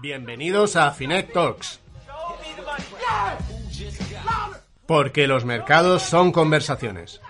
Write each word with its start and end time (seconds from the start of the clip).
Bienvenidos 0.00 0.76
a 0.76 0.90
Finet 0.92 1.32
Talks. 1.32 1.80
Porque 4.86 5.26
los 5.26 5.44
mercados 5.44 6.02
son 6.02 6.30
conversaciones. 6.32 7.20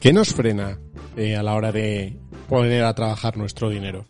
¿Qué 0.00 0.14
nos 0.14 0.32
frena 0.32 0.78
eh, 1.14 1.36
a 1.36 1.42
la 1.42 1.54
hora 1.54 1.72
de 1.72 2.16
poner 2.48 2.84
a 2.84 2.94
trabajar 2.94 3.36
nuestro 3.36 3.68
dinero? 3.68 4.06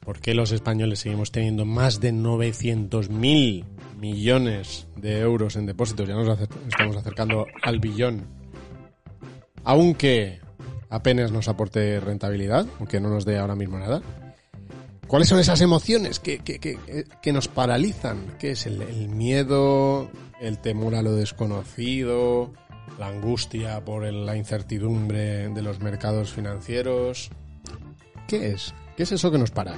¿Por 0.00 0.20
qué 0.20 0.34
los 0.34 0.52
españoles 0.52 0.98
seguimos 0.98 1.32
teniendo 1.32 1.64
más 1.64 2.00
de 2.00 2.12
900.000 2.12 3.64
millones 3.96 4.88
de 4.94 5.20
euros 5.20 5.56
en 5.56 5.64
depósitos? 5.64 6.06
Ya 6.06 6.16
nos 6.16 6.38
estamos 6.38 6.96
acercando 6.96 7.46
al 7.62 7.78
billón. 7.78 8.26
Aunque 9.64 10.40
apenas 10.90 11.32
nos 11.32 11.48
aporte 11.48 11.98
rentabilidad, 11.98 12.66
aunque 12.78 13.00
no 13.00 13.08
nos 13.08 13.24
dé 13.24 13.38
ahora 13.38 13.56
mismo 13.56 13.78
nada. 13.78 14.02
¿Cuáles 15.06 15.28
son 15.28 15.38
esas 15.38 15.62
emociones 15.62 16.20
que, 16.20 16.40
que, 16.40 17.32
nos 17.32 17.48
paralizan? 17.48 18.36
¿Qué 18.38 18.50
es 18.50 18.66
el 18.66 19.08
miedo, 19.08 20.10
el 20.42 20.58
temor 20.58 20.94
a 20.94 21.02
lo 21.02 21.14
desconocido, 21.14 22.52
la 22.98 23.08
angustia 23.08 23.84
por 23.84 24.04
la 24.12 24.36
incertidumbre 24.36 25.48
de 25.48 25.62
los 25.62 25.80
mercados 25.80 26.32
financieros. 26.32 27.30
¿Qué 28.28 28.52
es? 28.52 28.74
¿Qué 28.96 29.02
es 29.04 29.12
eso 29.12 29.30
que 29.30 29.38
nos 29.38 29.50
para? 29.50 29.74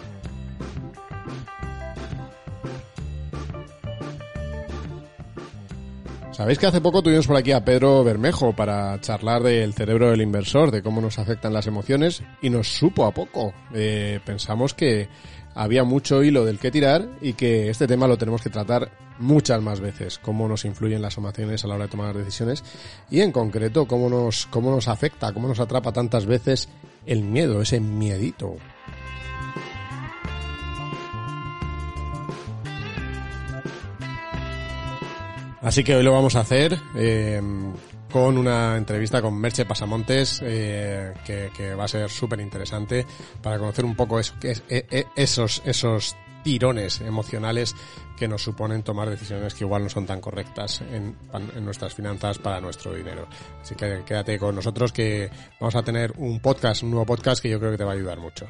Sabéis 6.35 6.59
que 6.59 6.67
hace 6.67 6.81
poco 6.81 7.01
tuvimos 7.01 7.29
por 7.29 7.37
aquí 7.37 7.53
a 7.53 7.65
Pedro 7.65 8.03
Bermejo 8.03 8.55
para 8.55 9.01
charlar 9.01 9.45
del 9.45 9.73
cerebro 9.73 10.11
del 10.11 10.21
inversor, 10.21 10.73
de 10.73 10.83
cómo 10.83 11.01
nos 11.01 11.21
afectan 11.21 11.53
las 11.53 11.69
emociones 11.69 12.25
y 12.43 12.51
nos 12.51 12.67
supo 12.67 13.07
a 13.07 13.13
poco. 13.13 13.55
Eh, 13.73 14.19
pensamos 14.27 14.75
que 14.75 15.09
había 15.55 15.85
mucho 15.85 16.23
hilo 16.23 16.45
del 16.45 16.59
que 16.59 16.71
tirar 16.71 17.09
y 17.21 17.35
que 17.35 17.71
este 17.71 17.87
tema 17.87 18.07
lo 18.07 18.19
tenemos 18.19 18.43
que 18.43 18.51
tratar 18.51 18.91
muchas 19.19 19.63
más 19.63 19.81
veces, 19.81 20.19
cómo 20.19 20.49
nos 20.49 20.65
influyen 20.65 21.01
las 21.01 21.17
emociones 21.17 21.65
a 21.65 21.69
la 21.69 21.75
hora 21.75 21.85
de 21.85 21.91
tomar 21.91 22.17
decisiones 22.17 22.65
y 23.11 23.21
en 23.21 23.33
concreto 23.33 23.87
cómo 23.87 24.09
nos, 24.09 24.47
cómo 24.47 24.71
nos 24.71 24.89
afecta, 24.89 25.33
cómo 25.33 25.49
nos 25.49 25.61
atrapa 25.61 25.93
tantas 25.93 26.27
veces 26.27 26.69
el 27.07 27.23
miedo, 27.23 27.63
ese 27.63 27.81
miedito. 27.81 28.57
Así 35.63 35.83
que 35.83 35.97
hoy 35.97 36.03
lo 36.03 36.13
vamos 36.13 36.37
a 36.37 36.41
hacer 36.41 36.79
eh, 36.95 37.41
con 38.15 38.39
una 38.39 38.77
entrevista 38.77 39.21
con 39.21 39.35
Merche 39.35 39.65
Pasamontes, 39.65 40.41
eh, 40.45 41.13
que, 41.25 41.75
va 41.75 41.83
a 41.83 41.89
ser 41.89 42.09
súper 42.09 42.39
interesante 42.39 43.05
para 43.43 43.59
conocer 43.59 43.85
un 43.85 43.97
poco 43.97 44.21
eso, 44.21 44.35
que 44.41 44.53
es, 44.53 44.63
e, 44.69 44.87
e, 44.89 45.07
esos, 45.17 45.61
esos 45.65 46.15
tirones 46.45 47.01
emocionales 47.01 47.75
que 48.17 48.29
nos 48.29 48.41
suponen 48.41 48.85
tomar 48.85 49.11
decisiones 49.11 49.55
que 49.55 49.65
igual 49.65 49.83
no 49.83 49.89
son 49.89 50.07
tan 50.07 50.21
correctas 50.21 50.81
en, 50.83 51.17
en, 51.33 51.65
nuestras 51.65 51.93
finanzas 51.93 52.39
para 52.39 52.61
nuestro 52.61 52.95
dinero. 52.95 53.27
Así 53.61 53.75
que 53.75 54.05
quédate 54.07 54.39
con 54.39 54.55
nosotros 54.55 54.93
que 54.93 55.29
vamos 55.59 55.75
a 55.75 55.83
tener 55.83 56.13
un 56.17 56.39
podcast, 56.39 56.85
un 56.85 56.93
nuevo 56.93 57.07
podcast 57.07 57.43
que 57.43 57.51
yo 57.51 57.59
creo 57.59 57.73
que 57.73 57.79
te 57.79 57.85
va 57.85 57.91
a 57.91 57.95
ayudar 57.97 58.21
mucho. 58.21 58.47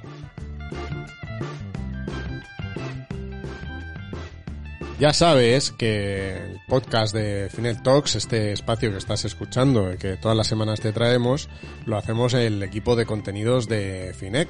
Ya 4.98 5.12
sabes 5.12 5.72
que 5.72 6.36
el 6.36 6.60
podcast 6.68 7.12
de 7.12 7.48
Finet 7.50 7.82
Talks, 7.82 8.14
este 8.14 8.52
espacio 8.52 8.92
que 8.92 8.98
estás 8.98 9.24
escuchando 9.24 9.92
y 9.92 9.98
que 9.98 10.16
todas 10.16 10.36
las 10.36 10.46
semanas 10.46 10.80
te 10.80 10.92
traemos, 10.92 11.48
lo 11.84 11.96
hacemos 11.96 12.32
el 12.32 12.62
equipo 12.62 12.94
de 12.94 13.04
contenidos 13.04 13.66
de 13.66 14.14
Finet, 14.16 14.48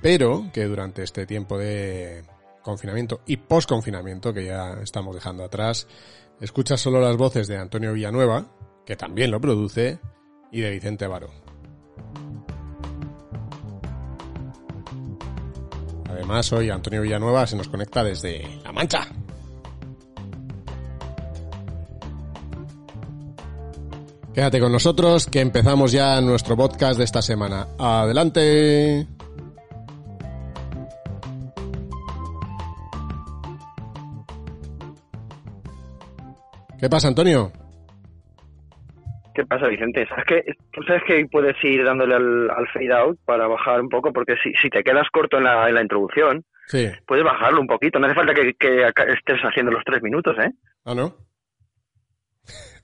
pero 0.00 0.50
que 0.54 0.64
durante 0.64 1.02
este 1.02 1.26
tiempo 1.26 1.58
de 1.58 2.24
confinamiento 2.62 3.20
y 3.26 3.36
post-confinamiento 3.36 4.32
que 4.32 4.46
ya 4.46 4.78
estamos 4.82 5.14
dejando 5.14 5.44
atrás, 5.44 5.86
escuchas 6.40 6.80
solo 6.80 6.98
las 6.98 7.18
voces 7.18 7.46
de 7.46 7.58
Antonio 7.58 7.92
Villanueva, 7.92 8.46
que 8.86 8.96
también 8.96 9.30
lo 9.30 9.42
produce, 9.42 10.00
y 10.50 10.62
de 10.62 10.70
Vicente 10.70 11.06
Varo. 11.06 11.30
Además, 16.08 16.50
hoy 16.54 16.70
Antonio 16.70 17.02
Villanueva 17.02 17.46
se 17.46 17.56
nos 17.56 17.68
conecta 17.68 18.02
desde 18.02 18.42
La 18.64 18.72
Mancha. 18.72 19.06
Quédate 24.36 24.60
con 24.60 24.70
nosotros 24.70 25.26
que 25.32 25.40
empezamos 25.40 25.92
ya 25.92 26.20
nuestro 26.20 26.58
podcast 26.58 26.98
de 26.98 27.04
esta 27.04 27.22
semana. 27.22 27.68
Adelante. 27.78 29.06
¿Qué 36.78 36.90
pasa, 36.90 37.08
Antonio? 37.08 37.50
¿Qué 39.34 39.46
pasa, 39.46 39.68
Vicente? 39.68 40.06
¿Sabes 40.06 40.24
que, 40.26 40.44
tú 40.70 40.82
sabes 40.82 41.02
que 41.06 41.26
puedes 41.32 41.56
ir 41.64 41.82
dándole 41.82 42.16
al, 42.16 42.68
fade 42.74 42.92
out 42.92 43.18
para 43.24 43.46
bajar 43.46 43.80
un 43.80 43.88
poco, 43.88 44.12
porque 44.12 44.34
si, 44.44 44.52
si 44.60 44.68
te 44.68 44.84
quedas 44.84 45.08
corto 45.10 45.38
en 45.38 45.44
la, 45.44 45.66
en 45.66 45.76
la 45.76 45.80
introducción, 45.80 46.44
sí. 46.66 46.90
puedes 47.06 47.24
bajarlo 47.24 47.62
un 47.62 47.66
poquito. 47.66 47.98
No 47.98 48.04
hace 48.04 48.14
falta 48.14 48.34
que, 48.34 48.52
que 48.52 48.84
estés 48.84 49.40
haciendo 49.40 49.72
los 49.72 49.82
tres 49.82 50.02
minutos, 50.02 50.36
¿eh? 50.38 50.50
Ah, 50.84 50.94
¿no? 50.94 51.14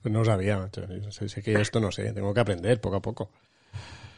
Pues 0.03 0.13
no 0.13 0.25
sabía, 0.25 0.59
macho. 0.59 0.83
Sé, 1.11 1.43
que 1.43 1.61
esto 1.61 1.81
no 1.81 1.91
sé, 1.91 2.13
tengo 2.13 2.33
que 2.35 2.41
aprender 2.41 2.81
poco 2.81 2.97
a 2.97 3.01
poco. 3.01 3.31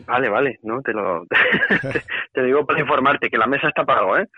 Vale, 0.06 0.28
vale, 0.28 0.58
no 0.64 0.82
te 0.82 0.92
lo 0.92 1.24
te, 2.32 2.42
digo 2.42 2.66
para 2.66 2.80
informarte 2.80 3.30
que 3.30 3.38
la 3.38 3.46
mesa 3.46 3.68
está 3.68 3.84
para 3.84 4.00
algo, 4.00 4.18
¿eh? 4.18 4.28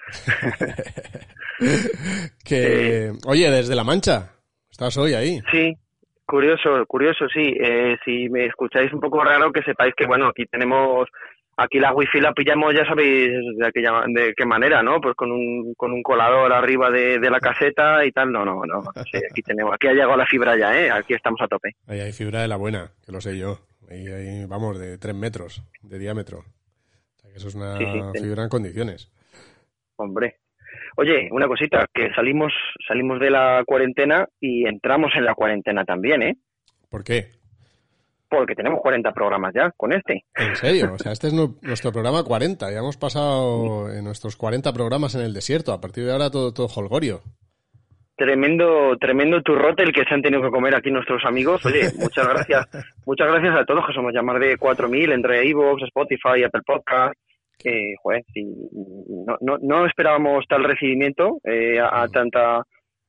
que 2.44 3.12
oye, 3.26 3.50
desde 3.50 3.74
la 3.74 3.82
Mancha, 3.82 4.32
estás 4.70 4.96
hoy 4.98 5.14
ahí. 5.14 5.40
Sí, 5.50 5.74
curioso, 6.26 6.84
curioso, 6.86 7.26
sí. 7.28 7.56
Eh, 7.58 7.96
si 8.04 8.28
me 8.28 8.46
escucháis 8.46 8.92
un 8.92 9.00
poco 9.00 9.24
raro, 9.24 9.50
que 9.50 9.62
sepáis 9.62 9.94
que 9.96 10.06
bueno, 10.06 10.26
aquí 10.28 10.44
tenemos 10.46 11.08
Aquí 11.58 11.78
la 11.78 11.94
wifi 11.94 12.20
la 12.20 12.34
pillamos, 12.34 12.74
ya 12.74 12.84
sabéis 12.84 13.30
de, 13.56 13.66
aquella, 13.66 14.04
de 14.08 14.34
qué 14.36 14.44
manera, 14.44 14.82
¿no? 14.82 15.00
Pues 15.00 15.14
con 15.14 15.32
un, 15.32 15.72
con 15.74 15.90
un 15.90 16.02
colador 16.02 16.52
arriba 16.52 16.90
de, 16.90 17.18
la 17.18 17.40
caseta 17.40 18.04
y 18.04 18.12
tal. 18.12 18.30
No, 18.30 18.44
no, 18.44 18.62
no. 18.66 18.82
aquí 18.94 19.42
tenemos, 19.42 19.72
aquí 19.74 19.86
ha 19.86 19.92
llegado 19.92 20.16
la 20.16 20.26
fibra 20.26 20.56
ya, 20.56 20.78
¿eh? 20.78 20.90
Aquí 20.90 21.14
estamos 21.14 21.40
a 21.40 21.48
tope. 21.48 21.70
Ahí 21.86 22.00
hay 22.00 22.12
fibra 22.12 22.42
de 22.42 22.48
la 22.48 22.56
buena, 22.56 22.90
que 23.04 23.12
lo 23.12 23.22
sé 23.22 23.38
yo. 23.38 23.58
Ahí, 23.88 24.44
vamos, 24.46 24.78
de 24.78 24.98
tres 24.98 25.14
metros 25.14 25.62
de 25.82 25.98
diámetro. 25.98 26.40
O 26.40 27.20
sea, 27.20 27.30
que 27.30 27.38
eso 27.38 27.48
es 27.48 27.54
una 27.54 27.78
fibra 28.12 28.42
en 28.42 28.48
condiciones. 28.50 29.10
Hombre. 29.96 30.36
Oye, 30.96 31.28
una 31.30 31.46
cosita, 31.46 31.86
que 31.92 32.10
salimos, 32.14 32.52
salimos 32.86 33.18
de 33.18 33.30
la 33.30 33.62
cuarentena 33.66 34.26
y 34.40 34.66
entramos 34.66 35.12
en 35.16 35.24
la 35.24 35.34
cuarentena 35.34 35.84
también, 35.84 36.22
¿eh? 36.22 36.36
¿Por 36.90 37.02
qué? 37.02 37.30
Porque 38.28 38.54
tenemos 38.54 38.80
40 38.80 39.12
programas 39.12 39.52
ya 39.54 39.70
con 39.76 39.92
este. 39.92 40.24
¿En 40.34 40.56
serio? 40.56 40.92
O 40.94 40.98
sea, 40.98 41.12
este 41.12 41.28
es 41.28 41.32
nuestro 41.32 41.92
programa 41.92 42.22
40. 42.22 42.70
Ya 42.70 42.78
hemos 42.78 42.96
pasado 42.96 43.92
en 43.92 44.04
nuestros 44.04 44.36
40 44.36 44.72
programas 44.72 45.14
en 45.14 45.22
el 45.22 45.34
desierto. 45.34 45.72
A 45.72 45.80
partir 45.80 46.04
de 46.04 46.12
ahora 46.12 46.30
todo, 46.30 46.52
todo 46.52 46.68
holgorio. 46.76 47.22
Tremendo, 48.16 48.96
tremendo 48.98 49.42
turrote 49.42 49.82
el 49.82 49.92
que 49.92 50.04
se 50.04 50.14
han 50.14 50.22
tenido 50.22 50.40
que 50.40 50.50
comer 50.50 50.74
aquí 50.74 50.90
nuestros 50.90 51.22
amigos. 51.26 51.64
Oye, 51.66 51.82
muchas 51.98 52.26
gracias, 52.26 52.66
muchas 53.04 53.28
gracias 53.28 53.54
a 53.54 53.64
todos, 53.66 53.86
que 53.86 53.92
somos 53.92 54.14
ya 54.14 54.22
más 54.22 54.40
de 54.40 54.56
4.000 54.56 55.12
entre 55.12 55.46
Evox, 55.46 55.82
Spotify, 55.82 56.42
Apple 56.44 56.62
Podcast. 56.64 57.14
Que, 57.58 57.94
joder, 58.02 58.22
no, 59.26 59.36
no, 59.40 59.58
no 59.60 59.86
esperábamos 59.86 60.46
tal 60.46 60.64
recibimiento 60.64 61.38
eh, 61.44 61.78
a, 61.80 62.06
tanta 62.08 62.62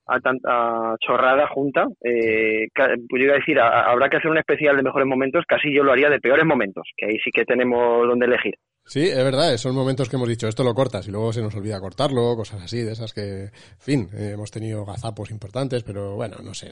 a 0.07 0.19
tanta 0.19 0.95
chorrada 0.99 1.47
junta, 1.47 1.85
eh, 2.03 2.67
pues 2.73 3.19
yo 3.19 3.25
iba 3.25 3.33
a 3.33 3.39
decir, 3.39 3.59
habrá 3.59 4.09
que 4.09 4.17
hacer 4.17 4.31
un 4.31 4.37
especial 4.37 4.77
de 4.77 4.83
mejores 4.83 5.07
momentos, 5.07 5.45
casi 5.47 5.73
yo 5.73 5.83
lo 5.83 5.91
haría 5.91 6.09
de 6.09 6.19
peores 6.19 6.45
momentos, 6.45 6.87
que 6.95 7.07
ahí 7.07 7.19
sí 7.19 7.31
que 7.31 7.45
tenemos 7.45 8.07
donde 8.07 8.25
elegir. 8.25 8.55
Sí, 8.87 9.05
es 9.05 9.23
verdad, 9.23 9.55
son 9.57 9.75
momentos 9.75 10.07
que 10.09 10.15
hemos 10.15 10.29
dicho, 10.29 10.47
esto 10.47 10.63
lo 10.63 10.73
cortas 10.73 11.05
y 11.09 11.11
luego 11.11 11.33
se 11.33 11.41
nos 11.41 11.53
olvida 11.55 11.79
cortarlo, 11.81 12.37
cosas 12.37 12.63
así, 12.63 12.81
de 12.81 12.93
esas 12.93 13.13
que, 13.13 13.43
en 13.43 13.51
fin, 13.79 14.09
eh, 14.13 14.31
hemos 14.33 14.49
tenido 14.49 14.85
gazapos 14.85 15.29
importantes, 15.29 15.83
pero 15.83 16.15
bueno, 16.15 16.37
no 16.41 16.53
sé, 16.53 16.71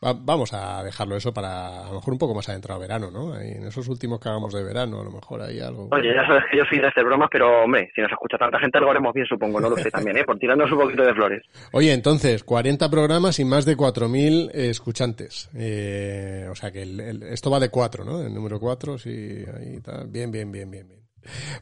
vamos 0.00 0.52
a 0.52 0.82
dejarlo 0.84 1.16
eso 1.16 1.32
para 1.32 1.86
a 1.86 1.88
lo 1.88 1.94
mejor 1.94 2.12
un 2.12 2.18
poco 2.18 2.34
más 2.34 2.48
adentrado 2.50 2.78
verano, 2.78 3.10
¿no? 3.10 3.38
en 3.40 3.66
esos 3.66 3.88
últimos 3.88 4.20
que 4.20 4.28
hagamos 4.28 4.52
de 4.52 4.62
verano, 4.62 5.00
a 5.00 5.04
lo 5.04 5.10
mejor 5.10 5.40
hay 5.40 5.58
algo. 5.60 5.88
Oye, 5.90 6.14
ya 6.14 6.26
sabes 6.26 6.44
que 6.50 6.58
yo 6.58 6.64
soy 6.68 6.80
de 6.80 6.88
hacer 6.88 7.04
bromas, 7.04 7.30
pero 7.32 7.64
hombre, 7.64 7.90
si 7.94 8.02
nos 8.02 8.12
escucha 8.12 8.36
tanta 8.36 8.58
gente, 8.58 8.78
lo 8.78 8.90
haremos 8.90 9.14
bien, 9.14 9.26
supongo, 9.26 9.58
no 9.58 9.70
lo 9.70 9.76
sé 9.76 9.90
también, 9.90 10.18
¿eh? 10.18 10.24
Por 10.24 10.38
tirarnos 10.38 10.70
un 10.70 10.78
poquito 10.78 11.02
de 11.02 11.14
flores. 11.14 11.42
Oye, 11.72 11.92
entonces, 11.92 12.44
40 12.44 12.90
programas 12.90 13.38
y 13.38 13.46
más 13.46 13.64
de 13.64 13.74
4.000 13.74 14.50
escuchantes. 14.52 15.48
Eh, 15.56 16.46
o 16.50 16.54
sea 16.54 16.70
que 16.70 16.82
esto 17.30 17.50
va 17.50 17.58
de 17.58 17.70
4, 17.70 18.04
¿no? 18.04 18.20
El 18.20 18.34
número 18.34 18.60
4, 18.60 18.98
sí, 18.98 19.10
ahí 19.10 19.76
está. 19.76 20.04
Bien, 20.04 20.30
bien, 20.30 20.52
bien, 20.52 20.70
bien, 20.70 20.86
bien. 20.86 21.07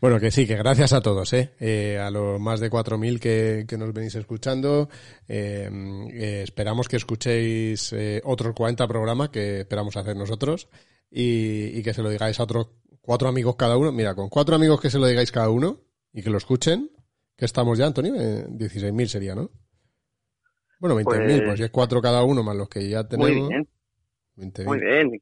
Bueno, 0.01 0.21
que 0.21 0.31
sí, 0.31 0.47
que 0.47 0.57
gracias 0.57 0.93
a 0.93 1.01
todos, 1.01 1.33
¿eh? 1.33 1.53
eh 1.61 1.99
a 1.99 2.11
los 2.11 2.41
más 2.41 2.61
de 2.61 2.71
4.000 2.71 3.19
que, 3.19 3.65
que 3.69 3.79
nos 3.79 3.93
venís 3.93 4.15
escuchando. 4.15 4.89
Eh, 5.29 5.69
eh, 6.13 6.41
esperamos 6.43 6.89
que 6.89 6.97
escuchéis 6.97 7.95
otros 8.25 8.55
40 8.55 8.87
programas 8.87 9.31
que 9.31 9.61
esperamos 9.61 9.97
hacer 9.97 10.17
nosotros 10.17 10.69
y, 11.11 11.79
y, 11.79 11.83
que 11.83 11.95
se 11.95 12.03
lo 12.03 12.11
digáis 12.11 12.41
a 12.41 12.45
otros 12.45 12.69
cuatro 13.01 13.29
amigos 13.29 13.57
cada 13.57 13.77
uno. 13.77 13.93
Mira, 13.93 14.15
con 14.15 14.29
cuatro 14.29 14.57
amigos 14.57 14.81
que 14.81 14.91
se 14.91 14.99
lo 14.99 15.07
digáis 15.07 15.33
cada 15.33 15.51
uno 15.51 15.81
y 16.13 16.23
que 16.23 16.31
lo 16.31 16.39
escuchen, 16.39 16.91
que 17.37 17.45
estamos 17.45 17.79
ya, 17.79 17.87
Antonio, 17.87 18.15
16.000 18.15 19.07
sería, 19.07 19.35
¿no? 19.35 19.51
Bueno, 20.79 20.97
20.000, 20.97 21.05
pues, 21.05 21.43
pues 21.43 21.61
es 21.61 21.71
cuatro 21.71 22.03
cada 22.03 22.23
uno 22.23 22.43
más 22.43 22.57
los 22.57 22.69
que 22.69 22.89
ya 22.89 23.07
tenemos. 23.07 23.31
Muy 23.31 23.49
bien. 23.49 23.69
Muy 24.67 24.81
bien. 24.81 25.15
¿Y 25.15 25.19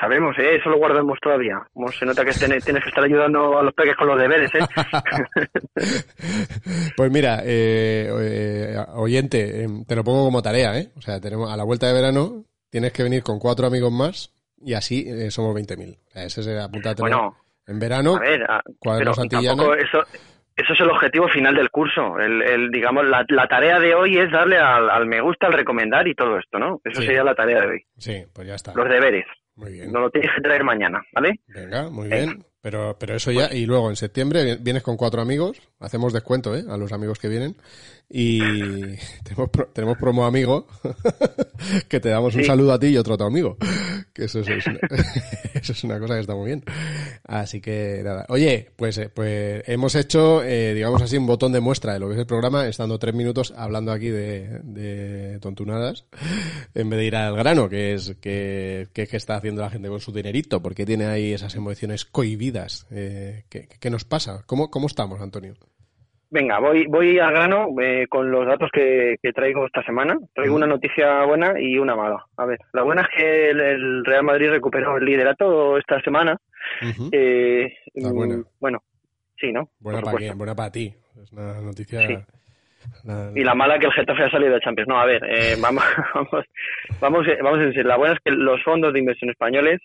sabemos, 0.00 0.38
¿eh? 0.38 0.56
eso 0.56 0.70
lo 0.70 0.78
guardamos 0.78 1.18
todavía. 1.20 1.60
Como 1.72 1.88
se 1.88 2.06
nota 2.06 2.24
que 2.24 2.32
tienes, 2.32 2.64
que 2.64 2.88
estar 2.88 3.04
ayudando 3.04 3.58
a 3.58 3.62
los 3.62 3.74
peques 3.74 3.96
con 3.96 4.08
los 4.08 4.18
deberes. 4.18 4.50
¿eh? 4.54 4.60
pues 6.96 7.10
mira, 7.10 7.40
eh, 7.44 8.10
eh, 8.20 8.76
oyente, 8.94 9.62
em, 9.62 9.84
te 9.84 9.96
lo 9.96 10.04
pongo 10.04 10.24
como 10.24 10.42
tarea. 10.42 10.78
¿eh? 10.78 10.90
O 10.96 11.00
sea, 11.00 11.20
tenemos 11.20 11.52
a 11.52 11.56
la 11.56 11.64
vuelta 11.64 11.86
de 11.86 11.94
verano 11.94 12.44
tienes 12.70 12.92
que 12.92 13.02
venir 13.02 13.22
con 13.22 13.38
cuatro 13.38 13.66
amigos 13.66 13.92
más 13.92 14.32
y 14.62 14.74
así 14.74 15.04
eh, 15.06 15.30
somos 15.30 15.54
20.000. 15.54 15.96
O 15.96 16.10
sea, 16.10 16.24
ese 16.24 16.40
es 16.40 16.48
apuntarte 16.48 17.02
bueno, 17.02 17.36
en 17.66 17.78
verano. 17.78 18.16
A 18.16 18.20
ver, 18.20 18.46
pero 18.80 19.12
tampoco 19.12 19.74
eso, 19.74 20.02
eso 20.56 20.72
es 20.72 20.80
el 20.80 20.90
objetivo 20.90 21.28
final 21.28 21.54
del 21.54 21.70
curso. 21.70 22.18
El, 22.18 22.42
el 22.42 22.70
digamos, 22.70 23.04
la, 23.06 23.24
la, 23.28 23.48
tarea 23.48 23.80
de 23.80 23.94
hoy 23.94 24.18
es 24.18 24.30
darle 24.30 24.58
al, 24.58 25.06
me 25.06 25.20
gusta, 25.20 25.48
al 25.48 25.54
recomendar 25.54 26.06
y 26.06 26.14
todo 26.14 26.38
esto, 26.38 26.58
¿no? 26.58 26.80
Eso 26.84 27.02
sería 27.02 27.24
la 27.24 27.34
tarea 27.34 27.60
de 27.60 27.66
hoy. 27.66 27.84
Sí, 27.98 28.24
pues 28.32 28.46
ya 28.46 28.54
está. 28.54 28.72
Los 28.74 28.88
deberes. 28.88 29.26
Muy 29.56 29.72
bien. 29.72 29.92
No 29.92 30.00
lo 30.00 30.10
tienes 30.10 30.30
que 30.34 30.42
traer 30.42 30.64
mañana, 30.64 31.02
¿vale? 31.12 31.40
Venga, 31.48 31.90
muy 31.90 32.08
bien. 32.08 32.44
Pero, 32.62 32.96
pero 32.98 33.14
eso 33.14 33.30
ya, 33.32 33.52
y 33.52 33.64
luego 33.64 33.88
en 33.88 33.96
septiembre 33.96 34.56
vienes 34.60 34.82
con 34.82 34.96
cuatro 34.98 35.22
amigos, 35.22 35.60
hacemos 35.78 36.12
descuento, 36.12 36.54
¿eh? 36.54 36.62
A 36.68 36.76
los 36.76 36.92
amigos 36.92 37.18
que 37.18 37.28
vienen. 37.28 37.56
Y 38.12 38.40
tenemos, 39.22 39.50
tenemos 39.72 39.96
promo 39.96 40.26
amigo, 40.26 40.66
que 41.88 42.00
te 42.00 42.08
damos 42.08 42.34
un 42.34 42.44
saludo 42.44 42.72
a 42.72 42.78
ti 42.80 42.88
y 42.88 42.96
otro 42.96 43.14
a 43.14 43.18
tu 43.18 43.24
amigo. 43.24 43.56
Que 44.12 44.24
eso, 44.24 44.40
es, 44.40 44.66
una, 44.66 44.80
eso 45.54 45.72
es 45.72 45.84
una 45.84 46.00
cosa 46.00 46.14
que 46.14 46.20
está 46.20 46.34
muy 46.34 46.46
bien. 46.46 46.64
Así 47.24 47.60
que 47.60 48.00
nada. 48.02 48.26
Oye, 48.28 48.72
pues, 48.74 48.98
eh, 48.98 49.08
pues 49.08 49.62
hemos 49.68 49.94
hecho, 49.94 50.42
eh, 50.42 50.74
digamos 50.74 51.00
así, 51.00 51.16
un 51.16 51.26
botón 51.26 51.52
de 51.52 51.60
muestra 51.60 51.92
de 51.92 52.00
lo 52.00 52.08
que 52.08 52.14
es 52.14 52.18
el 52.18 52.26
programa, 52.26 52.66
estando 52.66 52.98
tres 52.98 53.14
minutos 53.14 53.54
hablando 53.56 53.92
aquí 53.92 54.08
de, 54.08 54.60
de 54.64 55.38
tontunadas, 55.38 56.06
en 56.74 56.90
vez 56.90 56.98
de 56.98 57.06
ir 57.06 57.14
al 57.14 57.36
grano, 57.36 57.68
que 57.68 57.94
es 57.94 58.16
que, 58.20 58.88
que, 58.92 59.06
que 59.06 59.16
está 59.16 59.36
haciendo 59.36 59.62
la 59.62 59.70
gente 59.70 59.88
con 59.88 60.00
su 60.00 60.12
dinerito, 60.12 60.60
porque 60.60 60.84
tiene 60.84 61.06
ahí 61.06 61.32
esas 61.32 61.54
emociones 61.54 62.04
cohibidas. 62.04 62.86
Eh, 62.90 63.44
¿qué, 63.48 63.68
¿qué, 63.68 63.90
nos 63.90 64.04
pasa? 64.04 64.42
¿Cómo, 64.44 64.72
¿Cómo 64.72 64.88
estamos, 64.88 65.20
Antonio? 65.20 65.54
Venga, 66.32 66.60
voy, 66.60 66.86
voy 66.86 67.18
al 67.18 67.32
grano 67.32 67.68
eh, 67.82 68.06
con 68.08 68.30
los 68.30 68.46
datos 68.46 68.70
que, 68.72 69.18
traigo 69.34 69.66
esta 69.66 69.82
semana. 69.82 70.16
Traigo 70.32 70.54
una 70.54 70.66
noticia 70.66 71.24
buena 71.24 71.60
y 71.60 71.76
una 71.76 71.96
mala. 71.96 72.24
A 72.36 72.46
ver, 72.46 72.60
la 72.72 72.82
buena 72.82 73.02
es 73.02 73.08
que 73.16 73.50
el, 73.50 74.04
Real 74.04 74.22
Madrid 74.22 74.50
recuperó 74.50 74.96
el 74.96 75.04
liderato 75.04 75.76
esta 75.76 76.00
semana. 76.02 76.36
eh, 77.10 77.74
buena. 77.94 78.44
Bueno, 78.60 78.82
sí, 79.40 79.50
¿no? 79.50 79.70
Buena 79.80 80.02
para 80.02 80.18
quién, 80.18 80.38
buena 80.38 80.54
para 80.54 80.70
ti. 80.70 80.94
Es 81.20 81.32
una 81.32 81.60
noticia... 81.60 82.24
Y 83.34 83.44
la 83.44 83.54
mala 83.54 83.78
que 83.78 83.86
el 83.86 83.92
Getafe 83.92 84.24
ha 84.24 84.30
salido 84.30 84.54
de 84.54 84.60
Champions. 84.60 84.88
No, 84.88 84.98
a 84.98 85.06
ver, 85.06 85.22
eh, 85.28 85.56
vamos, 85.60 85.84
vamos, 86.14 86.44
vamos, 87.00 87.26
vamos 87.42 87.58
a 87.58 87.62
decir, 87.62 87.84
la 87.84 87.96
buena 87.96 88.14
es 88.14 88.20
que 88.24 88.30
los 88.30 88.62
fondos 88.62 88.92
de 88.92 89.00
inversión 89.00 89.30
españoles 89.30 89.80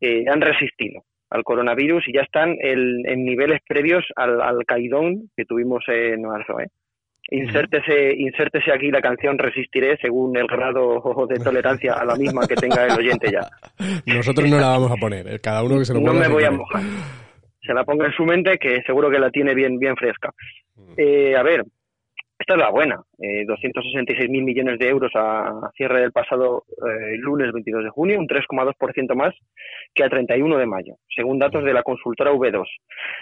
eh, 0.00 0.24
han 0.28 0.40
resistido 0.40 1.04
al 1.32 1.44
coronavirus 1.44 2.06
y 2.08 2.12
ya 2.12 2.22
están 2.22 2.56
en, 2.60 3.24
niveles 3.24 3.60
previos 3.66 4.04
al, 4.16 4.40
al, 4.40 4.64
caidón 4.66 5.30
que 5.36 5.44
tuvimos 5.44 5.82
en 5.88 6.22
marzo. 6.22 6.60
¿eh? 6.60 6.68
Insértese, 7.30 8.14
insértese 8.16 8.72
aquí 8.72 8.90
la 8.90 9.00
canción 9.00 9.38
Resistiré 9.38 9.96
según 10.00 10.36
el 10.36 10.46
grado 10.46 11.00
de 11.28 11.38
tolerancia 11.42 11.94
a 11.94 12.04
la 12.04 12.16
misma 12.16 12.46
que 12.46 12.54
tenga 12.56 12.86
el 12.86 12.98
oyente 12.98 13.30
ya. 13.32 13.48
Nosotros 14.06 14.50
no 14.50 14.58
la 14.58 14.68
vamos 14.68 14.90
a 14.90 14.96
poner, 14.96 15.26
¿eh? 15.26 15.38
cada 15.40 15.62
uno 15.62 15.78
que 15.78 15.86
se 15.86 15.94
lo 15.94 16.00
ponga. 16.00 16.12
No 16.12 16.20
me 16.20 16.28
voy 16.28 16.44
a 16.44 16.50
mojar. 16.50 16.82
Se 17.62 17.72
la 17.72 17.84
ponga 17.84 18.06
en 18.06 18.12
su 18.12 18.24
mente 18.24 18.58
que 18.58 18.82
seguro 18.84 19.08
que 19.08 19.18
la 19.18 19.30
tiene 19.30 19.54
bien, 19.54 19.78
bien 19.78 19.96
fresca. 19.96 20.30
Eh, 20.96 21.34
a 21.36 21.42
ver, 21.42 21.64
esta 22.42 22.54
es 22.54 22.60
la 22.60 22.70
buena, 22.70 23.00
eh, 23.20 23.46
266.000 23.46 24.28
millones 24.42 24.76
de 24.80 24.88
euros 24.88 25.12
a, 25.14 25.70
cierre 25.76 26.00
del 26.00 26.10
pasado 26.10 26.64
eh, 26.68 27.16
lunes 27.18 27.52
22 27.52 27.84
de 27.84 27.90
junio, 27.90 28.18
un 28.18 28.26
3,2% 28.26 29.14
más 29.14 29.32
que 29.94 30.02
a 30.02 30.08
31 30.08 30.58
de 30.58 30.66
mayo, 30.66 30.94
según 31.14 31.38
datos 31.38 31.62
de 31.62 31.72
la 31.72 31.84
consultora 31.84 32.32
V2. 32.32 32.66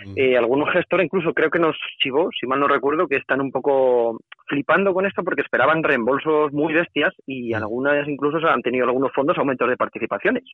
Mm. 0.07 0.13
Eh, 0.17 0.37
algunos 0.39 0.73
gestores 0.73 1.05
incluso 1.05 1.35
creo 1.35 1.51
que 1.51 1.59
nos 1.59 1.77
chivó, 2.03 2.31
si 2.39 2.47
mal 2.47 2.61
no 2.61 2.67
recuerdo, 2.67 3.07
que 3.09 3.17
están 3.17 3.43
un 3.43 3.53
poco 3.53 4.21
flipando 4.47 4.95
con 4.95 5.05
esto 5.05 5.23
porque 5.23 5.43
esperaban 5.43 5.83
reembolsos 5.83 6.51
muy 6.53 6.73
bestias 6.73 7.13
y 7.27 7.53
mm. 7.53 7.57
algunas 7.57 8.09
incluso 8.09 8.39
han 8.49 8.63
tenido 8.63 8.87
algunos 8.87 9.13
fondos 9.13 9.37
aumentos 9.37 9.69
de 9.69 9.77
participaciones 9.77 10.45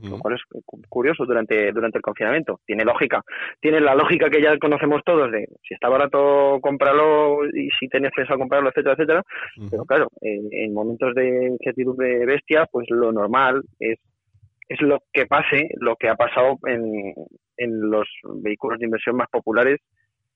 lo 0.00 0.18
cual 0.18 0.34
es 0.34 0.42
curioso 0.88 1.24
durante, 1.24 1.70
durante 1.72 1.98
el 1.98 2.02
confinamiento. 2.02 2.60
Tiene 2.64 2.84
lógica. 2.84 3.22
Tiene 3.60 3.80
la 3.80 3.94
lógica 3.94 4.30
que 4.30 4.42
ya 4.42 4.56
conocemos 4.58 5.02
todos 5.04 5.30
de 5.30 5.46
si 5.66 5.74
está 5.74 5.88
barato, 5.88 6.58
cómpralo 6.60 7.46
y 7.46 7.68
si 7.78 7.88
tienes 7.88 8.10
pensado 8.14 8.38
comprarlo, 8.38 8.70
etcétera, 8.70 8.94
etcétera. 8.94 9.22
Pero 9.70 9.84
claro, 9.84 10.08
en, 10.20 10.72
momentos 10.72 11.14
de 11.14 11.46
incertidumbre 11.46 12.24
bestia, 12.24 12.66
pues 12.70 12.86
lo 12.90 13.12
normal 13.12 13.62
es, 13.78 13.98
es 14.68 14.80
lo 14.80 15.00
que 15.12 15.26
pase, 15.26 15.68
lo 15.78 15.96
que 15.96 16.08
ha 16.08 16.16
pasado 16.16 16.58
en, 16.66 17.14
en 17.58 17.90
los 17.90 18.08
vehículos 18.42 18.78
de 18.78 18.86
inversión 18.86 19.16
más 19.16 19.28
populares 19.30 19.80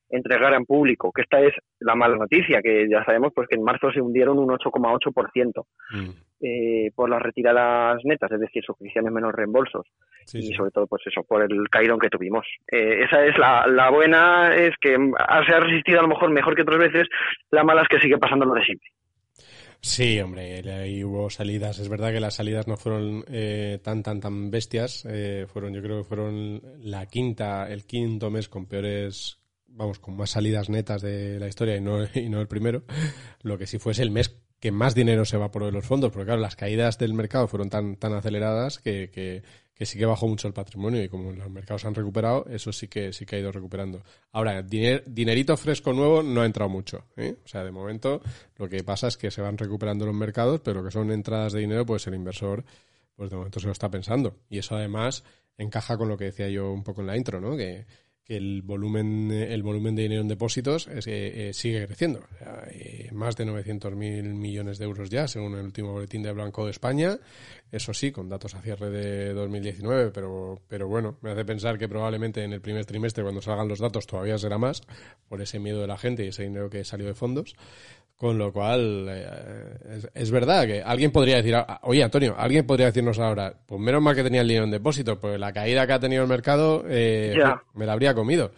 entregar 0.09 0.55
en 0.55 0.65
público, 0.65 1.13
que 1.13 1.23
esta 1.23 1.41
es 1.41 1.53
la 1.81 1.95
mala 1.95 2.17
noticia, 2.17 2.63
que 2.63 2.89
ya 2.89 3.05
sabemos 3.05 3.33
pues 3.35 3.49
que 3.49 3.57
en 3.57 3.65
marzo 3.65 3.91
se 3.93 4.01
hundieron 4.01 4.39
un 4.39 4.49
8,8% 4.49 5.65
mm. 5.91 6.11
eh, 6.41 6.91
por 6.95 7.11
las 7.11 7.21
retiradas 7.21 8.01
netas, 8.05 8.31
es 8.33 8.41
decir, 8.41 8.65
suscripciones 8.65 9.13
menos 9.13 9.33
reembolsos 9.33 9.87
y 10.33 10.53
sobre 10.55 10.71
todo 10.71 10.87
pues 10.87 11.03
eso, 11.07 11.23
por 11.25 11.43
el 11.43 11.69
caído 11.69 11.99
que 11.99 12.09
tuvimos. 12.09 12.47
Eh, 12.71 13.05
esa 13.05 13.25
es 13.25 13.37
la, 13.39 13.67
la 13.67 13.91
buena, 13.91 14.55
es 14.55 14.75
que 14.81 14.97
se 14.97 15.55
ha 15.55 15.61
resistido 15.61 16.01
a 16.01 16.03
lo 16.03 16.09
mejor 16.09 16.31
mejor 16.31 16.55
que 16.55 16.63
otras 16.63 16.79
veces, 16.79 17.09
la 17.51 17.65
mala 17.65 17.83
es 17.83 17.89
que 17.89 18.01
sigue 18.01 18.19
pasando 18.19 18.45
lo 18.45 18.55
de 18.55 18.65
siempre. 18.65 18.89
Sí, 19.81 20.19
hombre, 20.21 20.69
ahí 20.73 21.05
hubo 21.05 21.31
salidas. 21.31 21.79
Es 21.79 21.89
verdad 21.89 22.13
que 22.13 22.19
las 22.19 22.35
salidas 22.35 22.67
no 22.67 22.77
fueron 22.77 23.25
eh, 23.29 23.79
tan, 23.85 24.03
tan, 24.03 24.21
tan 24.21 24.51
bestias. 24.51 25.07
Eh, 25.09 25.47
fueron, 25.49 25.75
yo 25.75 25.83
creo 25.83 25.99
que 25.99 26.09
fueron 26.09 26.61
la 26.81 27.07
quinta, 27.07 27.71
el 27.71 27.85
quinto 27.85 28.31
mes 28.31 28.49
con 28.49 28.67
peores 28.67 29.39
vamos, 29.69 29.99
con 29.99 30.17
más 30.17 30.31
salidas 30.31 30.69
netas 30.69 31.03
de 31.03 31.39
la 31.39 31.49
historia 31.49 31.77
y 31.77 31.81
no, 31.81 31.99
y 32.15 32.29
no 32.29 32.41
el 32.41 32.49
primero, 32.49 32.85
lo 33.43 33.59
que 33.59 33.67
sí 33.67 33.79
fue 33.79 33.93
el 33.99 34.11
mes 34.11 34.35
que 34.61 34.73
más 34.73 34.95
dinero 34.95 35.25
se 35.25 35.37
va 35.37 35.51
por 35.51 35.71
los 35.73 35.85
fondos, 35.85 36.11
porque 36.11 36.27
claro, 36.27 36.41
las 36.41 36.57
caídas 36.57 36.99
del 36.99 37.15
mercado 37.15 37.47
fueron 37.47 37.69
tan, 37.69 37.97
tan 37.97 38.15
aceleradas 38.15 38.79
que, 38.79 39.11
que, 39.11 39.43
sí 39.85 39.99
que 39.99 40.07
bajó 40.07 40.27
mucho 40.27 40.49
el 40.49 40.55
patrimonio 40.55 41.03
y 41.03 41.09
como 41.09 41.31
los 41.33 41.51
mercados 41.51 41.85
han 41.85 41.95
recuperado, 41.95 42.47
eso 42.49 42.73
sí 42.73 42.89
que 42.89 43.13
sí 43.13 43.27
que 43.27 43.37
ha 43.37 43.39
ido 43.39 43.53
recuperando. 43.53 44.03
Ahora, 44.33 44.63
dinerito 44.63 45.57
fresco 45.59 45.93
nuevo 45.93 46.23
no 46.23 46.41
ha 46.41 46.47
entrado 46.47 46.71
mucho, 46.71 47.05
¿eh? 47.17 47.37
O 47.45 47.49
sea, 47.49 47.65
de 47.65 47.71
momento 47.71 48.23
lo 48.57 48.69
que 48.69 48.83
pasa 48.83 49.09
es 49.09 49.19
que 49.19 49.31
se 49.31 49.43
van 49.43 49.59
recuperando 49.59 50.07
los 50.07 50.15
mercados, 50.15 50.61
pero 50.65 50.83
que 50.83 50.91
son 50.91 51.13
entradas 51.13 51.53
de 51.53 51.61
dinero, 51.61 51.85
pues 51.85 52.07
el 52.07 52.15
inversor, 52.15 52.65
pues 53.15 53.29
de 53.29 53.37
momento 53.37 53.61
se 53.61 53.67
lo 53.67 53.73
está 53.73 53.91
pensando. 53.91 54.39
Y 54.49 54.59
eso 54.59 54.75
además 54.75 55.23
encaja 55.59 55.99
con 55.99 56.09
lo 56.09 56.17
que 56.17 56.25
decía 56.25 56.49
yo 56.49 56.73
un 56.73 56.83
poco 56.83 57.03
en 57.03 57.09
la 57.09 57.17
intro, 57.17 57.41
¿no? 57.41 57.57
Que, 57.57 57.85
que 58.27 58.37
el 58.37 58.63
volumen, 58.63 59.31
el 59.31 59.63
volumen 59.63 59.95
de 59.95 60.03
dinero 60.03 60.23
en 60.23 60.29
depósitos 60.29 60.89
es, 60.89 61.07
eh, 61.07 61.53
sigue 61.55 61.87
creciendo. 61.87 62.25
más 63.13 63.37
de 63.37 63.47
900.000 63.47 64.35
millones 64.35 64.79
de 64.79 64.85
euros 64.85 65.09
ya, 65.11 65.29
según 65.29 65.55
el 65.55 65.65
último 65.65 65.93
boletín 65.93 66.23
de 66.23 66.33
Blanco 66.33 66.65
de 66.65 66.73
España. 66.73 67.19
Eso 67.71 67.95
sí, 67.95 68.11
con 68.11 68.29
datos 68.29 68.55
a 68.55 68.63
cierre 68.63 68.91
de 68.91 69.33
2019, 69.33 70.11
pero, 70.11 70.61
pero 70.67 70.89
bueno, 70.89 71.19
me 71.21 71.31
hace 71.31 71.45
pensar 71.45 71.79
que 71.79 71.89
probablemente 71.89 72.43
en 72.43 72.53
el 72.53 72.61
primer 72.61 72.85
trimestre, 72.85 73.23
cuando 73.23 73.41
salgan 73.41 73.69
los 73.69 73.79
datos, 73.79 74.07
todavía 74.07 74.39
será 74.39 74.59
más, 74.59 74.83
por 75.29 75.41
ese 75.41 75.61
miedo 75.61 75.81
de 75.81 75.87
la 75.87 75.97
gente 75.97 76.25
y 76.25 76.29
ese 76.29 76.43
dinero 76.43 76.69
que 76.69 76.85
salió 76.85 77.07
de 77.07 77.15
fondos. 77.15 77.55
Con 78.17 78.39
lo 78.39 78.51
cual, 78.51 79.07
eh, 79.11 80.09
es, 80.15 80.31
verdad 80.31 80.67
que 80.67 80.83
alguien 80.83 81.13
podría 81.13 81.37
decir, 81.37 81.55
ah, 81.55 81.81
oye 81.83 82.03
Antonio, 82.03 82.35
alguien 82.39 82.67
podría 82.67 82.87
decirnos 82.87 83.19
ahora, 83.19 83.53
pues 83.67 83.79
menos 83.79 84.01
mal 84.01 84.17
que 84.17 84.23
tenía 84.23 84.41
el 84.41 84.49
dinero 84.49 84.65
en 84.65 84.71
depósito, 84.71 85.21
pues 85.21 85.39
la 85.39 85.53
caída 85.53 85.87
que 85.87 85.93
ha 85.93 86.01
tenido 86.01 86.23
el 86.23 86.29
mercado 86.29 86.83
eh, 86.89 87.35
me 87.75 87.85
la 87.85 87.93
habría 87.93 88.15
comido. 88.15 88.53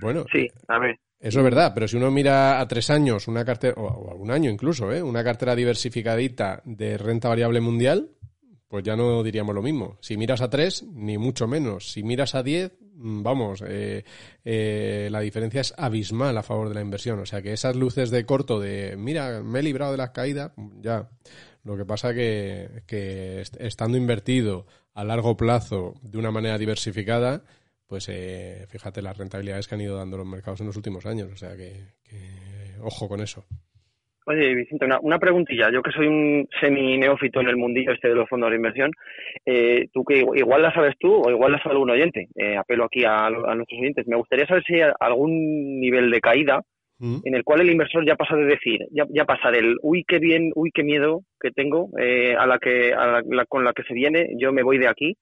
Bueno, 0.00 0.24
sí, 0.32 0.48
a 0.68 0.78
ver. 0.78 0.98
Eso 1.18 1.38
es 1.38 1.44
verdad, 1.44 1.72
pero 1.74 1.88
si 1.88 1.96
uno 1.96 2.10
mira 2.10 2.60
a 2.60 2.68
tres 2.68 2.90
años 2.90 3.26
una 3.26 3.44
cartera, 3.44 3.74
o 3.76 4.10
a 4.10 4.14
un 4.14 4.30
año 4.30 4.50
incluso, 4.50 4.92
¿eh? 4.92 5.02
una 5.02 5.24
cartera 5.24 5.56
diversificadita 5.56 6.62
de 6.64 6.98
renta 6.98 7.28
variable 7.28 7.60
mundial, 7.60 8.10
pues 8.68 8.84
ya 8.84 8.96
no 8.96 9.22
diríamos 9.22 9.54
lo 9.54 9.62
mismo. 9.62 9.98
Si 10.00 10.16
miras 10.16 10.40
a 10.40 10.50
tres, 10.50 10.82
ni 10.82 11.18
mucho 11.18 11.46
menos. 11.46 11.92
Si 11.92 12.02
miras 12.02 12.34
a 12.34 12.42
diez, 12.42 12.72
Mm, 12.96 13.22
vamos, 13.22 13.62
eh, 13.66 14.04
eh, 14.44 15.08
la 15.10 15.20
diferencia 15.20 15.60
es 15.60 15.74
abismal 15.76 16.36
a 16.38 16.42
favor 16.42 16.68
de 16.68 16.74
la 16.74 16.80
inversión. 16.80 17.18
O 17.20 17.26
sea 17.26 17.42
que 17.42 17.52
esas 17.52 17.76
luces 17.76 18.10
de 18.10 18.24
corto 18.24 18.58
de, 18.58 18.96
mira, 18.96 19.42
me 19.42 19.60
he 19.60 19.62
librado 19.62 19.92
de 19.92 19.98
las 19.98 20.10
caídas, 20.10 20.52
ya. 20.80 21.10
Lo 21.62 21.76
que 21.76 21.84
pasa 21.84 22.14
que, 22.14 22.82
que 22.86 23.42
estando 23.58 23.98
invertido 23.98 24.66
a 24.94 25.04
largo 25.04 25.36
plazo 25.36 25.94
de 26.02 26.18
una 26.18 26.30
manera 26.30 26.58
diversificada, 26.58 27.44
pues 27.86 28.06
eh, 28.08 28.66
fíjate 28.68 29.02
las 29.02 29.16
rentabilidades 29.16 29.66
que 29.68 29.74
han 29.74 29.80
ido 29.80 29.96
dando 29.96 30.16
los 30.16 30.26
mercados 30.26 30.60
en 30.60 30.66
los 30.66 30.76
últimos 30.76 31.06
años. 31.06 31.30
O 31.32 31.36
sea 31.36 31.56
que 31.56 31.86
ojo 32.80 33.08
con 33.08 33.20
eso. 33.20 33.44
Oye, 34.28 34.56
Vicente, 34.56 34.84
una, 34.84 34.98
una, 35.02 35.20
preguntilla. 35.20 35.70
Yo 35.72 35.82
que 35.82 35.92
soy 35.92 36.08
un 36.08 36.48
semi-neófito 36.60 37.40
en 37.40 37.48
el 37.48 37.56
mundillo 37.56 37.92
este 37.92 38.08
de 38.08 38.16
los 38.16 38.28
fondos 38.28 38.50
de 38.50 38.56
inversión, 38.56 38.90
eh, 39.44 39.86
tú 39.92 40.04
que 40.04 40.24
igual 40.34 40.62
la 40.62 40.74
sabes 40.74 40.96
tú 40.98 41.14
o 41.14 41.30
igual 41.30 41.52
la 41.52 41.62
sabe 41.62 41.74
algún 41.74 41.90
oyente, 41.90 42.28
eh, 42.34 42.56
apelo 42.56 42.86
aquí 42.86 43.04
a, 43.04 43.30
nuestros 43.30 43.78
oyentes, 43.80 44.08
me 44.08 44.16
gustaría 44.16 44.46
saber 44.46 44.64
si 44.66 44.74
hay 44.74 44.90
algún 44.98 45.78
nivel 45.78 46.10
de 46.10 46.20
caída 46.20 46.60
mm. 46.98 47.18
en 47.22 47.34
el 47.36 47.44
cual 47.44 47.60
el 47.60 47.70
inversor 47.70 48.04
ya 48.04 48.16
pasa 48.16 48.34
de 48.34 48.46
decir, 48.46 48.80
ya, 48.90 49.04
ya 49.10 49.24
pasa 49.26 49.52
del 49.52 49.76
uy, 49.82 50.02
qué 50.08 50.18
bien, 50.18 50.50
uy, 50.56 50.72
qué 50.74 50.82
miedo 50.82 51.20
que 51.40 51.52
tengo, 51.52 51.90
eh, 51.96 52.34
a 52.36 52.48
la 52.48 52.58
que 52.58 52.92
a 52.94 53.22
la, 53.22 53.44
con 53.46 53.62
la 53.62 53.72
que 53.74 53.84
se 53.84 53.94
viene, 53.94 54.30
yo 54.40 54.52
me 54.52 54.64
voy 54.64 54.78
de 54.78 54.88
aquí, 54.88 55.16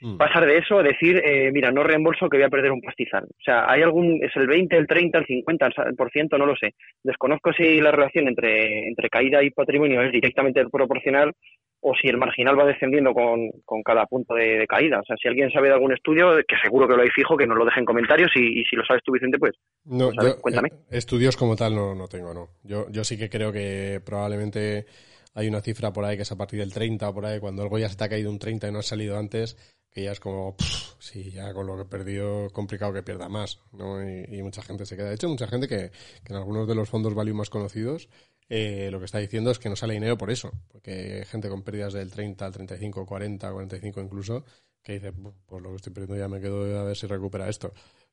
Mm. 0.00 0.16
Pasar 0.16 0.46
de 0.46 0.58
eso 0.58 0.78
a 0.78 0.82
decir, 0.82 1.20
eh, 1.24 1.50
mira, 1.52 1.70
no 1.70 1.82
reembolso 1.82 2.28
que 2.28 2.36
voy 2.36 2.46
a 2.46 2.50
perder 2.50 2.70
un 2.70 2.80
pastizal. 2.80 3.24
O 3.24 3.42
sea, 3.42 3.70
hay 3.70 3.82
algún, 3.82 4.22
es 4.22 4.34
el 4.36 4.46
20, 4.46 4.76
el 4.76 4.86
30, 4.86 5.18
el 5.18 5.26
50%, 5.26 6.38
no 6.38 6.46
lo 6.46 6.56
sé. 6.56 6.74
Desconozco 7.02 7.52
si 7.52 7.80
la 7.80 7.90
relación 7.90 8.28
entre, 8.28 8.86
entre 8.86 9.08
caída 9.08 9.42
y 9.42 9.50
patrimonio 9.50 10.02
es 10.02 10.12
directamente 10.12 10.64
proporcional 10.68 11.32
o 11.80 11.94
si 11.94 12.08
el 12.08 12.16
marginal 12.16 12.58
va 12.58 12.66
descendiendo 12.66 13.12
con, 13.12 13.50
con 13.64 13.82
cada 13.82 14.06
punto 14.06 14.34
de, 14.34 14.66
caída. 14.66 15.00
O 15.00 15.04
sea, 15.04 15.16
si 15.20 15.28
alguien 15.28 15.50
sabe 15.50 15.68
de 15.68 15.74
algún 15.74 15.92
estudio, 15.92 16.36
que 16.46 16.56
seguro 16.62 16.88
que 16.88 16.96
lo 16.96 17.02
hay 17.02 17.10
fijo, 17.10 17.36
que 17.36 17.46
nos 17.46 17.56
lo 17.56 17.64
deje 17.64 17.80
en 17.80 17.86
comentarios 17.86 18.30
y, 18.34 18.64
si 18.64 18.76
lo 18.76 18.84
sabes 18.84 19.02
tú, 19.04 19.12
Vicente, 19.12 19.38
pues, 19.38 19.52
no, 19.84 20.10
pues 20.10 20.34
cuéntame. 20.36 20.68
Eh, 20.68 20.98
estudios 20.98 21.36
como 21.36 21.56
tal 21.56 21.74
no, 21.74 21.94
no 21.94 22.08
tengo, 22.08 22.34
no. 22.34 22.48
Yo, 22.64 22.86
yo 22.90 23.04
sí 23.04 23.16
que 23.16 23.30
creo 23.30 23.52
que 23.52 24.00
probablemente 24.04 24.86
hay 25.34 25.46
una 25.46 25.60
cifra 25.60 25.92
por 25.92 26.04
ahí 26.04 26.16
que 26.16 26.22
es 26.22 26.32
a 26.32 26.36
partir 26.36 26.58
del 26.58 26.72
30 26.72 27.12
por 27.12 27.24
ahí, 27.24 27.38
cuando 27.38 27.62
algo 27.62 27.78
ya 27.78 27.88
se 27.88 27.96
te 27.96 28.04
ha 28.04 28.08
caído 28.08 28.30
un 28.30 28.38
30 28.40 28.68
y 28.68 28.72
no 28.72 28.80
ha 28.80 28.82
salido 28.82 29.16
antes, 29.16 29.77
que 29.90 30.02
ya 30.02 30.12
es 30.12 30.20
como, 30.20 30.56
sí, 30.98 31.30
ya 31.30 31.52
con 31.52 31.66
lo 31.66 31.76
que 31.76 31.84
perdió, 31.84 32.50
complicado 32.50 32.92
que 32.92 33.02
pierda 33.02 33.28
más, 33.28 33.60
¿no? 33.72 34.02
Y, 34.02 34.42
mucha 34.42 34.62
gente 34.62 34.86
se 34.86 34.96
queda. 34.96 35.08
De 35.08 35.14
hecho, 35.14 35.28
mucha 35.28 35.46
gente 35.46 35.68
que, 35.68 35.90
en 36.26 36.36
algunos 36.36 36.68
de 36.68 36.74
los 36.74 36.88
fondos 36.88 37.14
value 37.14 37.34
más 37.34 37.50
conocidos, 37.50 38.08
eh, 38.48 38.88
lo 38.90 38.98
que 38.98 39.04
está 39.04 39.18
diciendo 39.18 39.50
es 39.50 39.58
que 39.58 39.68
no 39.68 39.76
sale 39.76 39.94
dinero 39.94 40.16
por 40.16 40.30
eso, 40.30 40.52
porque 40.68 41.24
gente 41.28 41.48
con 41.48 41.62
pérdidas 41.62 41.92
del 41.92 42.10
30 42.10 42.46
al 42.46 42.52
35, 42.52 43.06
40, 43.06 43.52
45 43.52 44.00
incluso, 44.00 44.44
que 44.82 44.94
dice, 44.94 45.12
pues 45.12 45.62
lo 45.62 45.70
que 45.70 45.76
estoy 45.76 45.92
perdiendo 45.92 46.16
ya 46.16 46.28
me 46.28 46.40
quedo 46.40 46.78
a 46.78 46.84
ver 46.84 46.96
si 46.96 47.06
recupera 47.06 47.48
esto. 47.48 47.72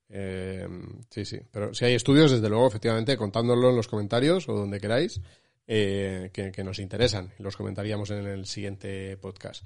Eh, 0.09 0.67
sí, 1.09 1.25
sí, 1.25 1.39
pero 1.51 1.73
si 1.73 1.85
hay 1.85 1.93
estudios, 1.95 2.31
desde 2.31 2.49
luego, 2.49 2.67
efectivamente, 2.67 3.17
contándolo 3.17 3.69
en 3.69 3.75
los 3.75 3.87
comentarios 3.87 4.47
o 4.49 4.53
donde 4.53 4.79
queráis, 4.79 5.21
eh, 5.67 6.29
que, 6.31 6.51
que, 6.51 6.63
nos 6.63 6.77
interesan 6.77 7.31
los 7.39 7.57
comentaríamos 7.57 8.11
en 8.11 8.27
el 8.27 8.45
siguiente 8.45 9.17
podcast. 9.17 9.65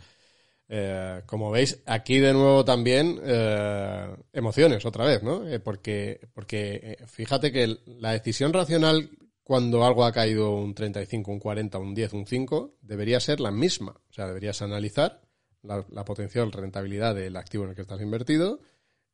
Eh, 0.71 1.23
como 1.25 1.49
veis, 1.49 1.81
aquí 1.87 2.19
de 2.19 2.31
nuevo 2.31 2.63
también 2.63 3.19
eh, 3.23 4.15
emociones 4.31 4.85
otra 4.85 5.03
vez, 5.03 5.23
¿no? 5.23 5.47
Eh, 5.49 5.59
porque 5.59 6.29
porque 6.35 6.99
fíjate 7.07 7.51
que 7.51 7.79
la 7.87 8.11
decisión 8.11 8.53
racional 8.53 9.09
cuando 9.41 9.83
algo 9.83 10.05
ha 10.05 10.11
caído 10.11 10.55
un 10.55 10.75
35, 10.75 11.31
un 11.31 11.39
40, 11.39 11.79
un 11.79 11.95
10, 11.95 12.13
un 12.13 12.27
5, 12.27 12.77
debería 12.83 13.19
ser 13.19 13.39
la 13.39 13.49
misma. 13.49 13.93
O 14.09 14.13
sea, 14.13 14.27
deberías 14.27 14.61
analizar 14.61 15.21
la, 15.63 16.05
potencial 16.05 16.51
rentabilidad 16.51 17.15
del 17.15 17.35
activo 17.35 17.63
en 17.63 17.71
el 17.71 17.75
que 17.75 17.81
estás 17.81 17.99
invertido. 17.99 18.59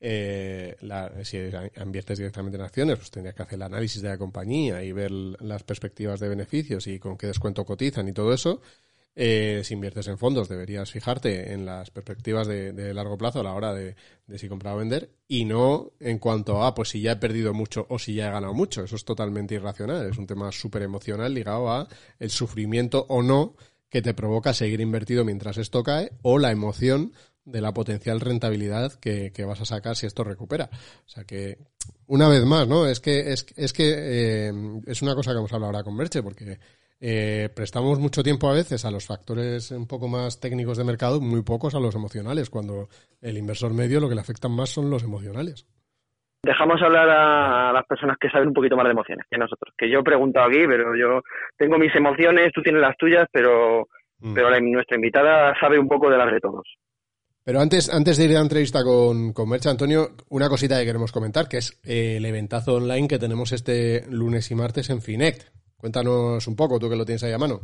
si 0.01 1.37
inviertes 1.81 2.17
directamente 2.17 2.57
en 2.57 2.63
acciones, 2.63 2.97
pues 2.97 3.11
tendrías 3.11 3.33
que 3.33 3.43
hacer 3.43 3.55
el 3.55 3.61
análisis 3.61 4.01
de 4.01 4.09
la 4.09 4.17
compañía 4.17 4.83
y 4.83 4.91
ver 4.91 5.11
las 5.11 5.63
perspectivas 5.63 6.19
de 6.19 6.27
beneficios 6.27 6.85
y 6.87 6.99
con 6.99 7.17
qué 7.17 7.27
descuento 7.27 7.63
cotizan 7.65 8.09
y 8.09 8.13
todo 8.13 8.33
eso. 8.33 8.61
Eh, 9.17 9.61
si 9.63 9.73
inviertes 9.73 10.07
en 10.07 10.17
fondos, 10.17 10.49
deberías 10.49 10.91
fijarte 10.91 11.53
en 11.53 11.65
las 11.65 11.89
perspectivas 11.89 12.47
de, 12.47 12.93
largo 12.93 13.17
plazo 13.17 13.39
a 13.39 13.43
la 13.43 13.53
hora 13.53 13.73
de, 13.73 13.95
si 14.35 14.49
comprar 14.49 14.75
o 14.75 14.77
vender 14.77 15.09
y 15.27 15.45
no 15.45 15.93
en 16.01 16.19
cuanto 16.19 16.63
a, 16.63 16.75
pues 16.75 16.89
si 16.89 16.99
ya 16.99 17.13
he 17.13 17.15
perdido 17.15 17.53
mucho 17.53 17.85
o 17.89 17.97
si 17.97 18.15
ya 18.15 18.27
he 18.27 18.31
ganado 18.31 18.53
mucho. 18.53 18.83
Eso 18.83 18.97
es 18.97 19.05
totalmente 19.05 19.55
irracional. 19.55 20.09
Es 20.09 20.17
un 20.17 20.27
tema 20.27 20.51
súper 20.51 20.81
emocional 20.81 21.33
ligado 21.33 21.71
a 21.71 21.87
el 22.19 22.29
sufrimiento 22.29 23.05
o 23.07 23.23
no 23.23 23.55
que 23.89 24.01
te 24.01 24.13
provoca 24.13 24.53
seguir 24.53 24.81
invertido 24.81 25.23
mientras 25.23 25.57
esto 25.57 25.81
cae 25.81 26.11
o 26.21 26.37
la 26.37 26.51
emoción 26.51 27.13
de 27.45 27.61
la 27.61 27.73
potencial 27.73 28.19
rentabilidad 28.19 28.93
que, 28.93 29.31
vas 29.45 29.61
a 29.61 29.65
sacar 29.65 29.95
si 29.95 30.07
esto 30.07 30.23
recupera. 30.25 30.69
O 31.05 31.09
sea 31.09 31.23
que, 31.23 31.59
una 32.07 32.27
vez 32.27 32.43
más, 32.43 32.67
¿no? 32.67 32.87
Es 32.87 32.99
que 32.99 33.31
es, 33.31 33.45
es 33.55 33.71
que 33.71 33.93
eh, 33.95 34.53
es 34.87 35.01
una 35.01 35.15
cosa 35.15 35.31
que 35.31 35.37
hemos 35.37 35.53
hablado 35.53 35.67
ahora 35.67 35.83
con 35.83 35.95
Merche, 35.95 36.23
porque 36.23 36.59
eh, 37.01 37.49
prestamos 37.55 37.99
mucho 37.99 38.23
tiempo 38.23 38.49
a 38.49 38.53
veces 38.53 38.85
a 38.85 38.91
los 38.91 39.05
factores 39.05 39.71
un 39.71 39.87
poco 39.87 40.07
más 40.07 40.39
técnicos 40.39 40.77
de 40.77 40.83
mercado, 40.83 41.19
muy 41.19 41.43
pocos 41.43 41.75
a 41.75 41.79
los 41.79 41.95
emocionales, 41.95 42.49
cuando 42.49 42.87
el 43.21 43.37
inversor 43.37 43.73
medio 43.73 43.99
lo 43.99 44.09
que 44.09 44.15
le 44.15 44.21
afectan 44.21 44.51
más 44.51 44.69
son 44.69 44.89
los 44.89 45.03
emocionales. 45.03 45.67
Dejamos 46.43 46.81
hablar 46.81 47.09
a 47.09 47.73
las 47.73 47.85
personas 47.87 48.17
que 48.19 48.29
saben 48.29 48.49
un 48.49 48.53
poquito 48.53 48.75
más 48.75 48.85
de 48.85 48.91
emociones 48.91 49.25
que 49.29 49.37
nosotros. 49.37 49.73
Que 49.75 49.89
yo 49.89 49.99
he 49.99 50.03
preguntado 50.03 50.47
aquí, 50.47 50.63
pero 50.67 50.95
yo 50.95 51.21
tengo 51.57 51.77
mis 51.79 51.93
emociones, 51.95 52.51
tú 52.53 52.61
tienes 52.61 52.81
las 52.81 52.95
tuyas, 52.97 53.25
pero, 53.31 53.87
mm. 54.19 54.33
pero 54.35 54.59
nuestra 54.61 54.95
invitada 54.95 55.55
sabe 55.59 55.79
un 55.79 55.87
poco 55.87 56.09
de 56.09 56.17
las 56.17 56.31
de 56.31 56.39
todos. 56.39 56.67
Pero 57.43 57.59
antes, 57.59 57.93
antes 57.93 58.17
de 58.17 58.25
ir 58.25 58.31
a 58.31 58.33
la 58.35 58.41
entrevista 58.41 58.83
con, 58.83 59.33
con 59.33 59.49
Mercha, 59.49 59.69
Antonio, 59.69 60.09
una 60.29 60.49
cosita 60.49 60.79
que 60.79 60.85
queremos 60.85 61.11
comentar, 61.11 61.47
que 61.47 61.57
es 61.57 61.79
eh, 61.83 62.17
el 62.17 62.25
eventazo 62.25 62.75
online 62.75 63.07
que 63.07 63.19
tenemos 63.19 63.51
este 63.51 64.03
lunes 64.09 64.49
y 64.49 64.55
martes 64.55 64.89
en 64.89 65.01
Finect. 65.01 65.49
Cuéntanos 65.77 66.47
un 66.47 66.55
poco, 66.55 66.79
tú 66.79 66.89
que 66.89 66.95
lo 66.95 67.05
tienes 67.05 67.23
ahí 67.23 67.33
a 67.33 67.37
mano. 67.37 67.59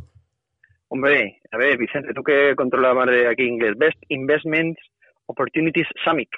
Hombre, 0.88 1.40
a 1.50 1.56
ver, 1.56 1.78
Vicente, 1.78 2.12
tú 2.14 2.22
que 2.22 2.54
controlas 2.54 2.94
más 2.94 3.06
de 3.06 3.26
aquí 3.26 3.44
inglés. 3.44 3.76
Best 3.76 3.98
Investments 4.08 4.80
Opportunities 5.26 5.86
Summit. 6.04 6.28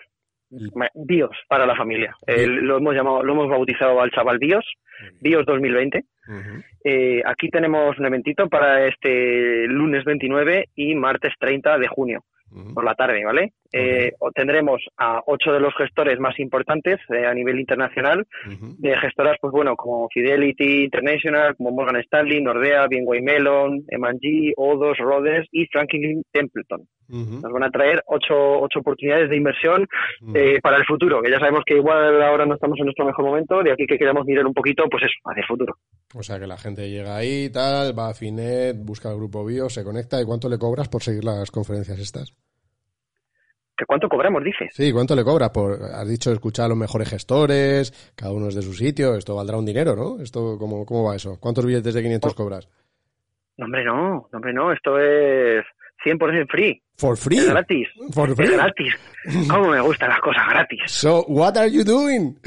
BIOS 0.95 1.37
para 1.49 1.67
la 1.67 1.75
familia. 1.75 2.15
lo 2.27 2.77
hemos 2.77 2.95
llamado, 2.95 3.25
lo 3.25 3.33
hemos 3.33 3.49
bautizado 3.49 4.01
al 4.01 4.13
chaval 4.13 4.39
BIOS, 4.39 4.65
BIOS 5.21 5.47
2020. 5.47 6.05
Eh, 6.85 7.23
aquí 7.27 7.49
tenemos 7.49 7.99
un 7.99 8.07
eventito 8.07 8.49
para 8.49 8.87
este 8.87 9.67
lunes 9.67 10.05
29 10.05 10.69
y 10.77 10.95
martes 10.95 11.33
30 11.41 11.79
de 11.79 11.89
junio 11.89 12.25
por 12.75 12.85
la 12.85 12.95
tarde, 12.95 13.25
¿vale? 13.25 13.53
Eh, 13.73 14.13
tendremos 14.35 14.81
a 14.97 15.21
ocho 15.27 15.53
de 15.53 15.61
los 15.61 15.75
gestores 15.75 16.21
más 16.21 16.39
importantes 16.39 17.01
eh, 17.11 17.27
a 17.27 17.35
nivel 17.35 17.59
internacional, 17.59 18.27
de 18.79 18.97
gestoras, 18.99 19.37
pues 19.41 19.53
bueno, 19.53 19.75
como 19.77 20.09
Fidelity 20.13 20.85
International, 20.85 21.57
como 21.57 21.73
Morgan 21.73 22.01
Stanley, 22.03 22.41
Nordea, 22.41 22.87
BNY 22.87 23.23
Mellon, 23.23 23.85
M&G, 23.89 24.53
Odos, 24.57 24.99
Rhodes 24.99 25.47
y 25.51 25.67
Franklin 25.67 26.23
Templeton. 26.33 26.87
Nos 27.09 27.53
van 27.53 27.65
a 27.65 27.71
traer 27.71 28.03
ocho, 28.07 28.35
ocho 28.61 28.81
oportunidades 28.81 29.29
de 29.31 29.37
inversión 29.37 29.87
eh, 30.35 30.59
para 30.63 30.79
el 30.79 30.85
futuro, 30.85 31.21
que 31.23 31.31
ya 31.31 31.39
sabemos 31.39 31.63
que 31.67 31.77
igual 31.77 32.23
ahora 32.23 32.47
no 32.47 32.55
estamos 32.55 32.79
en 32.79 32.87
nuestro 32.87 33.05
mejor 33.05 33.25
momento, 33.25 33.63
de 33.63 33.73
aquí 33.73 33.87
que 33.87 33.99
queremos 33.99 34.25
mirar 34.25 34.47
un 34.47 34.55
poquito, 34.55 34.85
pues 34.91 35.05
eso, 35.05 35.15
hacia 35.25 35.43
el 35.43 35.47
futuro. 35.47 35.77
O 36.15 36.23
sea 36.23 36.39
que 36.39 36.47
la 36.47 36.57
gente 36.57 36.89
llega 36.89 37.17
ahí, 37.17 37.51
tal, 37.51 37.99
va 37.99 38.11
a 38.11 38.15
Finet, 38.15 38.77
busca 38.79 39.11
el 39.11 39.17
grupo 39.17 39.45
Bio, 39.45 39.69
se 39.69 39.85
conecta, 39.85 40.21
¿y 40.21 40.25
cuánto 40.25 40.49
le 40.49 40.59
cobras 40.59 40.89
por 40.89 41.03
seguir 41.03 41.25
las 41.25 41.51
conferencias 41.51 41.99
estas? 41.99 42.35
¿Que 43.77 43.87
cuánto 43.87 44.09
cobramos, 44.09 44.45
dices? 44.45 44.69
Sí, 44.73 44.93
¿cuánto 44.93 45.17
le 45.17 45.25
cobra? 45.25 45.53
Por, 45.53 45.83
has 45.83 46.09
dicho 46.09 46.31
escuchar 46.31 46.67
a 46.67 46.69
los 46.69 46.79
mejores 46.79 47.11
gestores, 47.11 48.13
cada 48.15 48.33
uno 48.33 48.49
es 48.49 48.55
de 48.55 48.63
su 48.63 48.73
sitio, 48.73 49.17
esto 49.17 49.35
valdrá 49.35 49.59
un 49.59 49.67
dinero, 49.67 49.97
¿no? 49.97 50.23
Esto 50.23 50.57
¿Cómo, 50.59 50.87
cómo 50.87 51.09
va 51.09 51.17
eso? 51.17 51.39
¿Cuántos 51.41 51.67
billetes 51.67 51.93
de 51.93 52.03
500 52.03 52.35
cobras? 52.35 52.69
No, 53.57 53.67
hombre, 53.67 53.85
no, 53.85 54.29
hombre, 54.33 54.53
no, 54.53 54.73
esto 54.73 54.99
es 54.99 55.65
100% 56.05 56.49
free. 56.49 56.83
For 56.97 57.17
free. 57.17 57.39
Es 57.39 57.49
gratis. 57.49 57.89
For 58.13 58.35
free. 58.35 58.47
Es 58.47 58.53
gratis. 58.53 58.95
¿Cómo 59.49 59.71
me 59.71 59.81
gustan 59.81 60.11
las 60.11 60.21
cosas 60.21 60.49
gratis? 60.49 60.81
So, 60.87 61.25
what 61.27 61.57
are 61.57 61.71
you 61.71 61.85
doing? 61.85 62.39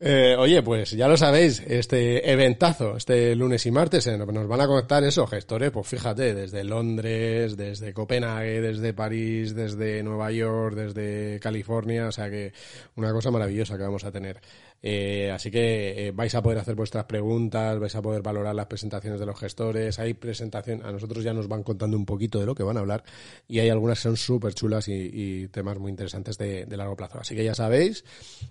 Eh, 0.00 0.36
oye, 0.38 0.62
pues 0.62 0.92
ya 0.92 1.08
lo 1.08 1.16
sabéis, 1.16 1.60
este 1.66 2.30
eventazo, 2.30 2.96
este 2.96 3.34
lunes 3.34 3.66
y 3.66 3.72
martes, 3.72 4.06
eh, 4.06 4.16
nos 4.16 4.46
van 4.46 4.60
a 4.60 4.66
conectar 4.68 5.02
esos 5.02 5.28
gestores, 5.28 5.72
pues 5.72 5.88
fíjate, 5.88 6.34
desde 6.34 6.62
Londres, 6.62 7.56
desde 7.56 7.92
Copenhague, 7.92 8.60
desde 8.60 8.94
París, 8.94 9.56
desde 9.56 10.04
Nueva 10.04 10.30
York, 10.30 10.76
desde 10.76 11.40
California, 11.40 12.06
o 12.06 12.12
sea 12.12 12.30
que 12.30 12.52
una 12.94 13.12
cosa 13.12 13.32
maravillosa 13.32 13.76
que 13.76 13.82
vamos 13.82 14.04
a 14.04 14.12
tener. 14.12 14.40
Eh, 14.80 15.30
así 15.32 15.50
que 15.50 16.08
eh, 16.08 16.12
vais 16.12 16.34
a 16.34 16.42
poder 16.42 16.58
hacer 16.58 16.76
vuestras 16.76 17.04
preguntas, 17.04 17.78
vais 17.78 17.94
a 17.94 18.02
poder 18.02 18.22
valorar 18.22 18.54
las 18.54 18.66
presentaciones 18.66 19.18
de 19.18 19.26
los 19.26 19.38
gestores. 19.38 19.98
Hay 19.98 20.14
presentación, 20.14 20.84
a 20.84 20.92
nosotros 20.92 21.24
ya 21.24 21.34
nos 21.34 21.48
van 21.48 21.62
contando 21.62 21.96
un 21.96 22.06
poquito 22.06 22.38
de 22.38 22.46
lo 22.46 22.54
que 22.54 22.62
van 22.62 22.76
a 22.76 22.80
hablar 22.80 23.02
y 23.48 23.58
hay 23.58 23.70
algunas 23.70 23.98
que 23.98 24.02
son 24.04 24.16
súper 24.16 24.54
chulas 24.54 24.88
y, 24.88 25.48
temas 25.48 25.78
muy 25.78 25.90
interesantes 25.90 26.38
de, 26.38 26.66
de, 26.66 26.76
largo 26.76 26.96
plazo. 26.96 27.18
Así 27.20 27.34
que 27.34 27.44
ya 27.44 27.54
sabéis, 27.54 28.04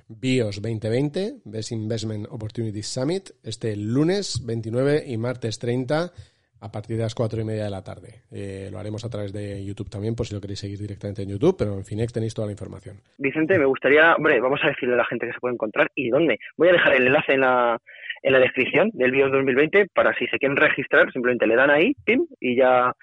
BIOS 0.07 0.61
2020, 0.61 1.37
Best 1.45 1.71
Investment 1.71 2.27
Opportunities 2.29 2.87
Summit, 2.87 3.29
este 3.43 3.75
lunes 3.75 4.45
29 4.45 5.05
y 5.07 5.17
martes 5.17 5.59
30 5.59 6.11
a 6.61 6.71
partir 6.71 6.97
de 6.97 7.03
las 7.03 7.15
cuatro 7.15 7.39
y 7.39 7.43
media 7.43 7.65
de 7.65 7.69
la 7.69 7.83
tarde. 7.83 8.21
Eh, 8.31 8.69
lo 8.71 8.79
haremos 8.79 9.03
a 9.05 9.09
través 9.09 9.33
de 9.33 9.63
YouTube 9.63 9.89
también, 9.89 10.15
por 10.15 10.25
si 10.25 10.33
lo 10.33 10.41
queréis 10.41 10.59
seguir 10.59 10.79
directamente 10.79 11.21
en 11.21 11.29
YouTube, 11.29 11.55
pero 11.57 11.73
en 11.73 11.85
Finex 11.85 12.13
tenéis 12.13 12.33
toda 12.33 12.47
la 12.47 12.53
información. 12.53 12.97
Vicente, 13.17 13.57
me 13.57 13.65
gustaría, 13.65 14.15
hombre, 14.15 14.39
vamos 14.39 14.59
a 14.63 14.67
decirle 14.67 14.95
a 14.95 14.97
la 14.97 15.05
gente 15.05 15.27
que 15.27 15.33
se 15.33 15.39
puede 15.39 15.53
encontrar 15.55 15.89
y 15.95 16.09
dónde. 16.09 16.39
Voy 16.57 16.69
a 16.69 16.73
dejar 16.73 16.95
el 16.95 17.07
enlace 17.07 17.33
en 17.33 17.41
la, 17.41 17.79
en 18.23 18.33
la 18.33 18.39
descripción 18.39 18.89
del 18.93 19.11
BIOS 19.11 19.31
2020 19.31 19.87
para 19.93 20.13
si 20.15 20.27
se 20.27 20.37
quieren 20.37 20.57
registrar, 20.57 21.11
simplemente 21.11 21.47
le 21.47 21.55
dan 21.55 21.69
ahí, 21.69 21.95
pim, 22.05 22.25
y 22.39 22.55
ya 22.55 22.93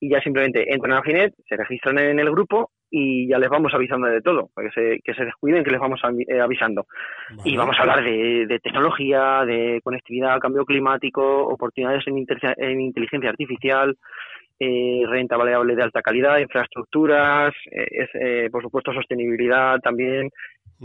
y 0.00 0.08
ya 0.08 0.20
simplemente 0.22 0.72
entran 0.72 0.94
a 0.94 1.02
Finet, 1.02 1.34
se 1.46 1.56
registran 1.56 1.98
en 1.98 2.18
el 2.18 2.30
grupo 2.30 2.70
y 2.90 3.28
ya 3.28 3.38
les 3.38 3.48
vamos 3.48 3.72
avisando 3.72 4.08
de 4.08 4.20
todo, 4.20 4.50
para 4.54 4.68
que 4.68 4.74
se, 4.74 5.00
que 5.04 5.14
se 5.14 5.24
descuiden, 5.24 5.62
que 5.62 5.70
les 5.70 5.80
vamos 5.80 6.00
eh, 6.28 6.40
avisando. 6.40 6.86
Y 7.44 7.56
vamos 7.56 7.76
a 7.78 7.82
hablar 7.82 8.02
de, 8.04 8.60
tecnología, 8.62 9.44
de 9.46 9.80
conectividad, 9.82 10.38
cambio 10.40 10.64
climático, 10.64 11.46
oportunidades 11.46 12.04
en, 12.06 12.26
en 12.56 12.80
inteligencia 12.80 13.30
artificial, 13.30 13.96
eh, 14.62 15.04
renta 15.06 15.38
variable 15.38 15.74
de 15.74 15.82
alta 15.82 16.02
calidad, 16.02 16.38
infraestructuras, 16.38 17.54
eh, 17.70 18.06
eh, 18.12 18.48
por 18.50 18.62
supuesto 18.62 18.92
sostenibilidad 18.92 19.78
también, 19.78 20.28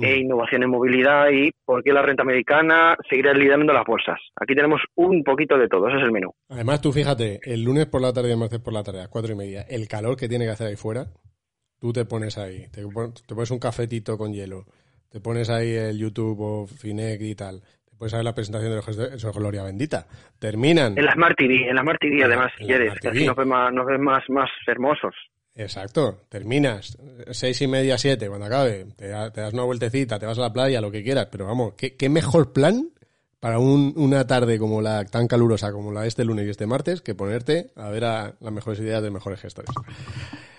e 0.01 0.17
innovación 0.17 0.63
en 0.63 0.69
movilidad 0.69 1.29
y 1.29 1.51
por 1.63 1.81
qué 1.83 1.93
la 1.93 2.01
renta 2.01 2.23
americana 2.23 2.97
seguirá 3.09 3.33
liderando 3.33 3.73
las 3.73 3.85
bolsas. 3.85 4.19
Aquí 4.35 4.53
tenemos 4.53 4.81
un 4.95 5.23
poquito 5.23 5.57
de 5.57 5.67
todo, 5.67 5.87
ese 5.87 5.97
es 5.97 6.03
el 6.03 6.11
menú. 6.11 6.33
Además, 6.49 6.81
tú 6.81 6.91
fíjate, 6.91 7.39
el 7.43 7.63
lunes 7.63 7.85
por 7.85 8.01
la 8.01 8.11
tarde 8.11 8.29
y 8.29 8.31
el 8.33 8.37
martes 8.37 8.59
por 8.59 8.73
la 8.73 8.83
tarde, 8.83 9.01
a 9.01 9.07
cuatro 9.09 9.33
y 9.33 9.37
media, 9.37 9.61
el 9.69 9.87
calor 9.87 10.17
que 10.17 10.27
tiene 10.27 10.45
que 10.45 10.51
hacer 10.51 10.67
ahí 10.67 10.75
fuera, 10.75 11.07
tú 11.79 11.93
te 11.93 12.05
pones 12.05 12.37
ahí, 12.37 12.67
te, 12.71 12.83
pones 12.83 13.51
un 13.51 13.59
cafetito 13.59 14.17
con 14.17 14.33
hielo, 14.33 14.65
te 15.09 15.19
pones 15.19 15.49
ahí 15.49 15.73
el 15.73 15.97
YouTube 15.97 16.39
o 16.39 16.67
Finec 16.67 17.21
y 17.21 17.35
tal, 17.35 17.61
te 17.61 17.95
puedes 17.97 18.13
ver 18.13 18.23
la 18.23 18.33
presentación 18.33 18.71
de 18.71 18.75
los 18.77 19.21
de 19.21 19.31
Gloria 19.31 19.63
Bendita. 19.63 20.07
Terminan. 20.39 20.97
En 20.97 21.05
las 21.05 21.15
Smart 21.15 21.37
TV, 21.37 21.69
en 21.69 21.75
las 21.75 21.83
Smart 21.83 21.99
TV 21.99 22.23
además, 22.23 22.51
si 22.57 22.65
quieres, 22.65 22.93
que 22.99 23.07
así 23.09 23.25
nos 23.25 23.35
ves 23.35 23.47
más, 23.47 23.73
nos 23.73 23.85
ves 23.85 23.99
más, 23.99 24.23
más 24.29 24.49
hermosos. 24.67 25.13
Exacto, 25.57 26.25
terminas 26.27 26.97
seis 27.31 27.61
y 27.61 27.67
media, 27.67 27.97
siete, 27.97 28.27
cuando 28.27 28.45
acabe, 28.45 28.87
te, 28.97 29.07
das 29.07 29.53
una 29.53 29.63
vueltecita, 29.63 30.19
te 30.19 30.25
vas 30.25 30.37
a 30.37 30.41
la 30.41 30.51
playa, 30.51 30.81
lo 30.81 30.91
que 30.91 31.01
quieras, 31.01 31.29
pero 31.31 31.45
vamos, 31.45 31.75
¿qué, 31.77 31.95
qué 31.95 32.09
mejor 32.09 32.51
plan 32.51 32.89
para 33.39 33.59
un, 33.59 33.93
una 33.95 34.25
tarde 34.27 34.57
como 34.57 34.81
la 34.81 35.05
tan 35.05 35.27
calurosa 35.27 35.71
como 35.71 35.91
la 35.91 36.01
de 36.01 36.07
este 36.07 36.25
lunes 36.25 36.47
y 36.47 36.49
este 36.49 36.65
martes 36.65 37.01
que 37.01 37.15
ponerte 37.15 37.71
a 37.75 37.89
ver 37.89 38.05
a 38.05 38.35
las 38.39 38.53
mejores 38.53 38.79
ideas 38.79 39.03
de 39.03 39.11
mejores 39.11 39.39
gestores. 39.39 39.71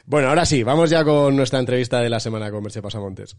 Bueno, 0.04 0.28
ahora 0.28 0.47
sí, 0.47 0.62
vamos 0.62 0.90
ya 0.90 1.04
con 1.04 1.35
nuestra 1.35 1.59
entrevista 1.59 2.00
de 2.00 2.11
la 2.11 2.21
semana 2.21 2.50
con 2.50 2.62
Merche 2.62 2.83
Pasamontes. 2.83 3.37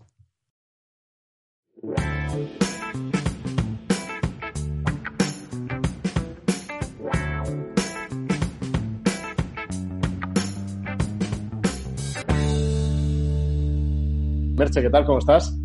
Merche, 14.57 14.81
¿qué 14.81 14.89
tal? 14.89 15.05
¿Cómo 15.05 15.19
estás? 15.19 15.55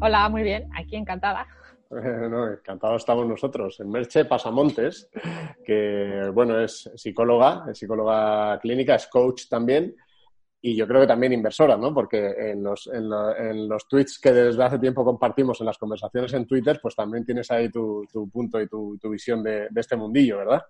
Hola, 0.00 0.28
muy 0.30 0.42
bien. 0.42 0.68
Aquí 0.74 0.96
encantada. 0.96 1.46
No, 2.30 2.52
encantados 2.52 3.02
estamos 3.02 3.26
nosotros. 3.26 3.78
En 3.80 3.90
Merche 3.90 4.24
Pasamontes, 4.24 5.08
que 5.64 6.30
bueno, 6.32 6.58
es 6.60 6.90
psicóloga, 6.96 7.66
es 7.70 7.78
psicóloga 7.78 8.58
clínica, 8.60 8.96
es 8.96 9.06
coach 9.06 9.48
también 9.48 9.94
y 10.66 10.74
yo 10.74 10.88
creo 10.88 11.02
que 11.02 11.06
también 11.06 11.34
inversora, 11.34 11.76
¿no? 11.76 11.92
Porque 11.92 12.34
en 12.38 12.62
los, 12.62 12.86
en, 12.86 13.68
los 13.68 13.86
tweets 13.86 14.18
que 14.18 14.32
desde 14.32 14.64
hace 14.64 14.78
tiempo 14.78 15.04
compartimos 15.04 15.60
en 15.60 15.66
las 15.66 15.76
conversaciones 15.76 16.32
en 16.32 16.46
Twitter, 16.46 16.78
pues 16.80 16.96
también 16.96 17.22
tienes 17.22 17.50
ahí 17.50 17.68
tu, 17.68 18.08
punto 18.32 18.58
y 18.58 18.66
tu, 18.66 18.98
visión 19.10 19.42
de, 19.42 19.68
de, 19.70 19.80
este 19.80 19.94
mundillo, 19.94 20.38
¿verdad? 20.38 20.62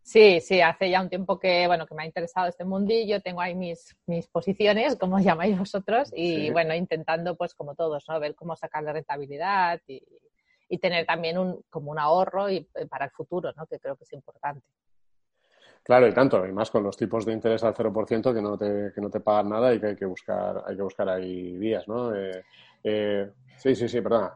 Sí, 0.00 0.40
sí, 0.40 0.62
hace 0.62 0.88
ya 0.88 1.02
un 1.02 1.10
tiempo 1.10 1.38
que, 1.38 1.66
bueno, 1.66 1.86
que 1.86 1.94
me 1.94 2.04
ha 2.04 2.06
interesado 2.06 2.48
este 2.48 2.64
mundillo, 2.64 3.20
tengo 3.20 3.42
ahí 3.42 3.54
mis, 3.54 3.94
mis 4.06 4.26
posiciones, 4.26 4.96
como 4.96 5.18
llamáis 5.18 5.58
vosotros, 5.58 6.10
y 6.16 6.48
bueno, 6.48 6.74
intentando, 6.74 7.36
pues 7.36 7.54
como 7.54 7.74
todos, 7.74 8.06
¿no? 8.08 8.18
Ver 8.18 8.34
cómo 8.34 8.56
sacarle 8.56 8.94
rentabilidad 8.94 9.82
y, 9.86 10.02
y 10.68 10.78
tener 10.78 11.06
también 11.06 11.38
un, 11.38 11.62
como 11.70 11.90
un 11.90 11.98
ahorro 11.98 12.50
y, 12.50 12.68
eh, 12.74 12.86
para 12.86 13.06
el 13.06 13.10
futuro, 13.10 13.52
¿no? 13.56 13.66
Que 13.66 13.78
creo 13.78 13.96
que 13.96 14.04
es 14.04 14.12
importante. 14.12 14.64
Claro, 15.82 16.08
y 16.08 16.12
tanto, 16.12 16.44
y 16.44 16.52
más 16.52 16.70
con 16.70 16.82
los 16.82 16.96
tipos 16.96 17.24
de 17.24 17.32
interés 17.32 17.62
al 17.62 17.74
0% 17.74 18.34
que 18.34 18.42
no 18.42 18.58
te, 18.58 18.92
que 18.92 19.00
no 19.00 19.08
te 19.08 19.20
pagan 19.20 19.50
nada 19.50 19.72
y 19.72 19.78
que 19.78 19.86
hay 19.86 19.96
que 19.96 20.06
buscar, 20.06 20.64
hay 20.66 20.76
que 20.76 20.82
buscar 20.82 21.08
ahí 21.08 21.56
vías, 21.56 21.86
¿no? 21.86 22.14
Eh, 22.14 22.44
eh, 22.82 23.30
sí, 23.56 23.74
sí, 23.76 23.88
sí, 23.88 24.00
perdona. 24.00 24.34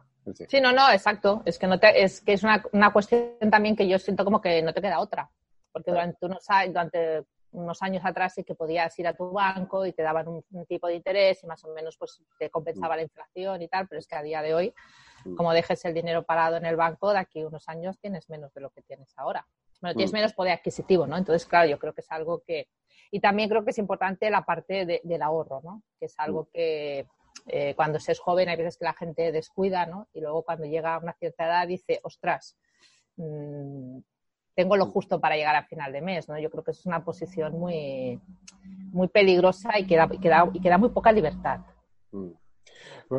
Sí. 0.48 0.60
no, 0.60 0.70
no, 0.70 0.92
exacto. 0.92 1.42
Es 1.44 1.58
que 1.58 1.66
no 1.66 1.80
te, 1.80 2.04
es 2.04 2.20
que 2.20 2.34
es 2.34 2.44
una, 2.44 2.62
una 2.72 2.92
cuestión 2.92 3.50
también 3.50 3.74
que 3.74 3.88
yo 3.88 3.98
siento 3.98 4.24
como 4.24 4.40
que 4.40 4.62
no 4.62 4.72
te 4.72 4.80
queda 4.80 5.00
otra 5.00 5.28
porque 5.72 5.90
durante 5.90 6.26
unos, 6.26 6.44
durante 6.68 7.24
unos 7.52 7.82
años 7.82 8.04
atrás 8.04 8.34
sí 8.34 8.44
que 8.44 8.54
podías 8.54 8.96
ir 8.98 9.06
a 9.06 9.14
tu 9.14 9.30
banco 9.30 9.84
y 9.86 9.92
te 9.92 10.02
daban 10.02 10.28
un, 10.28 10.66
tipo 10.66 10.86
de 10.86 10.94
interés 10.94 11.42
y 11.42 11.46
más 11.46 11.64
o 11.64 11.72
menos 11.74 11.96
pues 11.96 12.22
te 12.38 12.50
compensaba 12.50 12.96
la 12.96 13.02
inflación 13.02 13.60
y 13.62 13.68
tal, 13.68 13.88
pero 13.88 13.98
es 13.98 14.06
que 14.06 14.16
a 14.16 14.22
día 14.22 14.42
de 14.42 14.54
hoy, 14.54 14.74
mm. 15.24 15.34
como 15.34 15.52
dejes 15.52 15.84
el 15.84 15.94
dinero 15.94 16.22
parado 16.22 16.56
en 16.56 16.66
el 16.66 16.76
banco, 16.76 17.12
de 17.12 17.18
aquí 17.18 17.40
a 17.40 17.48
unos 17.48 17.68
años 17.68 17.98
tienes 17.98 18.28
menos 18.28 18.52
de 18.54 18.60
lo 18.60 18.70
que 18.70 18.82
tienes 18.82 19.12
ahora. 19.16 19.46
Bueno, 19.80 19.94
tienes 19.94 20.12
mm. 20.12 20.16
menos 20.16 20.32
poder 20.32 20.52
adquisitivo, 20.52 21.06
¿no? 21.06 21.16
Entonces, 21.16 21.46
claro, 21.46 21.68
yo 21.68 21.78
creo 21.78 21.92
que 21.92 22.02
es 22.02 22.10
algo 22.10 22.42
que... 22.46 22.68
Y 23.10 23.20
también 23.20 23.48
creo 23.48 23.64
que 23.64 23.70
es 23.70 23.78
importante 23.78 24.30
la 24.30 24.44
parte 24.44 25.00
del 25.02 25.22
ahorro, 25.22 25.60
¿no? 25.64 25.82
Que 25.98 26.06
es 26.06 26.14
algo 26.18 26.42
mm. 26.42 26.46
que 26.52 27.06
eh, 27.46 27.74
cuando 27.74 27.98
se 27.98 28.12
es 28.12 28.20
joven 28.20 28.48
hay 28.48 28.56
veces 28.56 28.76
que 28.76 28.84
la 28.84 28.92
gente 28.92 29.32
descuida, 29.32 29.86
¿no? 29.86 30.08
Y 30.12 30.20
luego 30.20 30.44
cuando 30.44 30.66
llega 30.66 30.94
a 30.94 30.98
una 30.98 31.14
cierta 31.14 31.46
edad 31.46 31.66
dice, 31.66 32.00
ostras, 32.02 32.56
tengo 34.54 34.76
lo 34.76 34.86
justo 34.86 35.20
para 35.20 35.36
llegar 35.36 35.56
a 35.56 35.64
final 35.64 35.92
de 35.92 36.00
mes, 36.00 36.28
¿no? 36.28 36.38
Yo 36.38 36.50
creo 36.50 36.64
que 36.64 36.72
es 36.72 36.84
una 36.86 37.04
posición 37.04 37.58
muy, 37.58 38.20
muy 38.92 39.08
peligrosa 39.08 39.78
y 39.78 39.86
que 39.86 39.96
da, 39.96 40.08
y 40.52 40.60
queda 40.60 40.78
muy 40.78 40.90
poca 40.90 41.12
libertad. 41.12 41.60
Mm. 42.12 42.30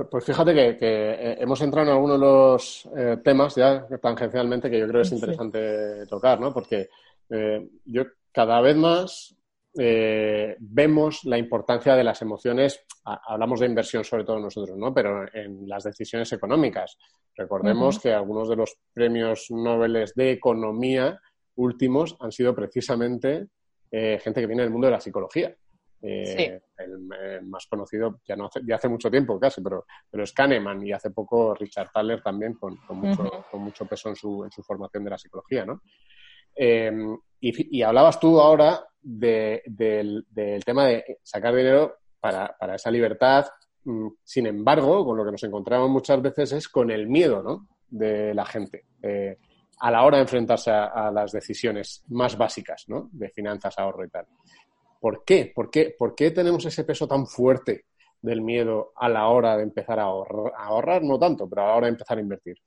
Pues 0.09 0.23
fíjate 0.23 0.53
que, 0.53 0.77
eh, 0.79 1.37
hemos 1.41 1.61
entrado 1.61 1.87
en 1.87 1.93
algunos 1.93 2.17
de 2.17 2.25
los 2.25 2.89
eh, 2.95 3.17
temas 3.21 3.55
ya 3.55 3.85
tangencialmente 4.01 4.69
que 4.69 4.79
yo 4.79 4.87
creo 4.87 5.01
que 5.01 5.07
es 5.07 5.11
interesante 5.11 6.05
tocar, 6.07 6.39
¿no? 6.39 6.53
Porque 6.53 6.87
eh, 7.29 7.67
yo 7.83 8.03
cada 8.31 8.61
vez 8.61 8.77
más 8.77 9.35
vemos 9.73 11.23
la 11.23 11.37
importancia 11.37 11.95
de 11.95 12.03
las 12.03 12.21
emociones, 12.21 12.83
hablamos 13.03 13.59
de 13.59 13.67
inversión 13.67 14.03
sobre 14.03 14.23
todo 14.23 14.39
nosotros, 14.39 14.77
¿no? 14.77 14.93
Pero 14.93 15.25
en 15.33 15.67
las 15.67 15.83
decisiones 15.83 16.31
económicas. 16.33 16.97
Recordemos 17.35 17.99
que 17.99 18.13
algunos 18.13 18.49
de 18.49 18.55
los 18.57 18.77
premios 18.93 19.47
Nobel 19.49 20.11
de 20.15 20.31
Economía 20.31 21.19
últimos 21.55 22.17
han 22.19 22.31
sido 22.31 22.55
precisamente 22.55 23.47
eh, 23.89 24.19
gente 24.21 24.41
que 24.41 24.47
viene 24.47 24.63
del 24.63 24.71
mundo 24.71 24.87
de 24.87 24.91
la 24.91 24.99
psicología. 24.99 25.55
Eh, 26.03 26.59
el, 26.77 27.43
más 27.43 27.67
conocido, 27.67 28.21
ya, 28.25 28.35
no 28.35 28.45
hace, 28.45 28.61
ya 28.65 28.75
hace 28.75 28.89
mucho 28.89 29.11
tiempo 29.11 29.39
casi, 29.39 29.61
pero, 29.61 29.85
pero 30.09 30.23
es 30.23 30.33
Kahneman 30.33 30.85
y 30.85 30.91
hace 30.91 31.11
poco 31.11 31.53
Richard 31.53 31.91
Thaler 31.91 32.23
también 32.23 32.55
con, 32.55 32.79
mucho, 32.89 33.45
con 33.51 33.61
mucho, 33.61 33.85
peso 33.85 34.09
en 34.09 34.15
su, 34.15 34.43
en 34.43 34.51
su, 34.51 34.63
formación 34.63 35.03
de 35.03 35.09
la 35.11 35.17
psicología. 35.17 35.63
¿no? 35.65 35.81
Em, 36.55 37.17
y, 37.39 37.81
hablabas 37.81 38.19
tú 38.19 38.39
ahora 38.39 38.83
del, 39.01 40.25
tema 40.65 40.85
de 40.85 41.19
sacar 41.23 41.55
dinero 41.55 41.95
para, 42.19 42.55
para 42.59 42.75
esa 42.75 42.91
libertad. 42.91 43.45
Mm, 43.83 44.09
sin 44.23 44.45
embargo, 44.45 45.03
con 45.03 45.17
lo 45.17 45.25
que 45.25 45.31
nos 45.31 45.43
encontramos 45.43 45.89
muchas 45.89 46.21
veces 46.21 46.51
es 46.53 46.69
con 46.69 46.91
el 46.91 47.07
miedo 47.07 47.41
¿no? 47.41 47.67
de 47.89 48.33
la 48.33 48.45
gente. 48.45 48.85
Eh, 49.01 49.37
a 49.81 49.89
la 49.89 50.03
hora 50.03 50.17
de 50.17 50.23
enfrentarse 50.23 50.69
a, 50.71 51.11
las 51.11 51.31
decisiones 51.31 52.03
más 52.09 52.37
básicas, 52.37 52.85
¿no? 52.87 53.09
De 53.11 53.29
finanzas, 53.29 53.77
ahorro 53.79 54.05
y 54.05 54.09
tal. 54.09 54.27
¿Por 54.99 55.23
qué? 55.25 55.51
¿Por 55.53 55.71
qué? 55.71 55.95
¿Por 55.97 56.13
qué 56.13 56.29
tenemos 56.29 56.63
ese 56.65 56.83
peso 56.83 57.07
tan 57.07 57.25
fuerte 57.25 57.85
del 58.21 58.41
miedo 58.41 58.91
a 58.95 59.09
la 59.09 59.27
hora 59.27 59.57
de 59.57 59.63
empezar? 59.63 59.99
A 59.99 60.03
ahorrar 60.03 61.01
no 61.01 61.17
tanto, 61.17 61.49
pero 61.49 61.63
a 61.63 61.67
la 61.69 61.75
hora 61.75 61.87
de 61.87 61.93
empezar 61.93 62.19
a 62.19 62.21
invertir. 62.21 62.57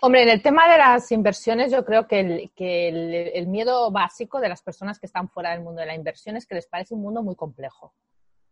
Hombre, 0.00 0.22
en 0.22 0.28
el 0.28 0.42
tema 0.42 0.70
de 0.70 0.78
las 0.78 1.10
inversiones, 1.10 1.72
yo 1.72 1.84
creo 1.84 2.06
que, 2.06 2.20
el, 2.20 3.46
miedo 3.48 3.90
básico 3.90 4.40
de 4.40 4.48
las 4.48 4.62
personas 4.62 5.00
que 5.00 5.06
están 5.06 5.28
fuera 5.28 5.50
del 5.50 5.62
mundo 5.62 5.80
de 5.80 5.88
la 5.88 5.96
inversión 5.96 6.36
es 6.36 6.46
que 6.46 6.54
les 6.54 6.68
parece 6.68 6.94
un 6.94 7.02
mundo 7.02 7.24
muy 7.24 7.34
complejo 7.34 7.92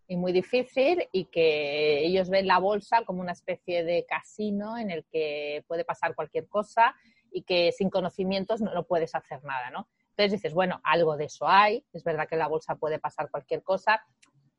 y 0.09 0.17
muy 0.17 0.33
difícil 0.33 1.09
y 1.13 1.27
que 1.27 2.05
ellos 2.05 2.31
ven 2.31 2.49
la 2.49 2.59
bolsa 2.59 3.05
como 3.05 3.21
una 3.21 3.31
especie 3.31 3.85
de 3.85 4.05
casino 4.07 4.77
en 4.77 4.91
el 4.91 5.05
que 5.05 5.65
puede 5.69 5.85
pasar 5.85 6.17
cualquier 6.17 6.49
cosa 6.49 6.97
y 7.31 7.43
que 7.43 7.71
sin 7.71 7.91
conocimientos 7.91 8.61
no, 8.61 8.83
puedes 8.83 9.15
hacer 9.15 9.45
nada, 9.45 9.71
¿no? 9.71 9.89
Entonces 10.17 10.33
dices, 10.33 10.53
bueno, 10.53 10.81
algo 10.83 11.17
de 11.17 11.27
eso 11.27 11.47
hay, 11.47 11.85
es 11.93 12.03
verdad 12.03 12.27
que 12.27 12.37
la 12.37 12.49
bolsa 12.49 12.75
puede 12.75 12.99
pasar 12.99 13.31
cualquier 13.31 13.63
cosa, 13.63 14.05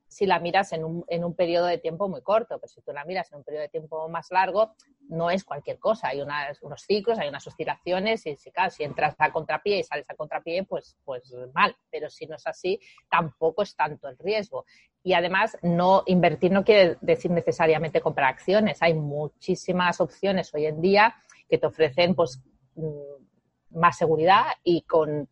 si 0.07 0.25
la 0.25 0.39
miras 0.39 0.71
en 0.73 0.85
un, 0.85 1.05
en 1.07 1.23
un 1.23 1.35
periodo 1.35 1.65
de 1.65 1.77
tiempo 1.77 2.07
muy 2.07 2.21
corto, 2.21 2.59
pero 2.59 2.67
si 2.67 2.81
tú 2.81 2.91
la 2.93 3.05
miras 3.05 3.31
en 3.31 3.39
un 3.39 3.43
periodo 3.43 3.63
de 3.63 3.69
tiempo 3.69 4.07
más 4.07 4.31
largo, 4.31 4.73
no 5.09 5.29
es 5.29 5.43
cualquier 5.43 5.79
cosa. 5.79 6.09
Hay 6.09 6.21
unos 6.21 6.81
ciclos, 6.81 7.19
hay 7.19 7.29
unas 7.29 7.45
oscilaciones 7.45 8.25
y 8.25 8.35
si, 8.35 8.51
si 8.71 8.83
entras 8.83 9.15
a 9.17 9.31
contrapié 9.31 9.79
y 9.79 9.83
sales 9.83 10.09
a 10.09 10.15
contrapié, 10.15 10.63
pues, 10.63 10.97
pues 11.03 11.33
mal. 11.53 11.75
Pero 11.91 12.09
si 12.09 12.25
no 12.25 12.35
es 12.35 12.47
así, 12.47 12.79
tampoco 13.09 13.63
es 13.63 13.75
tanto 13.75 14.07
el 14.07 14.17
riesgo. 14.17 14.65
Y 15.03 15.13
además, 15.13 15.57
no 15.61 16.03
invertir 16.05 16.51
no 16.51 16.63
quiere 16.63 16.97
decir 17.01 17.31
necesariamente 17.31 18.01
comprar 18.01 18.29
acciones. 18.29 18.81
Hay 18.81 18.93
muchísimas 18.93 19.99
opciones 20.01 20.53
hoy 20.53 20.65
en 20.65 20.81
día 20.81 21.15
que 21.49 21.57
te 21.57 21.67
ofrecen 21.67 22.15
pues, 22.15 22.41
mm, 22.75 23.77
más 23.77 23.97
seguridad 23.97 24.45
y 24.63 24.81
con 24.83 25.29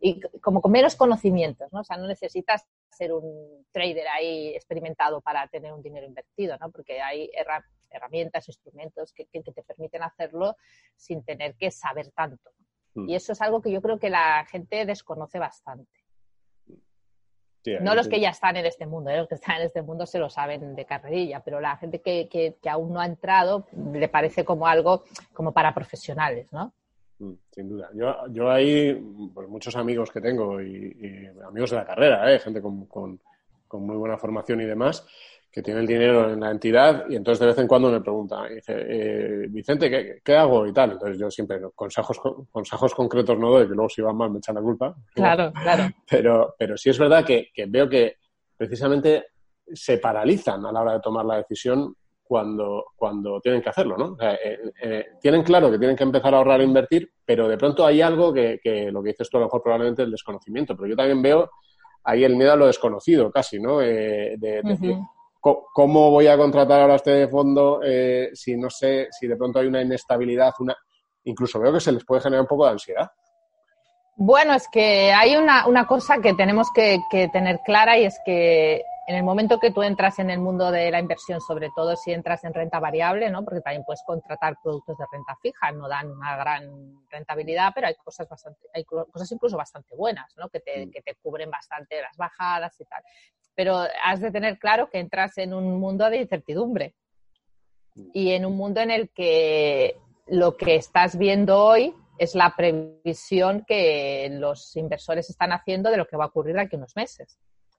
y 0.00 0.20
como 0.40 0.60
con 0.60 0.70
menos 0.70 0.94
conocimientos, 0.94 1.72
¿no? 1.72 1.80
O 1.80 1.84
sea, 1.84 1.96
no 1.96 2.06
necesitas 2.06 2.66
ser 2.90 3.12
un 3.12 3.66
trader 3.70 4.08
ahí 4.08 4.54
experimentado 4.54 5.20
para 5.20 5.46
tener 5.48 5.72
un 5.72 5.82
dinero 5.82 6.06
invertido, 6.06 6.56
¿no? 6.60 6.70
Porque 6.70 7.00
hay 7.00 7.30
herramientas, 7.90 8.48
instrumentos 8.48 9.12
que, 9.12 9.26
te 9.26 9.62
permiten 9.62 10.02
hacerlo 10.02 10.56
sin 10.96 11.24
tener 11.24 11.54
que 11.54 11.70
saber 11.70 12.10
tanto. 12.10 12.50
Mm. 12.94 13.08
Y 13.08 13.14
eso 13.14 13.32
es 13.32 13.40
algo 13.40 13.62
que 13.62 13.70
yo 13.70 13.80
creo 13.80 13.98
que 13.98 14.10
la 14.10 14.44
gente 14.50 14.84
desconoce 14.84 15.38
bastante. 15.38 15.90
no 17.80 17.94
los 17.94 18.08
que 18.08 18.20
ya 18.20 18.30
están 18.30 18.56
en 18.56 18.66
este 18.66 18.86
mundo, 18.86 19.10
¿eh? 19.10 19.18
los 19.18 19.28
que 19.28 19.34
están 19.34 19.56
en 19.56 19.66
este 19.66 19.82
mundo 19.82 20.06
se 20.06 20.18
lo 20.18 20.30
saben 20.30 20.74
de 20.74 20.84
carrerilla, 20.84 21.40
pero 21.40 21.60
la 21.60 21.76
gente 21.76 22.00
que, 22.00 22.28
que, 22.28 22.56
que 22.60 22.70
aún 22.70 22.92
no 22.92 23.00
ha 23.00 23.06
entrado 23.06 23.66
le 23.72 24.08
parece 24.08 24.44
como 24.44 24.66
algo 24.66 25.04
como 25.32 25.52
para 25.52 25.74
profesionales, 25.74 26.52
¿no? 26.52 26.72
Mm, 27.18 27.32
sin 27.50 27.68
duda. 27.68 27.90
Yo, 27.94 28.14
yo 28.30 28.50
hay 28.50 28.94
pues, 29.34 29.48
muchos 29.48 29.74
amigos 29.76 30.10
que 30.10 30.20
tengo 30.20 30.60
y, 30.60 31.28
amigos 31.46 31.70
de 31.70 31.76
la 31.76 31.86
carrera, 31.86 32.32
¿eh? 32.32 32.38
gente 32.38 32.60
con, 32.62 32.86
con, 32.86 33.18
muy 33.72 33.96
buena 33.96 34.16
formación 34.16 34.60
y 34.60 34.64
demás, 34.64 35.06
que 35.50 35.62
tiene 35.62 35.80
el 35.80 35.86
dinero 35.86 36.30
en 36.30 36.40
la 36.40 36.50
entidad 36.50 37.06
y 37.08 37.16
entonces 37.16 37.40
de 37.40 37.46
vez 37.46 37.58
en 37.58 37.66
cuando 37.66 37.90
me 37.90 38.00
preguntan, 38.00 38.54
dice, 38.54 38.74
eh, 38.76 39.46
Vicente, 39.48 39.90
¿qué, 39.90 40.20
¿qué, 40.24 40.36
hago? 40.36 40.66
y 40.66 40.72
tal. 40.72 40.92
Entonces 40.92 41.18
yo 41.18 41.30
siempre 41.30 41.60
consejos, 41.74 42.20
consejos 42.50 42.94
concretos 42.94 43.38
no 43.38 43.50
doy, 43.50 43.66
que 43.66 43.74
luego 43.74 43.88
si 43.88 44.00
van 44.00 44.16
mal 44.16 44.30
me 44.30 44.38
echan 44.38 44.54
la 44.54 44.62
culpa. 44.62 44.94
Claro, 45.14 45.52
claro. 45.52 45.90
Pero, 46.08 46.54
pero 46.58 46.76
sí 46.76 46.90
es 46.90 46.98
verdad 46.98 47.24
que, 47.24 47.50
que 47.52 47.66
veo 47.66 47.88
que 47.88 48.16
precisamente 48.56 49.26
se 49.72 49.98
paralizan 49.98 50.64
a 50.64 50.72
la 50.72 50.80
hora 50.80 50.92
de 50.94 51.00
tomar 51.00 51.24
la 51.24 51.36
decisión 51.38 51.94
cuando, 52.28 52.92
cuando 52.94 53.40
tienen 53.40 53.62
que 53.62 53.70
hacerlo, 53.70 53.96
¿no? 53.96 54.16
Eh, 54.20 54.58
eh, 54.82 55.06
tienen 55.20 55.42
claro 55.42 55.70
que 55.70 55.78
tienen 55.78 55.96
que 55.96 56.04
empezar 56.04 56.34
a 56.34 56.38
ahorrar 56.38 56.60
e 56.60 56.64
invertir, 56.64 57.10
pero 57.24 57.48
de 57.48 57.56
pronto 57.56 57.86
hay 57.86 58.02
algo 58.02 58.32
que, 58.32 58.60
lo 58.92 59.02
que 59.02 59.08
dices 59.08 59.30
tú 59.30 59.38
a 59.38 59.40
lo 59.40 59.46
mejor 59.46 59.62
probablemente 59.62 60.02
el 60.02 60.10
desconocimiento, 60.10 60.76
pero 60.76 60.88
yo 60.88 60.96
también 60.96 61.22
veo 61.22 61.50
ahí 62.04 62.24
el 62.24 62.36
miedo 62.36 62.52
a 62.52 62.56
lo 62.56 62.66
desconocido 62.66 63.30
casi, 63.30 63.58
¿no? 63.58 63.80
Eh, 63.80 64.36
de, 64.38 64.60
decir, 64.62 64.94
¿cómo 65.40 66.10
voy 66.10 66.26
a 66.26 66.36
contratar 66.36 66.82
ahora 66.82 66.96
este 66.96 67.26
fondo 67.28 67.80
si 68.34 68.56
no 68.56 68.68
sé, 68.68 69.08
si 69.10 69.26
de 69.26 69.36
pronto 69.36 69.58
hay 69.58 69.66
una 69.66 69.80
inestabilidad, 69.80 70.52
una 70.58 70.76
incluso 71.24 71.58
veo 71.60 71.72
que 71.72 71.80
se 71.80 71.92
les 71.92 72.04
puede 72.04 72.20
generar 72.20 72.42
un 72.42 72.48
poco 72.48 72.66
de 72.66 72.72
ansiedad. 72.72 73.10
Bueno, 74.16 74.52
es 74.54 74.66
que 74.68 75.12
hay 75.12 75.36
una, 75.36 75.66
una 75.66 75.86
cosa 75.86 76.20
que 76.20 76.34
tenemos 76.34 76.68
que, 76.72 76.98
que 77.10 77.28
tener 77.28 77.60
clara 77.64 77.98
y 77.98 78.04
es 78.04 78.18
que 78.24 78.82
en 79.08 79.16
el 79.16 79.22
momento 79.22 79.58
que 79.58 79.70
tú 79.70 79.82
entras 79.82 80.18
en 80.18 80.28
el 80.28 80.38
mundo 80.38 80.70
de 80.70 80.90
la 80.90 81.00
inversión, 81.00 81.40
sobre 81.40 81.70
todo 81.74 81.96
si 81.96 82.12
entras 82.12 82.44
en 82.44 82.52
renta 82.52 82.78
variable, 82.78 83.30
¿no? 83.30 83.42
porque 83.42 83.62
también 83.62 83.82
puedes 83.86 84.02
contratar 84.06 84.58
productos 84.62 84.98
de 84.98 85.06
renta 85.10 85.34
fija, 85.40 85.72
no 85.72 85.88
dan 85.88 86.10
una 86.10 86.36
gran 86.36 87.06
rentabilidad, 87.08 87.72
pero 87.74 87.86
hay 87.86 87.94
cosas 87.94 88.28
bastante, 88.28 88.60
hay 88.74 88.84
cosas 88.84 89.32
incluso 89.32 89.56
bastante 89.56 89.96
buenas, 89.96 90.30
¿no? 90.36 90.50
que, 90.50 90.60
te, 90.60 90.84
mm. 90.84 90.90
que 90.90 91.00
te 91.00 91.14
cubren 91.22 91.50
bastante 91.50 92.02
las 92.02 92.18
bajadas 92.18 92.78
y 92.82 92.84
tal. 92.84 93.02
Pero 93.54 93.78
has 94.04 94.20
de 94.20 94.30
tener 94.30 94.58
claro 94.58 94.90
que 94.90 94.98
entras 94.98 95.38
en 95.38 95.54
un 95.54 95.80
mundo 95.80 96.10
de 96.10 96.18
incertidumbre 96.18 96.94
mm. 97.94 98.10
y 98.12 98.32
en 98.32 98.44
un 98.44 98.58
mundo 98.58 98.82
en 98.82 98.90
el 98.90 99.08
que 99.08 99.96
lo 100.26 100.58
que 100.58 100.76
estás 100.76 101.16
viendo 101.16 101.64
hoy 101.64 101.94
es 102.18 102.34
la 102.34 102.54
previsión 102.54 103.64
que 103.66 104.28
los 104.32 104.76
inversores 104.76 105.30
están 105.30 105.52
haciendo 105.52 105.90
de 105.90 105.96
lo 105.96 106.06
que 106.06 106.18
va 106.18 106.24
a 106.24 106.28
ocurrir 106.28 106.56
de 106.56 106.60
aquí 106.60 106.76
a 106.76 106.78
unos 106.78 106.94
meses. 106.94 107.38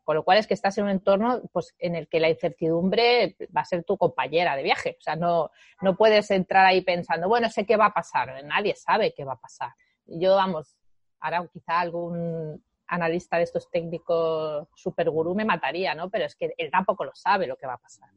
Con 0.10 0.16
lo 0.16 0.24
cual 0.24 0.40
es 0.40 0.48
que 0.48 0.56
estás 0.56 0.76
en 0.80 0.86
un 0.86 0.90
entorno 0.90 1.40
pues, 1.54 1.76
en 1.78 1.94
el 1.94 2.08
que 2.08 2.20
la 2.20 2.30
incertidumbre 2.30 3.36
va 3.56 3.62
a 3.62 3.66
ser 3.66 3.84
tu 3.84 3.96
compañera 3.96 4.56
de 4.56 4.64
viaje. 4.64 4.96
O 4.98 5.02
sea, 5.04 5.16
no, 5.16 5.52
no 5.84 5.96
puedes 5.96 6.32
entrar 6.32 6.66
ahí 6.66 6.82
pensando, 6.82 7.28
bueno, 7.28 7.48
sé 7.48 7.64
qué 7.64 7.78
va 7.78 7.86
a 7.86 7.94
pasar. 7.94 8.44
Nadie 8.44 8.74
sabe 8.76 9.14
qué 9.14 9.24
va 9.24 9.34
a 9.34 9.40
pasar. 9.40 9.70
Yo, 10.08 10.36
vamos, 10.36 10.76
ahora 11.20 11.48
quizá 11.54 11.80
algún 11.80 12.60
analista 12.88 13.38
de 13.38 13.44
estos 13.44 13.70
técnicos 13.70 14.68
super 14.74 15.12
gurú 15.12 15.36
me 15.36 15.46
mataría, 15.46 15.94
¿no? 15.94 16.10
Pero 16.10 16.26
es 16.26 16.36
que 16.36 16.56
él 16.58 16.72
tampoco 16.72 17.06
lo 17.06 17.12
sabe 17.14 17.46
lo 17.46 17.56
que 17.56 17.68
va 17.68 17.74
a 17.74 17.78
pasar. 17.78 18.10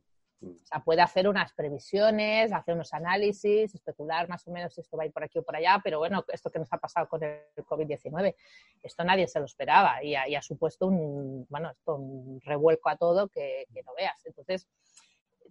O 0.45 0.67
sea, 0.67 0.81
puede 0.81 1.03
hacer 1.03 1.29
unas 1.29 1.53
previsiones, 1.53 2.53
hacer 2.53 2.75
unos 2.75 2.93
análisis, 2.93 3.75
especular 3.75 4.29
más 4.29 4.47
o 4.49 4.51
menos 4.51 4.75
si 4.75 4.81
esto 4.81 4.97
va 4.97 5.05
a 5.05 5.07
ir 5.07 5.13
por 5.13 5.23
aquí 5.23 5.39
o 5.39 5.43
por 5.43 5.55
allá, 5.55 5.81
pero 5.83 5.99
bueno, 5.99 6.25
esto 6.29 6.51
que 6.51 6.59
nos 6.59 6.73
ha 6.73 6.79
pasado 6.79 7.09
con 7.09 7.23
el 7.23 7.65
COVID-19, 7.65 8.35
esto 8.83 9.05
nadie 9.05 9.29
se 9.29 9.39
lo 9.39 9.45
esperaba 9.45 10.03
y 10.03 10.15
ha, 10.15 10.43
supuesto 10.43 10.87
un, 10.87 11.47
bueno, 11.49 11.71
esto, 11.71 11.95
un 11.95 12.41
revuelco 12.41 12.89
a 12.89 12.97
todo 12.97 13.29
que, 13.29 13.67
no 13.85 13.95
veas. 13.97 14.25
Entonces, 14.27 14.67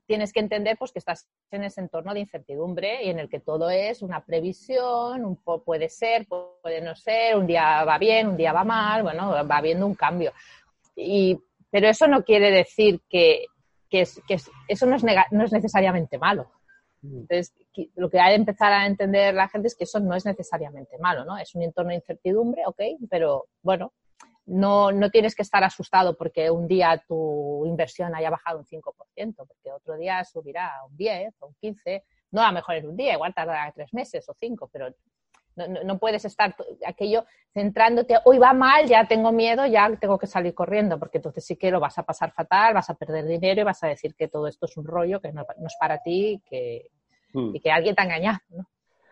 tienes 0.06 0.34
que 0.34 0.42
entender 0.42 0.78
pues, 0.78 0.92
que 0.92 1.00
estás 1.00 1.28
en 1.52 1.64
ese 1.64 1.80
entorno 1.80 2.14
de 2.14 2.22
incertidumbre 2.22 3.06
y 3.06 3.10
en 3.10 3.20
el 3.20 3.30
que 3.30 3.40
todo 3.40 3.70
es 3.70 4.02
una 4.02 4.26
previsión, 4.26 5.24
un 5.24 5.38
puede 5.38 5.88
ser, 5.88 6.28
puede 6.28 6.82
no 6.82 6.96
ser, 6.96 7.38
un 7.38 7.48
día 7.48 7.86
va 7.86 7.98
bien, 7.98 8.28
un 8.28 8.38
día 8.38 8.52
va 8.52 8.66
mal, 8.66 9.04
bueno, 9.04 9.32
va 9.48 9.58
habiendo 9.58 9.86
un 9.86 9.96
cambio. 9.96 10.34
Y, 10.98 11.40
pero 11.70 11.88
eso 11.88 12.08
no 12.08 12.26
quiere 12.26 12.52
decir 12.52 13.00
que 13.10 13.46
que, 13.92 14.02
eso 14.68 14.86
no 14.88 14.96
es, 14.96 15.04
no 15.32 15.44
es 15.44 15.52
necesariamente 15.52 16.18
malo. 16.18 16.50
Mm. 17.02 17.20
Entonces, 17.20 17.54
lo 17.96 18.10
que 18.10 18.20
hay 18.20 18.32
que 18.32 18.40
empezar 18.40 18.72
a 18.72 18.88
entender 18.88 19.34
la 19.36 19.50
gente 19.50 19.68
es 19.68 19.76
que 19.76 19.84
eso 19.84 20.00
no 20.00 20.16
es 20.16 20.26
necesariamente 20.26 20.98
malo, 20.98 21.26
¿no? 21.26 21.38
Es 21.38 21.54
un 21.54 21.62
entorno 21.62 21.90
de 21.90 21.98
incertidumbre, 21.98 22.64
ok, 22.66 22.82
pero 23.10 23.48
bueno, 23.62 23.94
no, 24.46 24.92
no 24.92 25.10
tienes 25.12 25.36
que 25.36 25.44
estar 25.44 25.64
asustado 25.64 26.18
porque 26.18 26.50
un 26.50 26.68
día 26.68 27.04
tu 27.08 27.66
inversión 27.66 28.16
haya 28.16 28.30
bajado 28.30 28.60
un 28.60 28.66
5%, 28.66 29.36
porque 29.36 29.72
otro 29.72 29.98
día 29.98 30.24
subirá 30.24 30.72
un 30.90 30.98
10 30.98 31.36
o 31.42 31.48
un 31.48 31.56
15, 31.62 32.04
no 32.32 32.42
a 32.42 32.48
lo 32.48 32.54
mejor 32.54 32.76
en 32.76 32.88
un 32.88 32.98
día, 32.98 33.14
igual 33.14 33.34
tardará 33.34 33.72
tres 33.74 33.94
meses 33.94 34.28
o 34.30 34.34
cinco, 34.40 34.70
pero 34.72 34.94
no, 35.56 35.84
no, 35.84 35.98
puedes 35.98 36.26
estar 36.26 36.56
aquello 36.86 37.26
centrándote, 37.54 38.18
hoy 38.26 38.38
va 38.38 38.54
mal, 38.54 38.86
ya 38.86 39.08
tengo 39.08 39.32
miedo, 39.32 39.66
ya 39.66 39.90
tengo 40.00 40.18
que 40.18 40.28
salir 40.28 40.54
corriendo, 40.54 40.98
porque 40.98 41.18
entonces 41.18 41.46
sí 41.46 41.56
que 41.56 41.72
lo 41.72 41.80
vas 41.80 41.98
a 41.98 42.04
pasar 42.04 42.32
fatal, 42.32 42.74
vas 42.74 42.90
a 42.90 42.96
perder 42.96 43.26
dinero 43.26 43.62
y 43.62 43.66
vas 43.66 43.84
a 43.84 43.88
decir 43.88 44.16
que 44.16 44.28
todo 44.28 44.48
esto 44.48 44.66
es 44.66 44.78
un 44.78 44.86
rollo, 44.86 45.20
que 45.20 45.32
no, 45.32 45.42
es 45.42 45.76
para 45.80 46.00
ti 46.00 46.42
que, 46.50 46.88
hmm. 47.34 47.56
y 47.56 47.60
que 47.60 47.72
alguien 47.72 47.96
te 47.96 48.02
ha 48.02 48.06
engañado. 48.06 48.40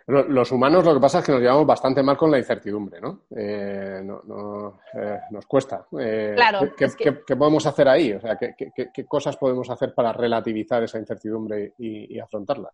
Los 0.07 0.51
humanos 0.51 0.83
lo 0.83 0.95
que 0.95 0.99
pasa 0.99 1.19
es 1.19 1.25
que 1.25 1.31
nos 1.33 1.41
llevamos 1.41 1.67
bastante 1.67 2.01
mal 2.01 2.17
con 2.17 2.31
la 2.31 2.39
incertidumbre, 2.39 2.99
¿no? 2.99 3.25
Eh, 3.29 4.01
eh, 4.01 5.19
nos 5.29 5.45
cuesta. 5.45 5.85
Eh, 5.99 6.35
¿qué, 6.75 7.35
podemos 7.35 7.63
hacer 7.67 7.87
ahí? 7.87 8.13
O 8.13 8.19
sea, 8.19 8.35
¿qué, 8.35 9.05
cosas 9.07 9.37
podemos 9.37 9.69
hacer 9.69 9.93
para 9.93 10.11
relativizar 10.11 10.81
esa 10.81 10.97
incertidumbre 10.97 11.73
y 11.77 12.17
afrontarla? 12.17 12.71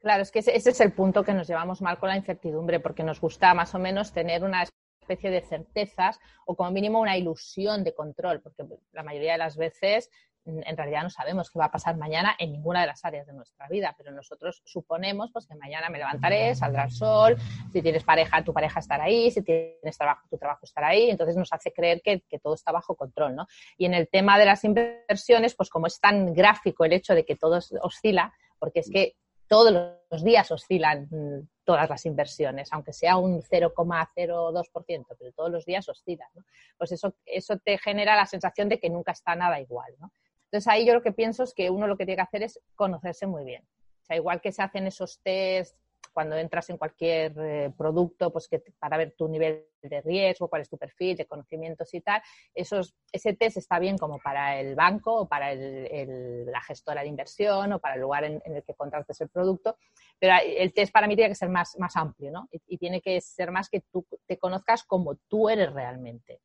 Claro, 0.00 0.22
es 0.22 0.30
que 0.30 0.40
ese, 0.40 0.56
es 0.56 0.80
el 0.80 0.92
punto 0.92 1.24
que 1.24 1.34
nos 1.34 1.48
llevamos 1.48 1.80
mal 1.82 1.98
con 1.98 2.08
la 2.08 2.16
incertidumbre, 2.16 2.80
porque 2.80 3.02
nos 3.02 3.20
gusta 3.20 3.54
más 3.54 3.74
o 3.74 3.78
menos 3.78 4.12
tener 4.12 4.44
una 4.44 4.64
especie 5.00 5.30
de 5.30 5.40
certezas 5.40 6.18
o 6.46 6.54
como 6.56 6.70
mínimo 6.70 7.00
una 7.00 7.16
ilusión 7.16 7.84
de 7.84 7.94
control, 7.94 8.40
porque 8.40 8.64
la 8.92 9.02
mayoría 9.02 9.32
de 9.32 9.38
las 9.38 9.56
veces 9.56 10.10
en 10.46 10.76
realidad 10.76 11.02
no 11.02 11.10
sabemos 11.10 11.50
qué 11.50 11.58
va 11.58 11.66
a 11.66 11.70
pasar 11.70 11.96
mañana 11.96 12.36
en 12.38 12.52
ninguna 12.52 12.80
de 12.80 12.86
las 12.86 13.04
áreas 13.04 13.26
de 13.26 13.32
nuestra 13.32 13.66
vida, 13.68 13.94
pero 13.98 14.12
nosotros 14.12 14.62
suponemos 14.64 15.32
pues, 15.32 15.46
que 15.46 15.56
mañana 15.56 15.90
me 15.90 15.98
levantaré, 15.98 16.54
saldrá 16.54 16.84
el 16.84 16.92
sol, 16.92 17.36
si 17.72 17.82
tienes 17.82 18.04
pareja, 18.04 18.44
tu 18.44 18.52
pareja 18.52 18.78
estará 18.78 19.04
ahí, 19.04 19.30
si 19.30 19.42
tienes 19.42 19.98
trabajo, 19.98 20.26
tu 20.30 20.38
trabajo 20.38 20.60
estará 20.62 20.88
ahí, 20.88 21.10
entonces 21.10 21.36
nos 21.36 21.52
hace 21.52 21.72
creer 21.72 22.00
que, 22.02 22.20
que, 22.28 22.38
todo 22.38 22.54
está 22.54 22.70
bajo 22.70 22.94
control. 22.94 23.34
¿no? 23.34 23.48
Y 23.76 23.86
en 23.86 23.94
el 23.94 24.08
tema 24.08 24.38
de 24.38 24.44
las 24.44 24.62
inversiones, 24.62 25.56
pues 25.56 25.68
como 25.68 25.88
es 25.88 25.98
tan 25.98 26.32
gráfico 26.32 26.84
el 26.84 26.92
hecho 26.92 27.14
de 27.14 27.24
que 27.24 27.34
todo 27.34 27.58
oscila, 27.82 28.32
porque 28.60 28.80
es 28.80 28.90
que 28.90 29.16
todos 29.48 29.72
los 30.10 30.24
días 30.24 30.50
oscilan 30.50 31.08
todas 31.64 31.88
las 31.88 32.06
inversiones, 32.06 32.68
aunque 32.72 32.92
sea 32.92 33.16
un 33.16 33.42
0,02%, 33.42 35.06
pero 35.18 35.32
todos 35.32 35.50
los 35.50 35.64
días 35.64 35.88
oscilan. 35.88 36.28
¿no? 36.34 36.44
Pues 36.78 36.92
eso, 36.92 37.14
eso 37.24 37.58
te 37.58 37.78
genera 37.78 38.16
la 38.16 38.26
sensación 38.26 38.68
de 38.68 38.78
que 38.78 38.90
nunca 38.90 39.12
está 39.12 39.34
nada 39.34 39.60
igual. 39.60 39.92
¿no? 39.98 40.12
Entonces 40.44 40.68
ahí 40.68 40.86
yo 40.86 40.94
lo 40.94 41.02
que 41.02 41.12
pienso 41.12 41.42
es 41.42 41.52
que 41.54 41.70
uno 41.70 41.86
lo 41.86 41.96
que 41.96 42.06
tiene 42.06 42.16
que 42.16 42.22
hacer 42.22 42.42
es 42.42 42.60
conocerse 42.74 43.26
muy 43.26 43.44
bien. 43.44 43.62
O 44.02 44.04
sea, 44.06 44.16
igual 44.16 44.40
que 44.40 44.52
se 44.52 44.62
hacen 44.62 44.86
esos 44.86 45.20
test 45.20 45.76
cuando 46.16 46.34
entras 46.34 46.70
en 46.70 46.78
cualquier 46.78 47.34
eh, 47.38 47.70
producto, 47.76 48.32
pues 48.32 48.48
que 48.48 48.62
para 48.78 48.96
ver 48.96 49.12
tu 49.12 49.28
nivel 49.28 49.66
de 49.82 50.00
riesgo, 50.00 50.48
cuál 50.48 50.62
es 50.62 50.70
tu 50.70 50.78
perfil 50.78 51.14
de 51.14 51.26
conocimientos 51.26 51.92
y 51.92 52.00
tal, 52.00 52.22
esos, 52.54 52.94
ese 53.12 53.34
test 53.34 53.58
está 53.58 53.78
bien 53.78 53.98
como 53.98 54.18
para 54.18 54.58
el 54.58 54.74
banco 54.74 55.14
o 55.14 55.28
para 55.28 55.54
la 55.54 56.60
gestora 56.62 57.02
de 57.02 57.08
inversión 57.08 57.74
o 57.74 57.78
para 57.80 57.96
el 57.96 58.00
lugar 58.00 58.24
en, 58.24 58.40
el 58.46 58.64
que 58.64 58.72
contrates 58.72 59.20
el 59.20 59.28
producto, 59.28 59.76
pero 60.18 60.36
el 60.42 60.72
test 60.72 60.90
para 60.90 61.06
mí 61.06 61.16
tiene 61.16 61.28
que 61.28 61.34
ser 61.34 61.50
más, 61.50 61.76
más 61.78 61.94
amplio, 61.96 62.30
¿no? 62.30 62.48
y 62.50 62.78
tiene 62.78 63.02
que 63.02 63.20
ser 63.20 63.50
más 63.50 63.68
que 63.68 63.82
tú 63.92 64.06
te 64.26 64.38
conozcas 64.38 64.84
como 64.84 65.16
tú 65.28 65.50
eres 65.50 65.70
realmente 65.70 66.40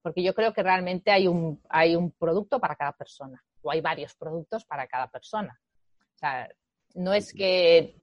porque 0.00 0.22
yo 0.22 0.32
creo 0.32 0.52
que 0.52 0.62
realmente 0.62 1.10
hay 1.10 1.26
un, 1.26 1.60
hay 1.68 1.96
un 1.96 2.12
producto 2.12 2.60
para 2.60 2.76
cada 2.76 2.92
persona 2.92 3.44
o 3.62 3.70
hay 3.70 3.80
varios 3.80 4.14
productos 4.14 4.64
para 4.64 4.86
cada 4.86 5.10
persona. 5.10 5.60
O 6.14 6.18
sea, 6.18 6.48
no 6.94 7.12
es 7.12 7.32
que... 7.32 7.96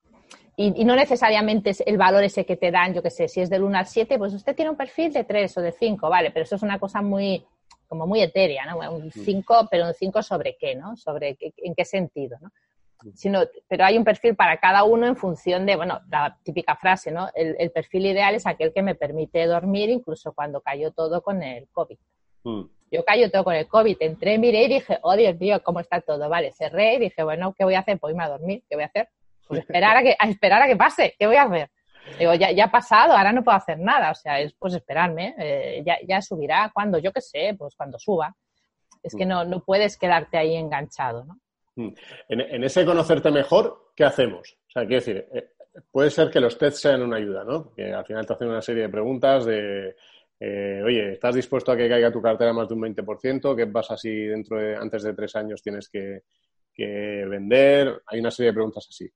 Y, 0.58 0.86
no 0.86 0.96
necesariamente 0.96 1.72
es 1.72 1.84
el 1.86 1.98
valor 1.98 2.24
ese 2.24 2.46
que 2.46 2.56
te 2.56 2.72
dan, 2.72 2.94
yo 2.94 3.04
qué 3.04 3.10
sé, 3.10 3.28
si 3.28 3.42
es 3.42 3.50
del 3.50 3.64
1 3.64 3.78
al 3.78 3.88
7, 3.88 4.18
pues 4.18 4.34
usted 4.34 4.56
tiene 4.56 4.72
un 4.72 4.78
perfil 4.78 5.12
de 5.12 5.26
3 5.26 5.58
o 5.58 5.62
de 5.62 5.74
5, 5.74 6.10
vale, 6.10 6.32
pero 6.32 6.44
eso 6.44 6.56
es 6.56 6.64
una 6.64 6.80
cosa 6.80 7.02
muy, 7.02 7.46
como 7.88 8.08
muy 8.08 8.22
etérea, 8.22 8.66
¿no? 8.66 8.78
Un 8.92 9.12
5, 9.12 9.68
pero 9.70 9.88
un 9.88 9.94
5 9.94 10.24
sobre 10.24 10.56
qué, 10.58 10.76
¿no? 10.76 10.96
Sobre 10.96 11.38
en 11.40 11.76
qué 11.76 11.84
sentido, 11.86 12.38
¿no? 12.42 12.52
Sino, 13.14 13.42
pero 13.68 13.84
hay 13.84 13.98
un 13.98 14.06
perfil 14.06 14.36
para 14.36 14.58
cada 14.58 14.86
uno 14.86 15.06
en 15.06 15.18
función 15.18 15.66
de, 15.66 15.76
bueno, 15.76 16.00
la 16.10 16.40
típica 16.42 16.76
frase, 16.78 17.12
¿no? 17.12 17.28
El, 17.36 17.56
el 17.60 17.72
perfil 17.72 18.06
ideal 18.06 18.34
es 18.34 18.48
aquel 18.48 18.74
que 18.74 18.82
me 18.82 18.96
permite 18.96 19.46
dormir 19.46 19.90
incluso 19.90 20.34
cuando 20.34 20.62
cayó 20.62 20.92
todo 20.92 21.22
con 21.22 21.44
el 21.44 21.68
COVID. 21.68 21.98
Mm. 22.46 22.62
Yo 22.92 23.04
cayó 23.04 23.30
todo 23.30 23.44
con 23.44 23.56
el 23.56 23.68
COVID, 23.68 23.98
entré, 24.00 24.38
miré 24.38 24.64
y 24.64 24.68
dije, 24.70 25.00
oh 25.02 25.16
Dios 25.18 25.38
mío, 25.38 25.62
¿cómo 25.64 25.82
está 25.82 26.00
todo? 26.00 26.30
Vale, 26.30 26.54
cerré 26.54 26.96
y 26.96 27.00
dije, 27.00 27.24
bueno, 27.24 27.54
¿qué 27.58 27.66
voy 27.66 27.76
a 27.76 27.80
hacer? 27.80 28.00
Pues 28.00 28.12
irme 28.12 28.24
a 28.24 28.30
dormir, 28.30 28.64
¿qué 28.70 28.76
voy 28.76 28.84
a 28.84 28.88
hacer? 28.88 29.10
Pues 29.48 29.62
esperar 29.62 29.98
a 29.98 30.04
que, 30.04 30.16
a 30.18 30.30
esperar 30.30 30.62
a 30.62 30.68
que 30.68 30.76
pase, 30.76 31.16
¿qué 31.18 31.28
voy 31.28 31.36
a 31.36 31.44
hacer? 31.44 31.70
Digo, 32.20 32.34
ya, 32.36 32.52
ya 32.52 32.66
ha 32.66 32.72
pasado, 32.72 33.14
ahora 33.14 33.34
no 33.34 33.44
puedo 33.44 33.58
hacer 33.58 33.80
nada, 33.80 34.12
o 34.12 34.16
sea, 34.16 34.40
es 34.40 34.54
pues 34.54 34.76
esperarme, 34.76 35.36
eh, 35.40 35.84
ya, 35.86 35.98
ya 36.08 36.22
subirá 36.22 36.72
cuando, 36.74 37.00
yo 37.00 37.12
qué 37.12 37.22
sé, 37.22 37.56
pues 37.58 37.76
cuando 37.76 37.98
suba. 37.98 38.36
Es 39.02 39.16
que 39.16 39.26
mm. 39.26 39.30
no, 39.30 39.46
no 39.46 39.64
puedes 39.64 39.98
quedarte 39.98 40.38
ahí 40.38 40.56
enganchado, 40.56 41.26
¿no? 41.26 41.40
Mm. 41.76 41.94
En, 42.30 42.42
en, 42.42 42.64
ese 42.64 42.86
conocerte 42.86 43.32
mejor, 43.32 43.92
¿qué 43.96 44.04
hacemos? 44.04 44.56
O 44.68 44.72
sea, 44.72 44.84
quiero 44.84 44.96
decir, 44.96 45.28
eh, 45.34 45.50
puede 45.92 46.12
ser 46.12 46.30
que 46.30 46.40
los 46.40 46.58
tests 46.58 46.82
sean 46.82 47.02
una 47.02 47.18
ayuda, 47.18 47.44
¿no? 47.44 47.74
Que 47.74 47.92
al 47.92 48.06
final 48.06 48.26
te 48.26 48.34
hacen 48.34 48.50
una 48.50 48.62
serie 48.62 48.84
de 48.84 48.90
preguntas 48.90 49.46
de 49.46 49.96
eh, 50.40 50.82
oye, 50.84 51.14
¿estás 51.14 51.36
dispuesto 51.36 51.72
a 51.72 51.78
que 51.78 51.88
caiga 51.88 52.12
tu 52.12 52.22
cartera 52.22 52.54
más 52.54 52.68
de 52.68 52.74
un 52.74 52.82
20%? 52.82 53.56
¿Qué 53.56 53.68
pasa 53.68 53.96
si 53.96 54.10
dentro 54.10 54.60
de, 54.60 54.76
antes 54.76 55.04
de 55.04 55.14
tres 55.14 55.36
años 55.36 55.62
tienes 55.62 55.90
que, 55.90 56.22
vender? 56.78 58.02
Hay 58.08 58.20
una 58.20 58.32
serie 58.32 58.52
de 58.52 58.56
preguntas 58.56 58.86
así. 58.90 59.10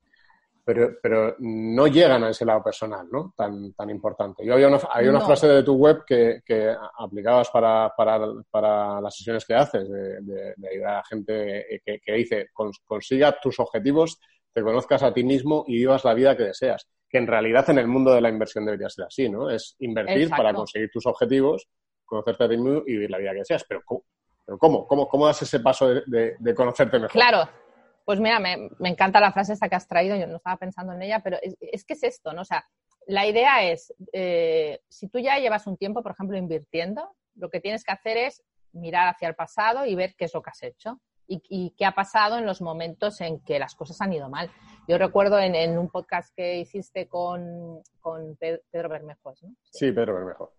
Pero, 0.70 0.92
pero, 1.02 1.36
no 1.40 1.88
llegan 1.88 2.24
a 2.24 2.30
ese 2.30 2.46
lado 2.46 2.64
personal, 2.64 3.08
¿no? 3.12 3.34
Tan, 3.36 3.74
tan 3.74 3.90
importante. 3.90 4.46
Yo 4.46 4.54
había 4.54 4.68
una, 4.68 4.80
una 5.02 5.22
frase 5.22 5.48
de 5.48 5.64
tu 5.64 5.74
web 5.74 6.04
que, 6.06 6.42
que 6.46 6.76
aplicabas 7.00 7.50
para, 7.50 7.92
para, 7.98 8.20
para, 8.52 9.02
las 9.02 9.16
sesiones 9.16 9.46
que 9.46 9.56
haces, 9.56 9.90
de, 9.90 10.54
ayudar 10.72 10.90
a 10.90 10.98
la 10.98 11.04
gente 11.06 11.82
que, 11.84 12.00
que 12.00 12.14
dice, 12.14 12.50
consiga 12.86 13.40
tus 13.42 13.60
objetivos, 13.60 14.20
te 14.54 14.62
conozcas 14.62 15.02
a 15.02 15.12
ti 15.12 15.24
mismo 15.24 15.66
y 15.68 15.78
vivas 15.78 16.06
la 16.06 16.14
vida 16.14 16.38
que 16.38 16.44
deseas 16.44 16.88
que 17.10 17.18
en 17.18 17.26
realidad 17.26 17.68
en 17.72 17.80
el 17.80 17.88
mundo 17.88 18.14
de 18.14 18.22
la 18.22 18.30
inversión 18.30 18.66
debería 18.66 18.90
ser 18.90 19.06
así, 19.06 19.28
¿no? 19.30 19.50
Es 19.50 19.76
invertir 19.80 20.30
para 20.30 20.54
conseguir 20.54 20.92
tus 20.92 21.08
objetivos, 21.08 21.68
conocerte 22.06 22.44
a 22.44 22.50
ti 22.50 22.58
mismo 22.58 22.84
y 22.86 22.92
vivir 22.94 23.10
la 23.10 23.18
vida 23.18 23.32
que 23.32 23.40
deseas. 23.40 23.66
Pero 23.68 23.82
¿cómo? 23.84 24.04
¿cómo? 24.60 24.88
¿Cómo, 24.88 25.08
cómo 25.08 25.26
das 25.26 25.42
ese 25.42 25.60
paso 25.60 25.90
de, 25.90 26.56
conocerte 26.56 27.00
mejor? 27.00 27.12
Claro. 27.12 27.50
Pues 28.06 28.20
mira, 28.20 28.40
me, 28.40 28.70
encanta 28.82 29.20
la 29.20 29.32
frase 29.32 29.54
esta 29.54 29.70
que 29.70 29.76
has 29.76 29.88
traído, 29.88 30.16
yo 30.16 30.28
no 30.28 30.38
estaba 30.38 30.58
pensando 30.58 30.94
en 30.94 31.02
ella, 31.02 31.22
pero 31.22 31.38
es, 31.42 31.86
que 31.86 31.94
es 31.94 32.04
esto, 32.04 32.34
¿no? 32.34 32.42
O 32.42 32.46
sea, 32.46 32.66
la 33.08 33.26
idea 33.26 33.64
es, 33.64 33.94
eh, 34.14 34.82
si 34.88 35.10
tú 35.10 35.20
ya 35.20 35.38
llevas 35.38 35.68
un 35.68 35.78
tiempo, 35.78 36.02
por 36.04 36.12
ejemplo, 36.12 36.38
invirtiendo, 36.38 37.16
lo 37.36 37.50
que 37.50 37.60
tienes 37.60 37.84
que 37.84 37.92
hacer 37.92 38.18
es 38.18 38.44
mirar 38.72 39.08
hacia 39.08 39.28
el 39.28 39.36
pasado 39.36 39.86
y 39.86 39.96
ver 39.96 40.16
qué 40.16 40.26
es 40.26 40.34
lo 40.34 40.42
que 40.42 40.50
has 40.52 40.64
hecho 40.64 41.00
y, 41.30 41.76
qué 41.78 41.86
ha 41.86 41.94
pasado 41.94 42.38
en 42.38 42.46
los 42.46 42.62
momentos 42.62 43.22
en 43.22 43.40
que 43.42 43.60
las 43.60 43.76
cosas 43.76 44.02
han 44.02 44.14
ido 44.14 44.30
mal. 44.30 44.52
Yo 44.88 44.98
recuerdo 44.98 45.40
en, 45.40 45.78
un 45.78 45.90
podcast 45.90 46.34
que 46.36 46.60
hiciste 46.60 47.08
con, 47.08 47.84
Pedro 48.40 48.90
Bermejo, 48.90 49.34
¿no? 49.44 49.56
Sí, 49.72 49.92
Pedro 49.92 50.16
Bermejo. 50.16 50.54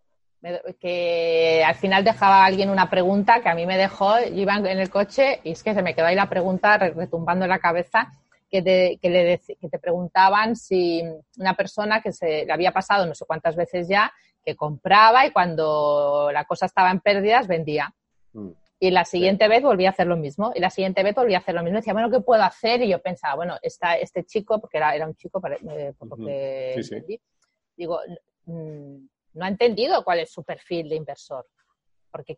Que 0.80 1.62
al 1.66 1.74
final 1.74 2.02
dejaba 2.02 2.44
alguien 2.44 2.70
una 2.70 2.88
pregunta 2.88 3.42
que 3.42 3.50
a 3.50 3.54
mí 3.54 3.66
me 3.66 3.76
dejó, 3.76 4.18
yo 4.20 4.40
iba 4.40 4.56
en 4.56 4.66
el 4.66 4.88
coche 4.88 5.40
y 5.44 5.52
es 5.52 5.62
que 5.62 5.74
se 5.74 5.82
me 5.82 5.94
quedó 5.94 6.06
ahí 6.06 6.16
la 6.16 6.30
pregunta 6.30 6.78
retumbando 6.78 7.44
en 7.44 7.50
la 7.50 7.58
cabeza, 7.58 8.10
que 8.50 8.62
te, 8.62 8.98
que 9.00 9.10
le, 9.10 9.38
que 9.38 9.68
te 9.68 9.78
preguntaban 9.78 10.56
si 10.56 11.02
una 11.38 11.54
persona 11.54 12.00
que 12.00 12.12
se 12.12 12.46
le 12.46 12.52
había 12.52 12.72
pasado 12.72 13.06
no 13.06 13.14
sé 13.14 13.24
cuántas 13.26 13.54
veces 13.54 13.86
ya, 13.86 14.12
que 14.44 14.56
compraba 14.56 15.26
y 15.26 15.30
cuando 15.30 16.30
la 16.32 16.44
cosa 16.44 16.66
estaba 16.66 16.90
en 16.90 17.00
pérdidas 17.00 17.46
vendía. 17.46 17.94
Mm. 18.32 18.50
Y 18.82 18.90
la 18.90 19.04
siguiente 19.04 19.46
vez 19.46 19.62
volví 19.62 19.84
a 19.84 19.90
hacer 19.90 20.06
lo 20.06 20.16
mismo. 20.16 20.52
Y 20.54 20.60
la 20.60 20.70
siguiente 20.70 21.02
vez 21.02 21.14
volví 21.14 21.34
a 21.34 21.38
hacer 21.38 21.54
lo 21.54 21.62
mismo. 21.62 21.76
Decía, 21.76 21.92
bueno, 21.92 22.10
¿qué 22.10 22.20
puedo 22.20 22.42
hacer? 22.42 22.80
Y 22.80 22.88
yo 22.88 22.98
pensaba, 23.02 23.34
bueno, 23.34 23.56
está 23.60 23.96
este 23.96 24.24
chico, 24.24 24.58
porque 24.58 24.78
era, 24.78 24.94
era 24.94 25.06
un 25.06 25.14
chico, 25.14 25.38
eh, 25.46 25.92
por 25.98 26.08
lo 26.08 26.16
que 26.16 27.20
digo, 27.76 28.00
mm, 28.46 28.96
no 29.34 29.44
ha 29.44 29.48
entendido 29.48 30.04
cuál 30.04 30.20
es 30.20 30.32
su 30.32 30.42
perfil 30.42 30.88
de 30.88 30.96
inversor. 30.96 31.46
Porque, 32.10 32.36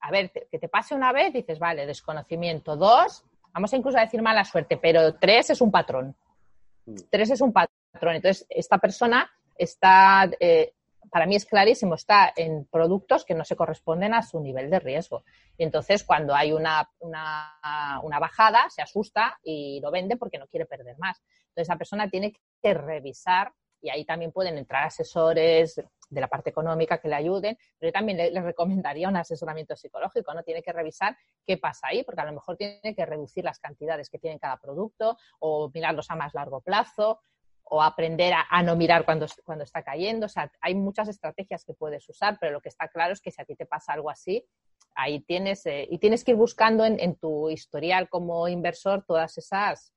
a 0.00 0.10
ver, 0.10 0.30
que 0.30 0.58
te 0.58 0.68
pase 0.68 0.94
una 0.94 1.12
vez, 1.12 1.32
dices, 1.32 1.58
vale, 1.58 1.86
desconocimiento. 1.86 2.76
Dos, 2.76 3.24
vamos 3.52 3.72
a 3.72 3.76
incluso 3.76 3.98
a 3.98 4.02
decir 4.02 4.22
mala 4.22 4.44
suerte, 4.44 4.76
pero 4.76 5.14
tres 5.16 5.50
es 5.50 5.60
un 5.60 5.70
patrón. 5.70 6.16
Mm. 6.86 6.96
Tres 7.10 7.30
es 7.30 7.40
un 7.40 7.52
patrón. 7.52 8.16
Entonces, 8.16 8.46
esta 8.48 8.78
persona 8.78 9.30
está 9.56 10.30
eh, 10.38 10.74
para 11.10 11.26
mí 11.26 11.36
es 11.36 11.46
clarísimo, 11.46 11.94
está 11.94 12.32
en 12.34 12.64
productos 12.66 13.24
que 13.24 13.34
no 13.34 13.44
se 13.44 13.56
corresponden 13.56 14.14
a 14.14 14.22
su 14.22 14.40
nivel 14.40 14.70
de 14.70 14.80
riesgo. 14.80 15.24
Y 15.56 15.62
entonces, 15.62 16.04
cuando 16.04 16.34
hay 16.34 16.52
una, 16.52 16.90
una, 16.98 18.18
bajada, 18.18 18.68
se 18.70 18.82
asusta 18.82 19.38
y 19.42 19.80
lo 19.80 19.90
vende 19.90 20.16
porque 20.16 20.38
no 20.38 20.46
quiere 20.46 20.66
perder 20.66 20.98
más. 20.98 21.22
Entonces, 21.48 21.68
esa 21.68 21.76
persona 21.76 22.08
tiene 22.08 22.34
que 22.60 22.74
revisar 22.74 23.52
y 23.80 23.90
ahí 23.90 24.04
también 24.04 24.32
pueden 24.32 24.56
entrar 24.56 24.84
asesores 24.84 25.80
de 26.10 26.20
la 26.20 26.28
parte 26.28 26.50
económica 26.50 26.98
que 26.98 27.08
le 27.08 27.14
ayuden, 27.14 27.56
pero 27.78 27.88
yo 27.88 27.92
también 27.92 28.18
le, 28.18 28.30
le, 28.30 28.40
recomendaría 28.42 29.08
un 29.08 29.16
asesoramiento 29.16 29.76
psicológico, 29.76 30.34
¿no? 30.34 30.42
Tiene 30.42 30.62
que 30.62 30.72
revisar 30.72 31.16
qué 31.46 31.56
pasa 31.56 31.88
ahí, 31.88 32.02
porque 32.04 32.20
a 32.20 32.26
lo 32.26 32.32
mejor 32.32 32.56
tiene 32.56 32.94
que 32.94 33.06
reducir 33.06 33.44
las 33.44 33.58
cantidades 33.58 34.10
que 34.10 34.18
tiene 34.18 34.38
cada 34.38 34.58
producto 34.58 35.16
o 35.40 35.70
mirarlos 35.72 36.10
a 36.10 36.16
más 36.16 36.34
largo 36.34 36.60
plazo 36.60 37.20
o 37.64 37.82
aprender 37.82 38.34
a, 38.50 38.62
no 38.62 38.76
mirar 38.76 39.04
cuando, 39.04 39.26
cuando 39.44 39.64
está 39.64 39.82
cayendo. 39.82 40.26
O 40.26 40.28
sea, 40.28 40.50
hay 40.60 40.74
muchas 40.74 41.08
estrategias 41.08 41.64
que 41.64 41.74
puedes 41.74 42.08
usar, 42.08 42.38
pero 42.40 42.52
lo 42.52 42.60
que 42.60 42.68
está 42.68 42.88
claro 42.88 43.12
es 43.12 43.20
que 43.20 43.30
si 43.30 43.40
a 43.40 43.44
ti 43.44 43.56
te 43.56 43.66
pasa 43.66 43.94
algo 43.94 44.10
así, 44.10 44.46
ahí 44.94 45.20
tienes, 45.20 45.64
eh, 45.66 45.86
y 45.90 45.98
tienes 45.98 46.24
que 46.24 46.32
ir 46.32 46.36
buscando 46.36 46.84
en, 46.84 47.16
tu 47.16 47.50
historial 47.50 48.08
como 48.08 48.48
inversor 48.48 49.04
todas 49.06 49.36
esas, 49.38 49.92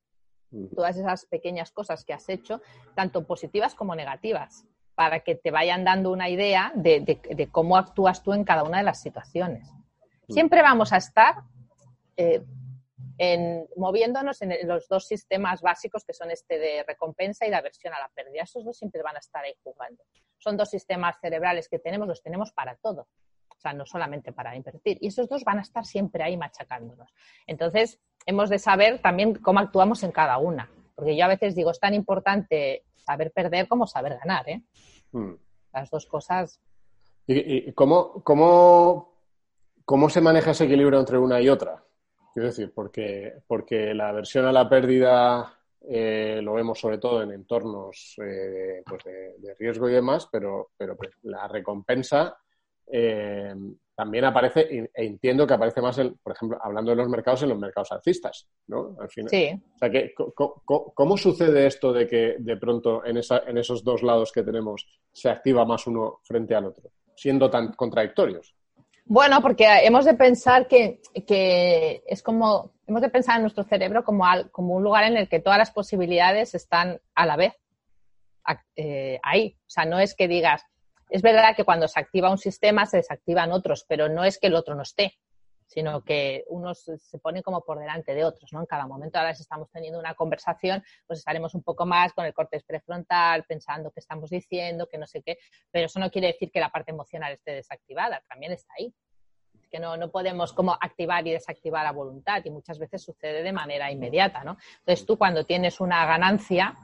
todas 0.74 0.96
esas 0.96 1.26
pequeñas 1.26 1.70
cosas 1.70 2.04
que 2.04 2.14
has 2.14 2.28
hecho, 2.28 2.60
tanto 2.94 3.26
positivas 3.26 3.74
como 3.74 3.94
negativas, 3.94 4.64
para 4.98 5.20
que 5.20 5.36
te 5.36 5.52
vayan 5.52 5.84
dando 5.84 6.10
una 6.10 6.28
idea 6.28 6.72
de, 6.74 7.48
cómo 7.52 7.76
actúas 7.76 8.20
tú 8.24 8.32
en 8.32 8.42
cada 8.42 8.64
una 8.64 8.78
de 8.78 8.82
las 8.82 9.00
situaciones. 9.00 9.70
Siempre 10.28 10.60
vamos 10.60 10.92
a 10.92 10.96
estar 10.96 11.36
eh, 12.16 12.42
en, 13.16 13.68
moviéndonos 13.76 14.42
en 14.42 14.56
los 14.66 14.88
dos 14.88 15.06
sistemas 15.06 15.62
básicos 15.62 16.04
que 16.04 16.12
son 16.12 16.32
este 16.32 16.58
de 16.58 16.82
recompensa 16.82 17.46
y 17.46 17.50
de 17.50 17.54
aversión 17.54 17.94
a 17.94 18.00
la 18.00 18.08
pérdida. 18.08 18.42
Esos 18.42 18.64
dos 18.64 18.76
siempre 18.76 19.00
van 19.00 19.14
a 19.14 19.20
estar 19.20 19.44
ahí 19.44 19.54
jugando. 19.62 20.02
Son 20.36 20.56
dos 20.56 20.68
sistemas 20.68 21.14
cerebrales 21.20 21.68
que 21.68 21.78
tenemos, 21.78 22.08
los 22.08 22.20
tenemos 22.20 22.50
para 22.50 22.74
todo. 22.74 23.06
O 23.56 23.60
sea, 23.60 23.72
no 23.74 23.86
solamente 23.86 24.32
para 24.32 24.56
invertir. 24.56 24.98
Y 25.00 25.06
esos 25.06 25.28
dos 25.28 25.44
van 25.44 25.60
a 25.60 25.62
estar 25.62 25.86
siempre 25.86 26.24
ahí 26.24 26.36
machacándonos. 26.36 27.14
Entonces, 27.46 28.00
hemos 28.26 28.50
de 28.50 28.58
saber 28.58 29.00
también 29.00 29.36
cómo 29.36 29.60
actuamos 29.60 30.02
en 30.02 30.10
cada 30.10 30.38
una. 30.38 30.68
Porque 30.98 31.16
yo 31.16 31.24
a 31.24 31.28
veces 31.28 31.54
digo, 31.54 31.70
es 31.70 31.78
tan 31.78 31.94
importante 31.94 32.82
saber 32.96 33.30
perder 33.30 33.68
como 33.68 33.86
saber 33.86 34.18
ganar. 34.18 34.48
¿eh? 34.48 34.62
Hmm. 35.12 35.34
Las 35.72 35.88
dos 35.90 36.06
cosas. 36.06 36.60
¿Y, 37.24 37.70
cómo, 37.72 38.24
cómo, 38.24 39.14
cómo 39.84 40.10
se 40.10 40.20
maneja 40.20 40.50
ese 40.50 40.64
equilibrio 40.64 40.98
entre 40.98 41.16
una 41.16 41.40
y 41.40 41.48
otra? 41.48 41.84
Quiero 42.34 42.48
decir, 42.48 42.72
porque, 42.74 43.34
porque 43.46 43.94
la 43.94 44.08
aversión 44.08 44.46
a 44.46 44.50
la 44.50 44.68
pérdida 44.68 45.56
eh, 45.82 46.40
lo 46.42 46.54
vemos 46.54 46.80
sobre 46.80 46.98
todo 46.98 47.22
en 47.22 47.30
entornos 47.30 48.16
eh, 48.20 48.82
pues 48.84 49.04
de, 49.04 49.54
riesgo 49.54 49.88
y 49.88 49.92
demás, 49.92 50.28
pero, 50.32 50.70
pero 50.76 50.96
pues, 50.96 51.10
la 51.22 51.46
recompensa 51.46 52.36
eh, 52.92 53.54
también 53.98 54.24
aparece, 54.24 54.60
e 54.70 54.88
entiendo 54.94 55.44
que 55.44 55.54
aparece 55.54 55.80
más, 55.80 56.00
por 56.22 56.32
ejemplo, 56.32 56.56
hablando 56.62 56.92
de 56.92 56.96
los 56.96 57.08
mercados, 57.08 57.42
en 57.42 57.48
los 57.48 57.58
mercados 57.58 57.90
alcistas, 57.90 58.46
¿no? 58.68 58.96
Al 59.00 59.08
final. 59.10 59.28
Sí. 59.28 59.60
O 59.74 59.78
sea, 59.78 59.90
que, 59.90 60.14
¿cómo, 60.14 61.16
sucede 61.16 61.66
esto 61.66 61.92
de 61.92 62.06
que 62.06 62.36
de 62.38 62.56
pronto 62.56 63.04
en, 63.04 63.16
esa, 63.16 63.38
en 63.46 63.58
esos 63.58 63.82
dos 63.82 64.04
lados 64.04 64.30
que 64.30 64.44
tenemos 64.44 64.86
se 65.12 65.28
activa 65.28 65.64
más 65.64 65.88
uno 65.88 66.20
frente 66.22 66.54
al 66.54 66.66
otro, 66.66 66.90
siendo 67.16 67.50
tan 67.50 67.72
contradictorios? 67.72 68.54
Bueno, 69.04 69.42
porque 69.42 69.66
hemos 69.82 70.04
de 70.04 70.14
pensar 70.14 70.68
que, 70.68 71.00
es 72.06 72.22
como, 72.22 72.70
hemos 72.86 73.02
de 73.02 73.08
pensar 73.08 73.36
en 73.36 73.42
nuestro 73.42 73.64
cerebro 73.64 74.04
como, 74.04 74.24
como 74.52 74.76
un 74.76 74.84
lugar 74.84 75.04
en 75.04 75.16
el 75.16 75.28
que 75.28 75.40
todas 75.40 75.58
las 75.58 75.72
posibilidades 75.72 76.54
están 76.54 77.00
a 77.16 77.26
la 77.26 77.36
vez. 77.36 77.54
eh, 78.76 79.18
ahí. 79.24 79.56
O 79.60 79.70
sea, 79.70 79.86
no 79.86 79.98
es 79.98 80.14
que 80.14 80.28
digas, 80.28 80.62
es 81.08 81.22
verdad 81.22 81.56
que 81.56 81.64
cuando 81.64 81.88
se 81.88 81.98
activa 82.00 82.30
un 82.30 82.38
sistema 82.38 82.86
se 82.86 82.98
desactivan 82.98 83.52
otros, 83.52 83.84
pero 83.88 84.08
no 84.08 84.24
es 84.24 84.38
que 84.38 84.48
el 84.48 84.54
otro 84.54 84.74
no 84.74 84.82
esté, 84.82 85.18
sino 85.68 86.02
que 86.02 86.44
unos 86.48 86.78
se 86.80 87.18
ponen 87.18 87.42
como 87.42 87.62
por 87.62 87.78
delante 87.78 88.14
de 88.14 88.24
otros, 88.24 88.52
¿no? 88.52 88.60
En 88.60 88.66
cada 88.66 88.86
momento, 88.86 89.18
ahora 89.18 89.34
si 89.34 89.42
estamos 89.42 89.70
teniendo 89.70 89.98
una 89.98 90.14
conversación, 90.14 90.82
pues 91.06 91.18
estaremos 91.18 91.54
un 91.54 91.62
poco 91.62 91.84
más 91.84 92.14
con 92.14 92.24
el 92.24 92.32
corte 92.32 92.62
prefrontal, 92.66 93.44
pensando 93.44 93.90
qué 93.90 94.00
estamos 94.00 94.30
diciendo, 94.30 94.88
que 94.90 94.96
no 94.96 95.06
sé 95.06 95.22
qué, 95.22 95.38
pero 95.70 95.86
eso 95.86 96.00
no 96.00 96.10
quiere 96.10 96.28
decir 96.28 96.50
que 96.50 96.60
la 96.60 96.70
parte 96.70 96.90
emocional 96.90 97.34
esté 97.34 97.52
desactivada, 97.52 98.22
también 98.28 98.52
está 98.52 98.72
ahí. 98.78 98.94
que 99.70 99.78
no, 99.78 99.98
no 99.98 100.10
podemos 100.10 100.54
como 100.54 100.72
activar 100.72 101.26
y 101.26 101.32
desactivar 101.32 101.84
la 101.84 101.92
voluntad 101.92 102.42
y 102.46 102.50
muchas 102.50 102.78
veces 102.78 103.02
sucede 103.02 103.42
de 103.42 103.52
manera 103.52 103.92
inmediata, 103.92 104.42
¿no? 104.42 104.56
Entonces 104.78 105.04
tú 105.04 105.18
cuando 105.18 105.44
tienes 105.44 105.80
una 105.80 106.06
ganancia, 106.06 106.74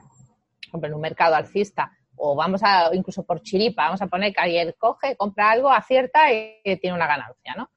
por 0.70 0.84
en 0.84 0.94
un 0.94 1.00
mercado 1.00 1.34
alcista, 1.34 1.96
o 2.16 2.34
vamos 2.34 2.62
a, 2.62 2.90
incluso 2.94 3.24
por 3.24 3.42
chiripa, 3.42 3.86
vamos 3.86 4.02
a 4.02 4.06
poner 4.06 4.32
que 4.32 4.40
alguien 4.40 4.74
coge, 4.78 5.16
compra 5.16 5.50
algo, 5.50 5.70
acierta 5.70 6.32
y 6.32 6.60
tiene 6.80 6.94
una 6.94 7.06
ganancia, 7.06 7.54
¿no? 7.56 7.70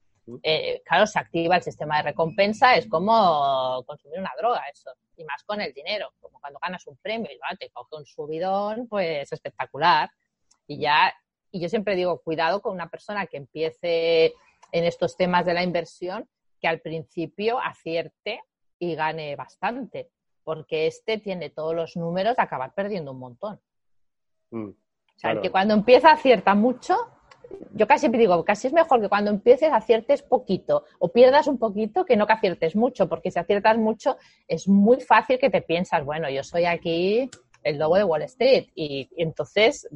Eh, 0.44 0.82
claro, 0.86 1.08
se 1.08 1.20
activa 1.20 1.56
el 1.56 1.64
sistema 1.64 1.98
de 1.98 2.04
recompensa, 2.04 2.76
es 2.76 2.88
como 2.88 3.84
consumir 3.86 4.20
una 4.20 4.34
droga 4.38 4.62
eso, 4.72 4.92
y 5.16 5.24
más 5.24 5.44
con 5.44 5.62
el 5.62 5.74
dinero, 5.74 6.12
como 6.20 6.40
cuando 6.40 6.60
ganas 6.62 6.86
un 6.88 6.98
premio 6.98 7.32
y 7.32 7.58
te 7.58 7.70
coge 7.70 7.96
un 7.96 8.06
subidón, 8.06 8.88
pues 8.88 9.32
espectacular. 9.32 10.10
Y 10.68 10.80
ya, 10.80 11.14
y 11.52 11.62
yo 11.62 11.70
siempre 11.70 11.96
digo, 11.96 12.22
cuidado 12.22 12.62
con 12.62 12.74
una 12.74 12.90
persona 12.90 13.26
que 13.26 13.38
empiece 13.38 14.34
en 14.72 14.84
estos 14.84 15.16
temas 15.16 15.46
de 15.46 15.54
la 15.54 15.64
inversión, 15.64 16.28
que 16.60 16.68
al 16.68 16.82
principio 16.82 17.60
acierte 17.60 18.42
y 18.80 18.96
gane 18.96 19.36
bastante, 19.38 20.10
porque 20.44 20.88
este 20.88 21.20
tiene 21.20 21.50
todos 21.50 21.74
los 21.74 21.96
números 21.96 22.36
de 22.36 22.44
acabar 22.44 22.74
perdiendo 22.74 23.12
un 23.12 23.20
montón. 23.20 23.62
Mm, 24.52 24.70
o 24.70 25.20
sea, 25.20 25.42
que 25.42 25.50
cuando 25.50 25.74
empieza 25.74 26.12
acierta 26.12 26.54
mucho, 26.56 26.96
yo 27.74 27.88
casi 27.88 28.08
digo, 28.10 28.44
casi 28.44 28.68
es 28.68 28.74
mejor 28.74 29.02
que 29.02 29.10
cuando 29.10 29.32
empieces 29.32 29.72
aciertes 29.72 30.22
poquito 30.22 30.84
o 31.00 31.12
pierdas 31.12 31.48
un 31.48 31.58
poquito 31.58 32.06
que 32.06 32.16
no 32.16 32.28
que 32.28 32.34
aciertes 32.34 32.76
mucho, 32.76 33.08
porque 33.08 33.32
si 33.32 33.40
aciertas 33.40 33.78
mucho 33.78 34.18
es 34.48 34.68
muy 34.68 35.02
fácil 35.02 35.40
que 35.40 35.50
te 35.50 35.62
piensas, 35.62 36.04
bueno, 36.04 36.30
yo 36.30 36.44
soy 36.44 36.66
aquí 36.66 37.30
el 37.64 37.78
logo 37.78 37.96
de 37.98 38.04
Wall 38.04 38.24
Street 38.24 38.68
y, 38.76 39.10
entonces 39.18 39.88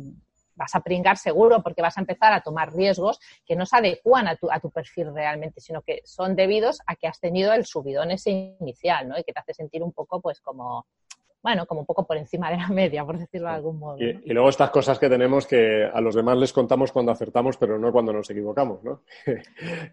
vas 0.55 0.75
a 0.75 0.81
pringar 0.81 1.17
seguro 1.17 1.63
porque 1.63 1.81
vas 1.81 1.97
a 1.97 2.01
empezar 2.01 2.33
a 2.33 2.41
tomar 2.41 2.73
riesgos 2.73 3.19
que 3.45 3.55
no 3.55 3.65
se 3.65 3.77
adecúan 3.77 4.27
a 4.27 4.35
tu, 4.35 4.51
a 4.51 4.59
tu 4.59 4.69
perfil 4.69 5.13
realmente, 5.13 5.59
sino 5.59 5.81
que 5.81 6.01
son 6.03 6.35
debidos 6.35 6.81
a 6.85 6.95
que 6.95 7.07
has 7.07 7.19
tenido 7.19 7.53
el 7.53 7.65
subidón 7.65 8.11
ese 8.11 8.55
inicial, 8.59 9.07
¿no? 9.07 9.17
Y 9.17 9.23
que 9.23 9.33
te 9.33 9.39
hace 9.39 9.53
sentir 9.53 9.81
un 9.81 9.91
poco, 9.91 10.21
pues, 10.21 10.39
como, 10.39 10.85
bueno, 11.43 11.65
como 11.65 11.81
un 11.81 11.85
poco 11.85 12.05
por 12.05 12.17
encima 12.17 12.51
de 12.51 12.57
la 12.57 12.67
media, 12.67 13.03
por 13.03 13.17
decirlo 13.17 13.47
de 13.47 13.55
algún 13.55 13.79
modo. 13.79 13.97
Y, 13.99 14.33
luego 14.33 14.49
estas 14.49 14.69
cosas 14.69 14.99
que 14.99 15.09
tenemos 15.09 15.47
que 15.47 15.89
a 15.91 15.99
los 15.99 16.15
demás 16.15 16.37
les 16.37 16.53
contamos 16.53 16.91
cuando 16.91 17.11
acertamos, 17.11 17.57
pero 17.57 17.79
no 17.79 17.91
cuando 17.91 18.13
nos 18.13 18.29
equivocamos, 18.29 18.83
¿no? 18.83 19.01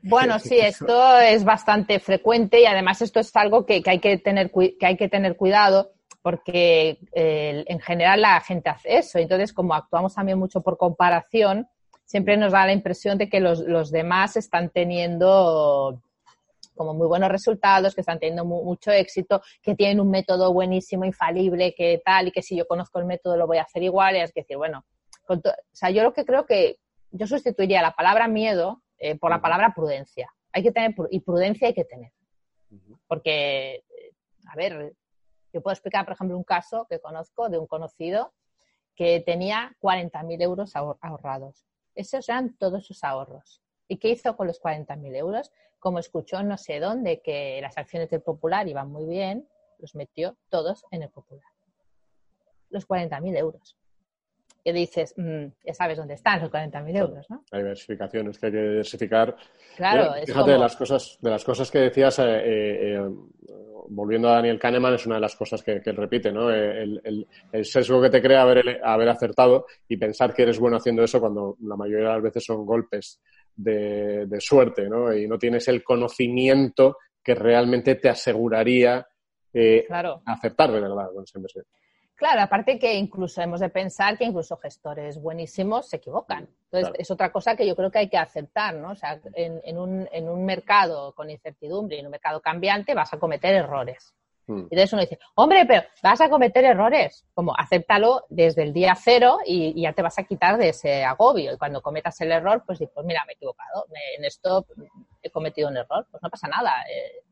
Bueno, 0.02 0.38
sí, 0.38 0.58
esto 0.58 1.18
es 1.18 1.44
bastante 1.44 2.00
frecuente 2.00 2.60
y 2.60 2.66
además 2.66 3.02
esto 3.02 3.20
es 3.20 3.34
algo 3.36 3.64
que, 3.64 3.82
hay, 3.84 3.98
que, 3.98 4.18
tener, 4.18 4.50
que 4.50 4.86
hay 4.86 4.96
que 4.96 5.08
tener 5.08 5.36
cuidado 5.36 5.92
porque 6.22 6.98
eh, 7.12 7.64
en 7.66 7.80
general 7.80 8.20
la 8.20 8.40
gente 8.40 8.68
hace 8.68 8.98
eso. 8.98 9.18
Entonces, 9.18 9.52
como 9.52 9.74
actuamos 9.74 10.14
también 10.14 10.38
mucho 10.38 10.60
por 10.60 10.76
comparación, 10.76 11.68
siempre 12.04 12.36
nos 12.36 12.52
da 12.52 12.66
la 12.66 12.72
impresión 12.72 13.18
de 13.18 13.28
que 13.28 13.40
los, 13.40 13.60
los 13.60 13.90
demás 13.90 14.36
están 14.36 14.70
teniendo 14.70 16.00
como 16.78 16.94
muy 16.94 17.06
buenos 17.06 17.28
resultados, 17.28 17.94
que 17.94 18.00
están 18.00 18.18
teniendo 18.18 18.46
mucho 18.46 18.90
éxito, 18.90 19.42
que 19.60 19.74
tienen 19.74 20.00
un 20.00 20.10
método 20.10 20.52
buenísimo, 20.54 21.04
infalible, 21.04 21.74
que 21.74 22.00
tal, 22.02 22.28
y 22.28 22.32
que 22.32 22.40
si 22.40 22.56
yo 22.56 22.66
conozco 22.66 22.98
el 22.98 23.04
método 23.04 23.36
lo 23.36 23.46
voy 23.46 23.58
a 23.58 23.62
hacer 23.62 23.82
igual, 23.82 24.16
y 24.16 24.20
es 24.20 24.32
decir, 24.32 24.56
bueno, 24.56 24.86
o 25.28 25.40
sea, 25.72 25.90
yo 25.90 26.02
lo 26.02 26.14
que 26.14 26.24
creo 26.24 26.46
que 26.46 26.78
yo 27.10 27.26
sustituiría 27.26 27.82
la 27.82 27.92
palabra 27.92 28.28
miedo 28.28 28.82
eh, 28.98 29.18
por 29.18 29.30
la 29.30 29.42
palabra 29.42 29.74
prudencia. 29.74 30.32
Hay 30.52 30.62
que 30.62 30.72
tener, 30.72 30.94
y 31.10 31.20
prudencia 31.20 31.68
hay 31.68 31.74
que 31.74 31.84
tener. 31.84 32.12
Porque, 33.06 33.84
a 34.46 34.56
ver, 34.56 34.94
yo 35.52 35.62
puedo 35.62 35.72
explicar, 35.72 36.04
por 36.04 36.14
ejemplo, 36.14 36.36
un 36.36 36.44
caso 36.44 36.86
que 36.88 37.00
conozco 37.00 37.48
de 37.48 37.58
un 37.58 37.66
conocido 37.66 38.32
que 38.94 39.20
tenía 39.20 39.76
40.000 39.80 40.42
euros 40.42 40.74
ahorrados. 40.76 41.64
Esos 41.94 42.28
eran 42.28 42.56
todos 42.56 42.86
sus 42.86 43.04
ahorros. 43.04 43.62
¿Y 43.88 43.96
qué 43.96 44.10
hizo 44.10 44.36
con 44.36 44.46
los 44.46 44.60
40.000 44.60 45.16
euros? 45.16 45.50
como 45.78 45.98
escuchó 45.98 46.42
no 46.42 46.56
sé 46.56 46.80
dónde 46.80 47.20
que 47.20 47.60
las 47.62 47.78
acciones 47.78 48.10
del 48.10 48.20
Popular 48.20 48.66
iban 48.68 48.90
muy 48.90 49.06
bien, 49.06 49.46
los 49.78 49.94
metió 49.94 50.36
todos 50.48 50.84
en 50.90 51.02
el 51.02 51.10
Popular. 51.10 51.44
Los 52.70 52.86
40.000 52.86 53.36
euros. 53.36 53.76
Y 54.64 54.72
dices, 54.72 55.14
mm, 55.16 55.46
ya 55.64 55.72
sabes 55.72 55.96
dónde 55.96 56.14
están 56.14 56.40
los 56.40 56.50
40.000 56.50 56.96
euros, 56.96 57.30
¿no? 57.30 57.44
Hay 57.52 57.60
diversificación, 57.60 58.28
es 58.28 58.38
que 58.38 58.46
hay 58.46 58.52
que 58.52 58.58
diversificar. 58.58 59.36
Claro, 59.76 60.14
Fíjate, 60.26 60.50
de, 60.50 60.58
las 60.58 60.76
cosas, 60.76 61.18
de 61.20 61.30
las 61.30 61.44
cosas 61.44 61.70
que 61.70 61.78
decías, 61.78 62.18
eh, 62.18 62.24
eh, 62.24 62.96
eh, 62.96 63.08
volviendo 63.88 64.28
a 64.28 64.34
Daniel 64.34 64.58
Kahneman, 64.58 64.94
es 64.94 65.06
una 65.06 65.14
de 65.14 65.20
las 65.22 65.36
cosas 65.36 65.62
que, 65.62 65.80
él 65.82 65.96
repite, 65.96 66.32
¿no? 66.32 66.50
El, 66.50 67.26
el, 67.52 67.64
sesgo 67.64 68.02
que 68.02 68.10
te 68.10 68.20
crea 68.20 68.42
haber, 68.42 68.80
haber 68.84 69.08
acertado 69.08 69.66
y 69.88 69.96
pensar 69.96 70.34
que 70.34 70.42
eres 70.42 70.58
bueno 70.58 70.76
haciendo 70.76 71.02
eso 71.02 71.20
cuando 71.20 71.56
la 71.62 71.76
mayoría 71.76 72.08
de 72.08 72.14
las 72.14 72.22
veces 72.22 72.44
son 72.44 72.66
golpes 72.66 73.20
de, 73.58 74.40
suerte, 74.40 74.88
¿no? 74.88 75.12
Y 75.12 75.26
no 75.26 75.38
tienes 75.38 75.68
el 75.68 75.82
conocimiento 75.82 76.96
que 77.22 77.34
realmente 77.34 77.96
te 77.96 78.08
aseguraría 78.08 79.06
eh, 79.52 79.86
aceptar 80.24 80.72
de 80.72 80.80
verdad 80.80 81.08
con 81.12 81.24
inversión. 81.34 81.64
Claro, 82.14 82.40
aparte 82.40 82.80
que 82.80 82.94
incluso 82.94 83.40
hemos 83.42 83.60
de 83.60 83.68
pensar 83.68 84.18
que 84.18 84.24
incluso 84.24 84.56
gestores 84.56 85.20
buenísimos 85.20 85.88
se 85.88 85.98
equivocan. 85.98 86.48
Entonces, 86.64 86.92
es 86.98 87.10
otra 87.12 87.30
cosa 87.30 87.54
que 87.54 87.64
yo 87.64 87.76
creo 87.76 87.92
que 87.92 88.00
hay 88.00 88.08
que 88.08 88.16
aceptar, 88.16 88.74
¿no? 88.74 88.90
O 88.90 88.94
sea, 88.96 89.20
en, 89.34 89.78
un, 89.78 90.08
en 90.10 90.28
un 90.28 90.44
mercado 90.44 91.14
con 91.14 91.30
incertidumbre 91.30 91.96
y 91.96 92.00
en 92.00 92.06
un 92.06 92.10
mercado 92.10 92.40
cambiante 92.40 92.92
vas 92.94 93.12
a 93.12 93.20
cometer 93.20 93.54
errores. 93.54 94.16
Y 94.48 94.74
de 94.74 94.82
eso 94.82 94.96
uno 94.96 95.02
dice, 95.02 95.18
hombre, 95.34 95.66
pero 95.66 95.82
vas 96.02 96.20
a 96.20 96.30
cometer 96.30 96.64
errores. 96.64 97.26
Como, 97.34 97.54
acéptalo 97.56 98.24
desde 98.30 98.62
el 98.62 98.72
día 98.72 98.94
cero 98.94 99.38
y, 99.44 99.80
ya 99.82 99.92
te 99.92 100.02
vas 100.02 100.18
a 100.18 100.24
quitar 100.24 100.56
de 100.56 100.70
ese 100.70 101.04
agobio. 101.04 101.52
Y 101.52 101.58
cuando 101.58 101.82
cometas 101.82 102.18
el 102.22 102.32
error, 102.32 102.62
pues 102.66 102.78
pues 102.78 103.06
mira, 103.06 103.24
me 103.26 103.32
he 103.32 103.36
equivocado. 103.36 103.86
en 104.16 104.24
esto 104.24 104.66
he 105.22 105.30
cometido 105.30 105.68
un 105.68 105.76
error. 105.76 106.06
Pues 106.10 106.22
no 106.22 106.30
pasa 106.30 106.48
nada. 106.48 106.72
Eh. 106.90 107.22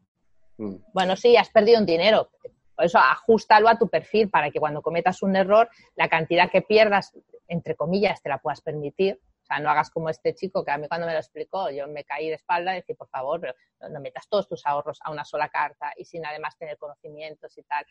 Hmm. 0.58 0.76
Bueno, 0.92 1.16
sí, 1.16 1.36
has 1.36 1.48
perdido 1.48 1.80
un 1.80 1.86
dinero. 1.86 2.30
Por 2.74 2.84
eso, 2.84 2.98
ajustalo 2.98 3.68
a 3.68 3.78
tu 3.78 3.88
perfil 3.88 4.28
para 4.28 4.50
que 4.50 4.60
cuando 4.60 4.82
cometas 4.82 5.22
un 5.22 5.34
error, 5.36 5.70
la 5.94 6.08
cantidad 6.08 6.50
que 6.50 6.60
pierdas, 6.60 7.14
entre 7.48 7.74
comillas, 7.74 8.20
te 8.22 8.28
la 8.28 8.38
puedas 8.38 8.60
permitir 8.60 9.18
o 9.46 9.54
sea, 9.54 9.60
no 9.60 9.70
hagas 9.70 9.90
como 9.90 10.10
este 10.10 10.34
chico 10.34 10.64
que 10.64 10.72
a 10.72 10.78
mí 10.78 10.88
cuando 10.88 11.06
me 11.06 11.12
lo 11.12 11.20
explicó, 11.20 11.70
yo 11.70 11.86
me 11.86 12.02
caí 12.02 12.26
de 12.28 12.34
espalda 12.34 12.72
y 12.72 12.80
dije, 12.80 12.96
por 12.96 13.08
favor, 13.08 13.54
no 13.78 14.00
metas 14.00 14.28
todos 14.28 14.48
tus 14.48 14.66
ahorros 14.66 14.98
a 15.04 15.12
una 15.12 15.24
sola 15.24 15.48
carta 15.48 15.92
y 15.96 16.04
sin 16.04 16.26
además 16.26 16.58
tener 16.58 16.76
conocimientos 16.76 17.56
y 17.56 17.62
tal, 17.62 17.86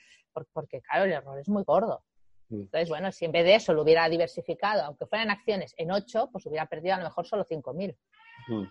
porque 0.51 0.81
claro, 0.81 1.05
el 1.05 1.13
error 1.13 1.39
es 1.39 1.47
muy 1.47 1.63
gordo. 1.63 2.03
Mm. 2.49 2.63
Entonces, 2.63 2.89
bueno, 2.89 3.09
si 3.13 3.23
en 3.23 3.31
vez 3.31 3.45
de 3.45 3.55
eso 3.55 3.73
lo 3.73 3.83
hubiera 3.83 4.09
diversificado, 4.09 4.83
aunque 4.83 5.05
fueran 5.05 5.29
acciones 5.29 5.73
en 5.77 5.91
8, 5.91 6.27
pues 6.29 6.45
hubiera 6.45 6.65
perdido 6.65 6.95
a 6.95 6.97
lo 6.97 7.05
mejor 7.05 7.25
solo 7.25 7.45
5.000. 7.45 7.97
Mm. 8.47 8.63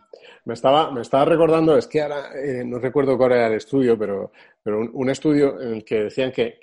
Me 0.44 0.54
estaba, 0.54 0.90
me 0.90 1.00
estaba 1.00 1.24
recordando, 1.24 1.76
es 1.76 1.86
que 1.86 2.02
ahora 2.02 2.30
eh, 2.34 2.62
no 2.64 2.78
recuerdo 2.78 3.16
cuál 3.16 3.32
era 3.32 3.46
el 3.46 3.54
estudio, 3.54 3.98
pero, 3.98 4.30
pero 4.62 4.80
un, 4.92 5.10
estudio 5.10 5.60
en 5.60 5.74
el 5.74 5.84
que 5.84 6.04
decían 6.04 6.32
que, 6.32 6.58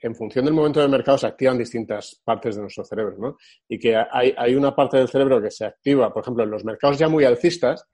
en 0.00 0.14
función 0.14 0.44
del 0.44 0.54
momento 0.54 0.80
del 0.80 0.88
mercado 0.88 1.18
se 1.18 1.26
activan 1.26 1.58
distintas 1.58 2.20
partes 2.24 2.54
de 2.54 2.62
nuestro 2.62 2.84
cerebro, 2.84 3.16
¿no? 3.18 3.36
Y 3.68 3.78
que 3.78 3.96
hay, 3.96 4.34
hay 4.36 4.54
una 4.54 4.74
parte 4.74 4.96
del 4.96 5.08
cerebro 5.08 5.42
que 5.42 5.50
se 5.50 5.64
activa, 5.64 6.12
por 6.12 6.22
ejemplo, 6.22 6.44
en 6.44 6.50
los 6.50 6.64
mercados 6.64 6.98
ya 6.98 7.08
muy 7.08 7.24
alcistas, 7.24 7.86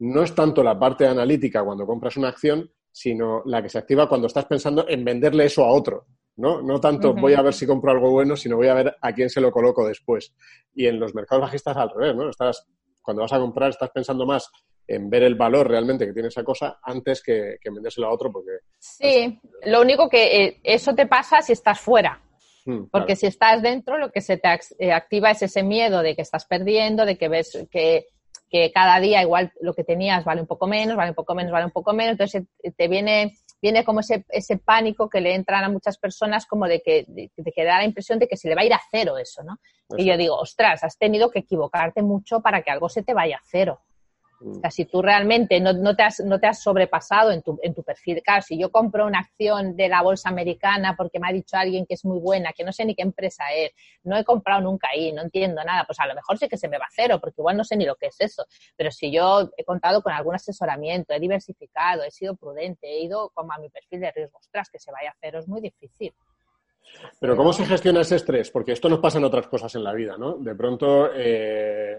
no 0.00 0.22
es 0.22 0.34
tanto 0.34 0.62
la 0.62 0.78
parte 0.78 1.06
analítica 1.06 1.64
cuando 1.64 1.86
compras 1.86 2.16
una 2.16 2.28
acción, 2.28 2.70
sino 2.90 3.42
la 3.44 3.62
que 3.62 3.68
se 3.68 3.78
activa 3.78 4.08
cuando 4.08 4.26
estás 4.26 4.46
pensando 4.46 4.86
en 4.88 5.04
venderle 5.04 5.44
eso 5.44 5.64
a 5.64 5.70
otro. 5.70 6.06
¿no? 6.36 6.62
No 6.62 6.80
tanto 6.80 7.14
voy 7.14 7.34
a 7.34 7.42
ver 7.42 7.52
si 7.52 7.66
compro 7.66 7.90
algo 7.90 8.10
bueno, 8.10 8.36
sino 8.36 8.56
voy 8.56 8.68
a 8.68 8.74
ver 8.74 8.96
a 9.00 9.12
quién 9.12 9.28
se 9.28 9.40
lo 9.40 9.50
coloco 9.50 9.86
después. 9.86 10.34
Y 10.72 10.86
en 10.86 10.98
los 10.98 11.14
mercados 11.14 11.42
bajistas 11.42 11.76
al 11.76 11.90
revés, 11.90 12.14
¿no? 12.14 12.30
Estás 12.30 12.64
cuando 13.08 13.22
vas 13.22 13.32
a 13.32 13.38
comprar 13.38 13.70
estás 13.70 13.88
pensando 13.88 14.26
más 14.26 14.50
en 14.86 15.08
ver 15.08 15.22
el 15.22 15.34
valor 15.34 15.66
realmente 15.66 16.04
que 16.04 16.12
tiene 16.12 16.28
esa 16.28 16.44
cosa 16.44 16.78
antes 16.82 17.22
que, 17.22 17.56
que 17.58 17.70
vendérselo 17.70 18.06
a 18.06 18.12
otro 18.12 18.30
porque... 18.30 18.50
Sí, 18.78 19.40
lo 19.64 19.80
único 19.80 20.10
que 20.10 20.44
eh, 20.44 20.60
eso 20.62 20.94
te 20.94 21.06
pasa 21.06 21.40
si 21.40 21.54
estás 21.54 21.80
fuera. 21.80 22.20
Hmm, 22.66 22.84
porque 22.92 23.16
si 23.16 23.24
estás 23.24 23.62
dentro, 23.62 23.96
lo 23.96 24.12
que 24.12 24.20
se 24.20 24.36
te 24.36 24.60
eh, 24.78 24.92
activa 24.92 25.30
es 25.30 25.40
ese 25.40 25.62
miedo 25.62 26.02
de 26.02 26.14
que 26.14 26.20
estás 26.20 26.44
perdiendo, 26.44 27.06
de 27.06 27.16
que 27.16 27.30
ves 27.30 27.66
que, 27.70 28.08
que 28.50 28.70
cada 28.72 29.00
día 29.00 29.22
igual 29.22 29.50
lo 29.62 29.72
que 29.72 29.84
tenías 29.84 30.22
vale 30.26 30.42
un 30.42 30.46
poco 30.46 30.66
menos, 30.66 30.94
vale 30.94 31.12
un 31.12 31.16
poco 31.16 31.34
menos, 31.34 31.50
vale 31.50 31.64
un 31.64 31.72
poco 31.72 31.94
menos. 31.94 32.12
Entonces 32.12 32.44
te 32.76 32.88
viene 32.88 33.38
viene 33.60 33.84
como 33.84 34.00
ese, 34.00 34.24
ese 34.28 34.56
pánico 34.58 35.08
que 35.08 35.20
le 35.20 35.34
entran 35.34 35.64
a 35.64 35.68
muchas 35.68 35.98
personas 35.98 36.46
como 36.46 36.66
de 36.66 36.80
que, 36.80 37.04
de, 37.08 37.30
que 37.52 37.64
da 37.64 37.78
la 37.78 37.84
impresión 37.84 38.18
de 38.18 38.28
que 38.28 38.36
se 38.36 38.48
le 38.48 38.54
va 38.54 38.62
a 38.62 38.64
ir 38.64 38.72
a 38.72 38.80
cero 38.90 39.18
eso, 39.18 39.42
¿no? 39.42 39.58
Y 39.96 40.04
yo 40.04 40.16
digo, 40.16 40.36
ostras, 40.36 40.84
has 40.84 40.98
tenido 40.98 41.30
que 41.30 41.40
equivocarte 41.40 42.02
mucho 42.02 42.40
para 42.40 42.62
que 42.62 42.70
algo 42.70 42.88
se 42.88 43.02
te 43.02 43.14
vaya 43.14 43.36
a 43.36 43.42
cero. 43.44 43.80
O 44.40 44.60
sea, 44.60 44.70
si 44.70 44.84
tú 44.84 45.02
realmente 45.02 45.60
no, 45.60 45.72
no, 45.72 45.96
te, 45.96 46.04
has, 46.04 46.20
no 46.20 46.38
te 46.38 46.46
has 46.46 46.62
sobrepasado 46.62 47.32
en 47.32 47.42
tu, 47.42 47.58
en 47.62 47.74
tu 47.74 47.82
perfil, 47.82 48.22
claro, 48.22 48.42
si 48.42 48.58
yo 48.58 48.70
compro 48.70 49.04
una 49.06 49.18
acción 49.18 49.76
de 49.76 49.88
la 49.88 50.02
bolsa 50.02 50.28
americana 50.28 50.94
porque 50.96 51.18
me 51.18 51.28
ha 51.28 51.32
dicho 51.32 51.56
alguien 51.56 51.86
que 51.86 51.94
es 51.94 52.04
muy 52.04 52.20
buena, 52.20 52.52
que 52.52 52.64
no 52.64 52.72
sé 52.72 52.84
ni 52.84 52.94
qué 52.94 53.02
empresa 53.02 53.44
es, 53.54 53.72
no 54.04 54.16
he 54.16 54.24
comprado 54.24 54.60
nunca 54.60 54.88
ahí, 54.92 55.12
no 55.12 55.22
entiendo 55.22 55.62
nada, 55.64 55.84
pues 55.84 55.98
a 55.98 56.06
lo 56.06 56.14
mejor 56.14 56.38
sí 56.38 56.48
que 56.48 56.56
se 56.56 56.68
me 56.68 56.78
va 56.78 56.84
a 56.84 56.92
cero, 56.94 57.18
porque 57.20 57.40
igual 57.40 57.56
no 57.56 57.64
sé 57.64 57.76
ni 57.76 57.84
lo 57.84 57.96
que 57.96 58.06
es 58.06 58.16
eso. 58.20 58.44
Pero 58.76 58.90
si 58.90 59.10
yo 59.10 59.50
he 59.56 59.64
contado 59.64 60.02
con 60.02 60.12
algún 60.12 60.34
asesoramiento, 60.34 61.14
he 61.14 61.20
diversificado, 61.20 62.04
he 62.04 62.10
sido 62.10 62.36
prudente, 62.36 62.86
he 62.86 63.02
ido 63.02 63.30
como 63.34 63.52
a 63.52 63.58
mi 63.58 63.68
perfil 63.70 64.00
de 64.00 64.12
riesgo, 64.12 64.38
ostras, 64.38 64.70
que 64.70 64.78
se 64.78 64.92
vaya 64.92 65.10
a 65.10 65.16
cero 65.20 65.40
es 65.40 65.48
muy 65.48 65.60
difícil. 65.60 66.14
Pero 67.20 67.36
¿cómo 67.36 67.52
se 67.52 67.66
gestiona 67.66 68.00
ese 68.00 68.16
estrés? 68.16 68.50
Porque 68.50 68.72
esto 68.72 68.88
nos 68.88 69.00
pasa 69.00 69.18
en 69.18 69.24
otras 69.24 69.46
cosas 69.46 69.74
en 69.74 69.84
la 69.84 69.92
vida, 69.92 70.16
¿no? 70.16 70.38
De 70.38 70.54
pronto, 70.54 71.10
eh, 71.14 71.98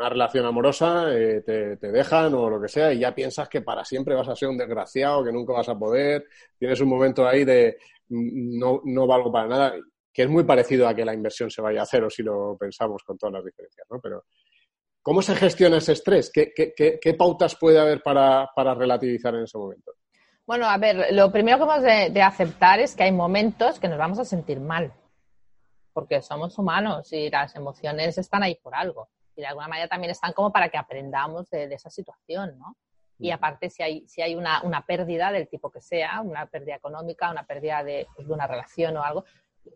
una 0.00 0.08
relación 0.08 0.46
amorosa, 0.46 1.12
eh, 1.12 1.42
te, 1.42 1.76
dejan 1.76 2.32
o 2.34 2.48
lo 2.48 2.60
que 2.60 2.68
sea, 2.68 2.92
y 2.92 3.00
ya 3.00 3.14
piensas 3.14 3.48
que 3.50 3.60
para 3.60 3.84
siempre 3.84 4.14
vas 4.14 4.28
a 4.28 4.34
ser 4.34 4.48
un 4.48 4.56
desgraciado, 4.56 5.22
que 5.22 5.30
nunca 5.30 5.52
vas 5.52 5.68
a 5.68 5.78
poder. 5.78 6.24
Tienes 6.58 6.80
un 6.80 6.88
momento 6.88 7.26
ahí 7.28 7.44
de 7.44 7.76
mm, 8.08 8.58
no, 8.58 8.80
no 8.84 9.06
valgo 9.06 9.30
para 9.30 9.46
nada, 9.46 9.74
que 10.12 10.22
es 10.22 10.28
muy 10.30 10.44
parecido 10.44 10.88
a 10.88 10.94
que 10.94 11.04
la 11.04 11.12
inversión 11.12 11.50
se 11.50 11.60
vaya 11.60 11.82
a 11.82 11.86
cero 11.86 12.08
si 12.08 12.22
lo 12.22 12.56
pensamos 12.58 13.02
con 13.04 13.18
todas 13.18 13.34
las 13.34 13.44
diferencias, 13.44 13.86
¿no? 13.90 14.00
Pero, 14.00 14.24
¿cómo 15.02 15.20
se 15.20 15.34
gestiona 15.34 15.76
ese 15.76 15.92
estrés? 15.92 16.30
¿Qué, 16.32 16.52
qué, 16.54 17.14
pautas 17.14 17.54
puede 17.56 17.78
haber 17.78 18.02
para, 18.02 18.48
para 18.56 18.74
relativizar 18.74 19.34
en 19.34 19.42
ese 19.42 19.58
momento? 19.58 19.92
Bueno, 20.46 20.66
a 20.66 20.78
ver, 20.78 21.12
lo 21.12 21.30
primero 21.30 21.58
que 21.58 21.64
hemos 21.64 21.82
de, 21.82 22.22
aceptar 22.22 22.80
es 22.80 22.96
que 22.96 23.02
hay 23.02 23.12
momentos 23.12 23.78
que 23.78 23.88
nos 23.88 23.98
vamos 23.98 24.18
a 24.18 24.24
sentir 24.24 24.60
mal, 24.60 24.94
porque 25.92 26.22
somos 26.22 26.58
humanos 26.58 27.12
y 27.12 27.28
las 27.28 27.54
emociones 27.54 28.16
están 28.16 28.42
ahí 28.42 28.54
por 28.56 28.74
algo. 28.74 29.10
Y 29.40 29.42
de 29.42 29.46
alguna 29.46 29.68
manera 29.68 29.88
también 29.88 30.10
están 30.10 30.34
como 30.34 30.52
para 30.52 30.68
que 30.68 30.76
aprendamos 30.76 31.48
de, 31.48 31.64
esa 31.72 31.88
situación, 31.88 32.58
¿no? 32.58 32.76
Y 33.18 33.30
aparte, 33.30 33.70
si 33.70 33.82
hay, 33.82 34.06
si 34.06 34.20
hay 34.20 34.34
una, 34.34 34.84
pérdida 34.86 35.32
del 35.32 35.48
tipo 35.48 35.70
que 35.70 35.80
sea, 35.80 36.20
una 36.20 36.46
pérdida 36.46 36.76
económica, 36.76 37.30
una 37.30 37.46
pérdida 37.46 37.82
de, 37.82 38.06
pues, 38.14 38.28
una 38.28 38.46
relación 38.46 38.96
o 38.98 39.02
algo, 39.02 39.24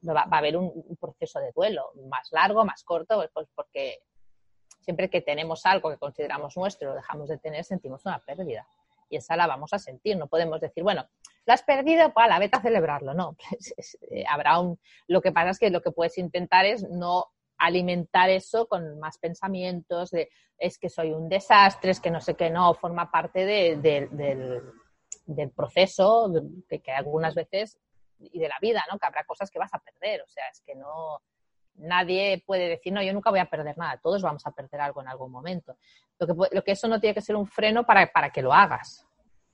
va, 0.06 0.26
a 0.30 0.38
haber 0.38 0.58
un, 0.58 0.70
un, 0.74 0.96
proceso 0.96 1.40
de 1.40 1.50
duelo 1.52 1.92
más 2.08 2.30
largo, 2.32 2.64
más 2.64 2.84
corto, 2.84 3.22
pues 3.32 3.48
porque 3.54 4.00
siempre 4.80 5.08
que 5.08 5.22
tenemos 5.22 5.64
algo 5.64 5.90
que 5.90 5.96
consideramos 5.96 6.56
nuestro 6.58 6.88
y 6.88 6.90
lo 6.90 6.96
dejamos 6.96 7.28
de 7.28 7.38
tener, 7.38 7.64
sentimos 7.64 8.04
una 8.04 8.18
pérdida 8.18 8.66
y 9.08 9.16
esa 9.16 9.36
la 9.36 9.46
vamos 9.46 9.72
a 9.72 9.78
sentir. 9.78 10.16
No 10.16 10.26
podemos 10.26 10.60
decir, 10.60 10.82
bueno, 10.82 11.06
la 11.46 11.54
has 11.54 11.62
perdido, 11.62 12.12
pues 12.12 12.28
la 12.28 12.38
vete 12.38 12.56
a 12.56 12.62
celebrarlo. 12.62 13.14
No, 13.14 13.36
pues, 13.50 13.98
eh, 14.10 14.24
habrá 14.28 14.58
un... 14.58 14.78
Lo 15.06 15.20
que 15.20 15.32
pasa 15.32 15.50
es 15.50 15.58
que 15.58 15.70
lo 15.70 15.82
que 15.82 15.90
puedes 15.90 16.18
intentar 16.18 16.64
es 16.64 16.88
no 16.88 17.26
alimentar 17.58 18.30
eso 18.30 18.66
con 18.66 18.98
más 18.98 19.18
pensamientos 19.18 20.10
de 20.10 20.28
es 20.58 20.78
que 20.78 20.88
soy 20.88 21.12
un 21.12 21.28
desastre, 21.28 21.90
es 21.90 22.00
que 22.00 22.10
no 22.10 22.20
sé 22.20 22.34
qué, 22.34 22.50
no, 22.50 22.74
forma 22.74 23.10
parte 23.10 23.44
del, 23.44 24.62
proceso 25.54 26.32
que, 26.68 26.80
que 26.80 26.92
algunas 26.92 27.34
veces 27.34 27.78
y 28.18 28.38
de 28.38 28.48
la 28.48 28.58
vida, 28.60 28.84
¿no? 28.90 28.98
Que 28.98 29.06
habrá 29.06 29.24
cosas 29.24 29.50
que 29.50 29.58
vas 29.58 29.74
a 29.74 29.78
perder, 29.78 30.22
o 30.22 30.28
sea, 30.28 30.48
es 30.48 30.60
que 30.60 30.74
no, 30.74 31.20
nadie 31.76 32.42
puede 32.46 32.68
decir, 32.68 32.92
no, 32.92 33.02
yo 33.02 33.12
nunca 33.12 33.30
voy 33.30 33.40
a 33.40 33.50
perder 33.50 33.76
nada, 33.76 33.98
todos 33.98 34.22
vamos 34.22 34.46
a 34.46 34.52
perder 34.52 34.80
algo 34.80 35.02
en 35.02 35.08
algún 35.08 35.30
momento. 35.30 35.76
Lo 36.18 36.26
que, 36.26 36.54
lo 36.54 36.62
que 36.62 36.72
eso 36.72 36.88
no 36.88 37.00
tiene 37.00 37.14
que 37.14 37.20
ser 37.20 37.36
un 37.36 37.46
freno 37.46 37.84
para, 37.84 38.10
para 38.12 38.30
que 38.30 38.42
lo 38.42 38.52
hagas. 38.52 39.06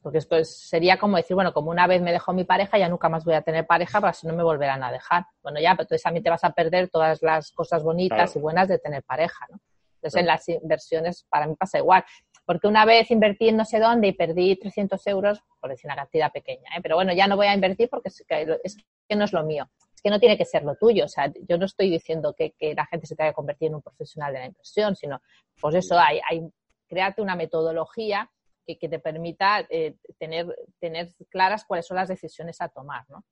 Porque 0.03 0.19
después 0.19 0.57
sería 0.69 0.99
como 0.99 1.17
decir, 1.17 1.35
bueno, 1.35 1.53
como 1.53 1.71
una 1.71 1.87
vez 1.87 2.01
me 2.01 2.13
dejó 2.13 2.33
mi 2.33 2.45
pareja, 2.45 2.79
ya 2.79 2.89
nunca 2.89 3.09
más 3.09 3.25
voy 3.25 3.35
a 3.35 3.43
tener 3.43 3.67
pareja, 3.67 4.01
porque 4.01 4.15
si 4.15 4.27
no 4.27 4.35
me 4.35 4.43
volverán 4.43 4.83
a 4.83 4.91
dejar. 4.91 5.27
Bueno, 5.43 5.61
ya, 5.61 5.73
pero 5.73 5.83
entonces 5.83 6.03
también 6.03 6.25
te 6.25 6.31
vas 6.31 6.45
a 6.45 6.51
perder 6.51 6.89
todas 6.89 7.23
las 7.23 7.53
cosas 7.53 7.83
bonitas 7.83 8.35
y 8.35 8.39
buenas 8.39 8.69
de 8.69 8.79
tener 8.79 9.03
pareja, 9.03 9.47
¿no? 9.51 9.61
Entonces 9.97 10.21
en 10.21 10.27
las 10.27 10.49
inversiones 10.49 11.27
para 11.29 11.47
mí 11.47 11.55
pasa 11.57 11.79
igual. 11.79 12.05
Porque 12.47 12.67
una 12.67 12.87
vez 12.87 13.11
invertí 13.11 13.49
en 13.51 13.59
no 13.59 13.67
sé 13.67 13.79
dónde 13.79 14.09
y 14.09 14.13
perdí 14.13 14.57
300 14.57 15.07
euros, 15.09 15.43
por 15.61 15.71
decir 15.71 15.87
una 15.87 15.97
cantidad 15.97 16.33
pequeña, 16.33 16.71
¿eh? 16.77 16.81
pero 16.83 16.97
bueno, 16.97 17.13
ya 17.13 17.27
no 17.27 17.37
voy 17.37 17.47
a 17.47 17.55
invertir 17.55 17.91
porque 17.91 18.09
es 18.09 18.25
que, 18.27 18.59
es 18.65 18.77
que 19.07 19.17
no 19.17 19.25
es 19.25 19.33
lo 19.33 19.45
mío 19.45 19.69
que 20.03 20.11
no 20.11 20.19
tiene 20.19 20.37
que 20.39 20.45
ser 20.45 20.63
lo 20.65 20.77
tuyo. 20.77 21.05
O 21.05 21.09
sea, 21.09 21.33
yo 21.49 21.59
no 21.59 21.67
estoy 21.67 21.91
diciendo 21.91 22.35
que, 22.35 22.55
la 22.75 22.87
gente 22.87 23.07
se 23.07 23.17
tenga 23.17 23.31
que 23.31 23.35
convertir 23.35 23.69
en 23.69 23.77
un 23.77 23.83
profesional 23.83 24.33
de 24.33 24.39
la 24.39 24.47
inversión, 24.47 24.97
sino, 24.97 25.21
pues 25.61 25.75
eso, 25.75 25.99
hay, 25.99 26.21
hay 26.29 26.49
crearte 26.89 27.23
una 27.23 27.37
metodología 27.37 28.31
que, 28.77 28.89
te 28.89 28.99
permita 28.99 29.67
eh, 29.71 29.97
tener, 30.19 30.55
tener 30.79 31.15
claras 31.29 31.65
cuáles 31.65 31.87
son 31.87 31.97
las 31.97 32.09
decisiones 32.09 32.61
a 32.61 32.69
tomar, 32.69 33.05
¿no? 33.09 33.25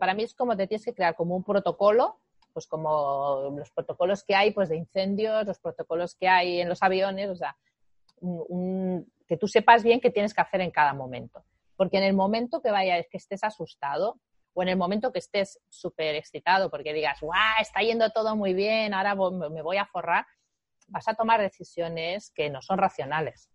para 0.00 0.14
mí 0.14 0.24
es 0.24 0.34
como 0.34 0.56
te 0.56 0.66
tienes 0.66 0.84
que 0.84 0.94
crear 0.94 1.14
como 1.14 1.36
un 1.36 1.44
protocolo, 1.44 2.18
pues 2.52 2.66
como 2.66 3.54
los 3.56 3.70
protocolos 3.70 4.24
que 4.24 4.34
hay 4.34 4.50
pues 4.50 4.68
de 4.68 4.76
incendios, 4.76 5.46
los 5.46 5.60
protocolos 5.60 6.16
que 6.16 6.26
hay 6.26 6.60
en 6.60 6.68
los 6.68 6.82
aviones, 6.82 7.30
o 7.30 7.36
sea, 7.36 7.56
que 9.28 9.36
tú 9.36 9.46
sepas 9.46 9.84
bien 9.84 10.00
qué 10.00 10.10
tienes 10.10 10.34
que 10.34 10.40
hacer 10.40 10.60
en 10.60 10.70
cada 10.70 10.92
momento. 10.92 11.44
Porque 11.76 11.98
en 11.98 12.04
el 12.04 12.14
momento 12.14 12.60
que 12.62 12.70
vayas, 12.70 13.06
que 13.10 13.18
estés 13.18 13.44
asustado, 13.44 14.18
o 14.54 14.62
en 14.62 14.70
el 14.70 14.76
momento 14.76 15.12
que 15.12 15.18
estés 15.18 15.60
súper 15.68 16.14
excitado 16.14 16.70
porque 16.70 16.94
digas, 16.94 17.20
¡guau! 17.20 17.60
Está 17.60 17.80
yendo 17.82 18.08
todo 18.10 18.34
muy 18.36 18.54
bien, 18.54 18.94
ahora 18.94 19.14
me 19.14 19.60
voy 19.60 19.76
a 19.76 19.84
forrar, 19.84 20.24
vas 20.88 21.06
a 21.08 21.14
tomar 21.14 21.42
decisiones 21.42 22.30
que 22.30 22.48
no 22.48 22.62
son 22.62 22.78
racionales, 22.78 23.50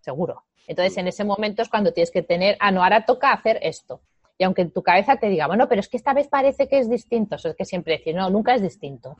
seguro. 0.00 0.44
Entonces, 0.66 0.96
en 0.98 1.08
ese 1.08 1.24
momento 1.24 1.62
es 1.62 1.68
cuando 1.68 1.92
tienes 1.92 2.10
que 2.10 2.22
tener, 2.22 2.56
ah, 2.60 2.70
no, 2.70 2.82
ahora 2.82 3.06
toca 3.06 3.32
hacer 3.32 3.58
esto. 3.62 4.00
Y 4.36 4.44
aunque 4.44 4.64
tu 4.66 4.82
cabeza 4.82 5.16
te 5.16 5.28
diga, 5.28 5.46
bueno, 5.46 5.68
pero 5.68 5.80
es 5.80 5.88
que 5.88 5.96
esta 5.96 6.12
vez 6.12 6.28
parece 6.28 6.68
que 6.68 6.78
es 6.78 6.88
distinto, 6.88 7.36
eso 7.36 7.48
es 7.48 7.56
que 7.56 7.64
siempre 7.64 7.98
decir, 7.98 8.14
no, 8.14 8.30
nunca 8.30 8.54
es 8.54 8.62
distinto. 8.62 9.16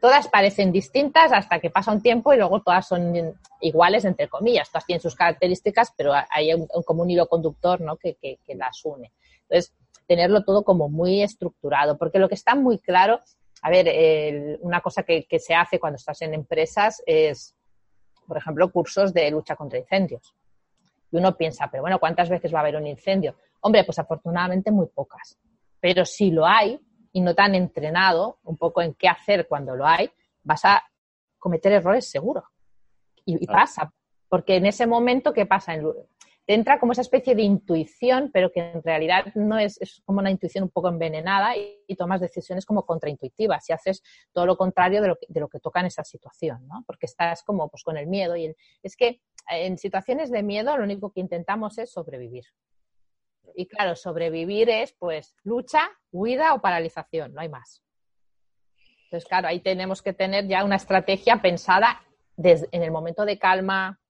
Todas 0.00 0.28
parecen 0.28 0.72
distintas 0.72 1.30
hasta 1.30 1.60
que 1.60 1.68
pasa 1.68 1.92
un 1.92 2.00
tiempo 2.00 2.32
y 2.32 2.38
luego 2.38 2.62
todas 2.62 2.88
son 2.88 3.38
iguales, 3.60 4.06
entre 4.06 4.28
comillas. 4.28 4.70
Todas 4.70 4.86
tienen 4.86 5.02
sus 5.02 5.14
características, 5.14 5.92
pero 5.94 6.12
hay 6.30 6.54
un, 6.54 6.66
como 6.86 7.02
un 7.02 7.10
hilo 7.10 7.28
conductor 7.28 7.82
¿no? 7.82 7.96
que, 7.98 8.14
que, 8.14 8.38
que 8.46 8.54
las 8.54 8.82
une. 8.84 9.12
Entonces, 9.42 9.74
tenerlo 10.10 10.42
todo 10.42 10.64
como 10.64 10.88
muy 10.88 11.22
estructurado, 11.22 11.96
porque 11.96 12.18
lo 12.18 12.28
que 12.28 12.34
está 12.34 12.56
muy 12.56 12.78
claro, 12.78 13.20
a 13.62 13.70
ver, 13.70 14.58
una 14.60 14.80
cosa 14.80 15.04
que, 15.04 15.24
se 15.38 15.54
hace 15.54 15.78
cuando 15.78 15.98
estás 15.98 16.20
en 16.22 16.34
empresas 16.34 17.02
es, 17.06 17.54
por 18.30 18.36
ejemplo, 18.36 18.70
cursos 18.70 19.12
de 19.12 19.28
lucha 19.28 19.56
contra 19.56 19.76
incendios. 19.76 20.36
Y 21.10 21.16
uno 21.16 21.36
piensa, 21.36 21.68
pero 21.68 21.82
bueno, 21.82 21.98
¿cuántas 21.98 22.28
veces 22.28 22.54
va 22.54 22.58
a 22.58 22.60
haber 22.60 22.76
un 22.76 22.86
incendio? 22.86 23.34
Hombre, 23.62 23.82
pues 23.82 23.98
afortunadamente 23.98 24.70
muy 24.70 24.86
pocas. 24.86 25.36
Pero 25.80 26.04
si 26.04 26.30
lo 26.30 26.46
hay 26.46 26.80
y 27.10 27.20
no 27.22 27.34
te 27.34 27.42
han 27.42 27.56
entrenado 27.56 28.38
un 28.44 28.56
poco 28.56 28.82
en 28.82 28.94
qué 28.94 29.08
hacer 29.08 29.48
cuando 29.48 29.74
lo 29.74 29.84
hay, 29.84 30.08
vas 30.44 30.64
a 30.64 30.80
cometer 31.40 31.72
errores 31.72 32.08
seguro. 32.08 32.44
Y, 33.24 33.42
y 33.42 33.46
pasa. 33.48 33.92
Porque 34.28 34.54
en 34.54 34.66
ese 34.66 34.86
momento, 34.86 35.32
¿qué 35.32 35.44
pasa? 35.44 35.74
En, 35.74 35.92
entra 36.46 36.80
como 36.80 36.92
esa 36.92 37.02
especie 37.02 37.34
de 37.34 37.42
intuición, 37.42 38.30
pero 38.32 38.50
que 38.50 38.60
en 38.60 38.82
realidad 38.82 39.26
no 39.34 39.58
es, 39.58 39.80
es 39.80 40.02
como 40.04 40.20
una 40.20 40.30
intuición 40.30 40.64
un 40.64 40.70
poco 40.70 40.88
envenenada 40.88 41.56
y, 41.56 41.76
tomas 41.96 42.20
decisiones 42.20 42.64
como 42.64 42.86
contraintuitivas 42.86 43.68
y 43.68 43.72
haces 43.72 44.02
todo 44.32 44.46
lo 44.46 44.56
contrario 44.56 45.02
de 45.02 45.08
lo 45.08 45.16
que, 45.16 45.26
de 45.28 45.40
lo 45.40 45.48
que 45.48 45.60
toca 45.60 45.80
en 45.80 45.86
esa 45.86 46.04
situación, 46.04 46.66
¿no? 46.66 46.82
Porque 46.86 47.06
estás 47.06 47.42
como 47.42 47.68
pues 47.68 47.82
con 47.82 47.96
el 47.96 48.06
miedo 48.06 48.36
y 48.36 48.54
es 48.82 48.96
que 48.96 49.20
en 49.48 49.76
situaciones 49.76 50.30
de 50.30 50.42
miedo 50.42 50.76
lo 50.76 50.84
único 50.84 51.12
que 51.12 51.20
intentamos 51.20 51.78
es 51.78 51.92
sobrevivir. 51.92 52.44
Y 53.54 53.66
claro, 53.66 53.96
sobrevivir 53.96 54.70
es 54.70 54.92
pues 54.92 55.34
lucha, 55.42 55.90
huida 56.10 56.54
o 56.54 56.60
paralización, 56.60 57.34
no 57.34 57.40
hay 57.40 57.48
más. 57.48 57.82
Entonces, 59.04 59.28
claro, 59.28 59.48
ahí 59.48 59.60
tenemos 59.60 60.02
que 60.02 60.12
tener 60.12 60.46
ya 60.46 60.64
una 60.64 60.76
estrategia 60.76 61.42
pensada 61.42 62.00
en 62.36 62.82
el 62.82 62.90
momento 62.92 63.24
de 63.24 63.38
calma, 63.38 64.00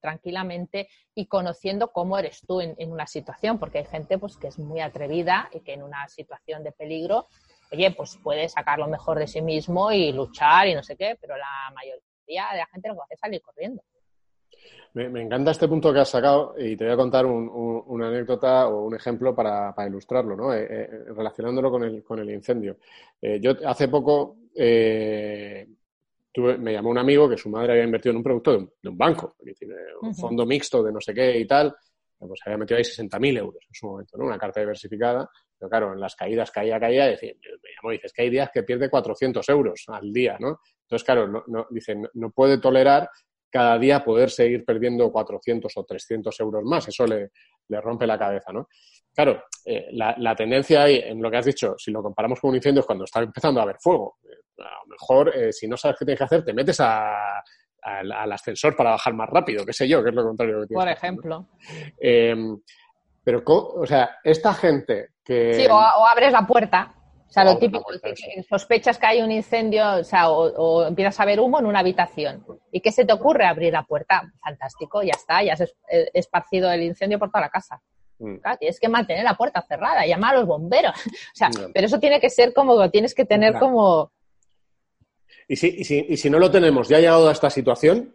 tranquilamente 0.00 0.88
y 1.14 1.26
conociendo 1.26 1.92
cómo 1.92 2.18
eres 2.18 2.42
tú 2.46 2.60
en, 2.60 2.76
una 2.90 3.06
situación, 3.06 3.58
porque 3.58 3.78
hay 3.78 3.84
gente 3.84 4.18
pues 4.18 4.36
que 4.36 4.48
es 4.48 4.58
muy 4.58 4.80
atrevida 4.80 5.48
y 5.52 5.60
que 5.60 5.74
en 5.74 5.82
una 5.82 6.08
situación 6.08 6.62
de 6.64 6.72
peligro, 6.72 7.26
oye, 7.72 7.90
pues 7.92 8.18
puede 8.22 8.48
sacar 8.48 8.78
lo 8.78 8.88
mejor 8.88 9.18
de 9.18 9.26
sí 9.26 9.42
mismo 9.42 9.92
y 9.92 10.12
luchar 10.12 10.68
y 10.68 10.74
no 10.74 10.82
sé 10.82 10.96
qué, 10.96 11.16
pero 11.20 11.36
la 11.36 11.72
mayoría 11.74 12.52
de 12.52 12.58
la 12.58 12.66
gente 12.66 12.88
lo 12.88 12.94
que 12.94 13.00
hace 13.02 13.14
es 13.14 13.20
salir 13.20 13.42
corriendo. 13.42 13.82
Me, 14.94 15.22
encanta 15.22 15.50
este 15.50 15.68
punto 15.68 15.92
que 15.92 16.00
has 16.00 16.08
sacado 16.08 16.54
y 16.58 16.76
te 16.76 16.84
voy 16.84 16.92
a 16.92 16.96
contar 16.96 17.26
una 17.26 18.08
anécdota 18.08 18.68
o 18.68 18.86
un 18.86 18.94
ejemplo 18.96 19.34
para, 19.34 19.74
ilustrarlo, 19.86 20.34
¿no? 20.34 20.52
Eh, 20.52 20.66
eh, 20.68 20.88
relacionándolo 21.14 21.70
con 21.70 21.84
el, 21.84 22.02
con 22.02 22.18
el 22.18 22.30
incendio. 22.30 22.78
Eh, 23.20 23.38
yo 23.40 23.52
hace 23.66 23.88
poco 23.88 24.36
me 26.36 26.72
llamó 26.72 26.90
un 26.90 26.98
amigo 26.98 27.28
que 27.28 27.36
su 27.36 27.48
madre 27.48 27.72
había 27.72 27.84
invertido 27.84 28.12
en 28.12 28.18
un 28.18 28.22
producto 28.22 28.52
de 28.52 28.88
un, 28.88 28.98
banco, 28.98 29.36
que 29.44 29.52
tiene 29.54 29.74
un 30.00 30.14
fondo 30.14 30.46
mixto 30.46 30.82
de 30.82 30.92
no 30.92 31.00
sé 31.00 31.12
qué 31.14 31.38
y 31.38 31.46
tal, 31.46 31.74
pues 32.18 32.40
había 32.44 32.58
metido 32.58 32.78
ahí 32.78 32.84
60.000 32.84 33.38
euros 33.38 33.64
en 33.66 33.74
su 33.74 33.86
momento, 33.86 34.16
¿no? 34.18 34.24
Una 34.24 34.38
carta 34.38 34.60
diversificada. 34.60 35.28
Pero 35.56 35.70
claro, 35.70 35.92
en 35.92 36.00
las 36.00 36.14
caídas 36.16 36.50
caía, 36.50 36.78
caía, 36.78 37.06
decía, 37.06 37.32
me 37.42 37.70
llamó 37.76 37.92
y 37.92 37.96
dices 37.96 38.12
que 38.12 38.22
hay 38.22 38.30
días 38.30 38.50
que 38.52 38.62
pierde 38.62 38.90
400 38.90 39.48
euros 39.48 39.84
al 39.88 40.12
día, 40.12 40.36
¿no? 40.40 40.60
Entonces, 40.82 41.04
claro, 41.04 41.28
no, 41.28 41.44
no, 41.46 41.66
dice, 41.70 41.96
no, 42.14 42.30
puede 42.30 42.58
tolerar 42.58 43.08
cada 43.50 43.78
día 43.78 44.04
poder 44.04 44.30
seguir 44.30 44.64
perdiendo 44.64 45.10
400 45.10 45.72
o 45.76 45.84
300 45.84 46.40
euros 46.40 46.64
más. 46.64 46.88
Eso 46.88 47.06
le, 47.06 47.30
le 47.68 47.80
rompe 47.80 48.06
la 48.06 48.18
cabeza, 48.18 48.52
¿no? 48.52 48.68
Claro, 49.18 49.42
eh, 49.64 49.88
la, 49.94 50.14
la, 50.18 50.36
tendencia 50.36 50.84
ahí, 50.84 51.02
en 51.04 51.20
lo 51.20 51.28
que 51.28 51.38
has 51.38 51.44
dicho, 51.44 51.74
si 51.76 51.90
lo 51.90 52.00
comparamos 52.00 52.38
con 52.38 52.50
un 52.50 52.54
incendio, 52.54 52.82
es 52.82 52.86
cuando 52.86 53.02
está 53.02 53.18
empezando 53.18 53.58
a 53.58 53.64
haber 53.64 53.76
fuego. 53.80 54.18
Eh, 54.22 54.62
a 54.62 54.78
lo 54.84 54.90
mejor, 54.90 55.36
eh, 55.36 55.52
si 55.52 55.66
no 55.66 55.76
sabes 55.76 55.96
qué 55.98 56.04
tienes 56.04 56.18
que 56.18 56.24
hacer, 56.24 56.44
te 56.44 56.52
metes 56.52 56.78
a, 56.78 57.42
al, 57.82 58.32
ascensor 58.32 58.76
para 58.76 58.90
bajar 58.90 59.14
más 59.14 59.28
rápido, 59.28 59.66
qué 59.66 59.72
sé 59.72 59.88
yo, 59.88 60.04
que 60.04 60.10
es 60.10 60.14
lo 60.14 60.22
contrario 60.22 60.60
que 60.60 60.66
tienes. 60.68 60.84
Por 60.84 60.92
ejemplo. 60.92 61.48
Em, 61.98 62.60
pero, 63.24 63.42
o 63.44 63.84
sea, 63.84 64.18
esta 64.22 64.54
gente 64.54 65.08
que... 65.24 65.52
Sí, 65.52 65.66
o, 65.66 65.76
abres 65.76 66.30
la 66.30 66.46
puerta. 66.46 66.94
O 67.28 67.32
sea, 67.32 67.42
lo 67.42 67.58
típico, 67.58 67.86
que 68.00 68.44
sospechas 68.44 68.98
que 68.98 69.06
hay 69.06 69.20
un 69.20 69.32
incendio, 69.32 69.96
o 69.96 70.04
sea, 70.04 70.30
o, 70.30 70.86
empiezas 70.86 71.18
a 71.18 71.24
ver 71.24 71.40
humo 71.40 71.58
en 71.58 71.66
una 71.66 71.80
habitación. 71.80 72.46
¿Y 72.70 72.80
qué 72.80 72.92
se 72.92 73.04
te 73.04 73.12
ocurre? 73.12 73.46
Abrir 73.46 73.72
la 73.72 73.82
puerta. 73.82 74.22
Fantástico, 74.40 75.02
ya 75.02 75.14
está, 75.16 75.42
ya 75.42 75.54
has 75.54 75.74
esparcido 76.14 76.70
el 76.70 76.84
incendio 76.84 77.18
por 77.18 77.30
toda 77.30 77.40
la 77.40 77.50
casa. 77.50 77.82
Mm. 78.18 78.36
tienes 78.58 78.80
que 78.80 78.88
mantener 78.88 79.24
la 79.24 79.36
puerta 79.36 79.62
cerrada, 79.62 80.04
llamar 80.06 80.34
a 80.34 80.38
los 80.38 80.46
bomberos. 80.46 80.92
O 81.34 81.36
sea, 81.38 81.50
pero 81.72 81.86
eso 81.86 82.00
tiene 82.00 82.20
que 82.20 82.30
ser 82.30 82.52
como, 82.52 82.90
tienes 82.90 83.14
que 83.14 83.24
tener 83.24 83.58
como... 83.58 84.10
Y 85.46 85.56
si, 85.56 85.68
y, 85.68 85.84
si, 85.84 86.04
y 86.08 86.16
si 86.16 86.28
no 86.28 86.38
lo 86.38 86.50
tenemos, 86.50 86.88
ya 86.88 86.98
ha 86.98 87.00
llegado 87.00 87.28
a 87.28 87.32
esta 87.32 87.48
situación, 87.48 88.14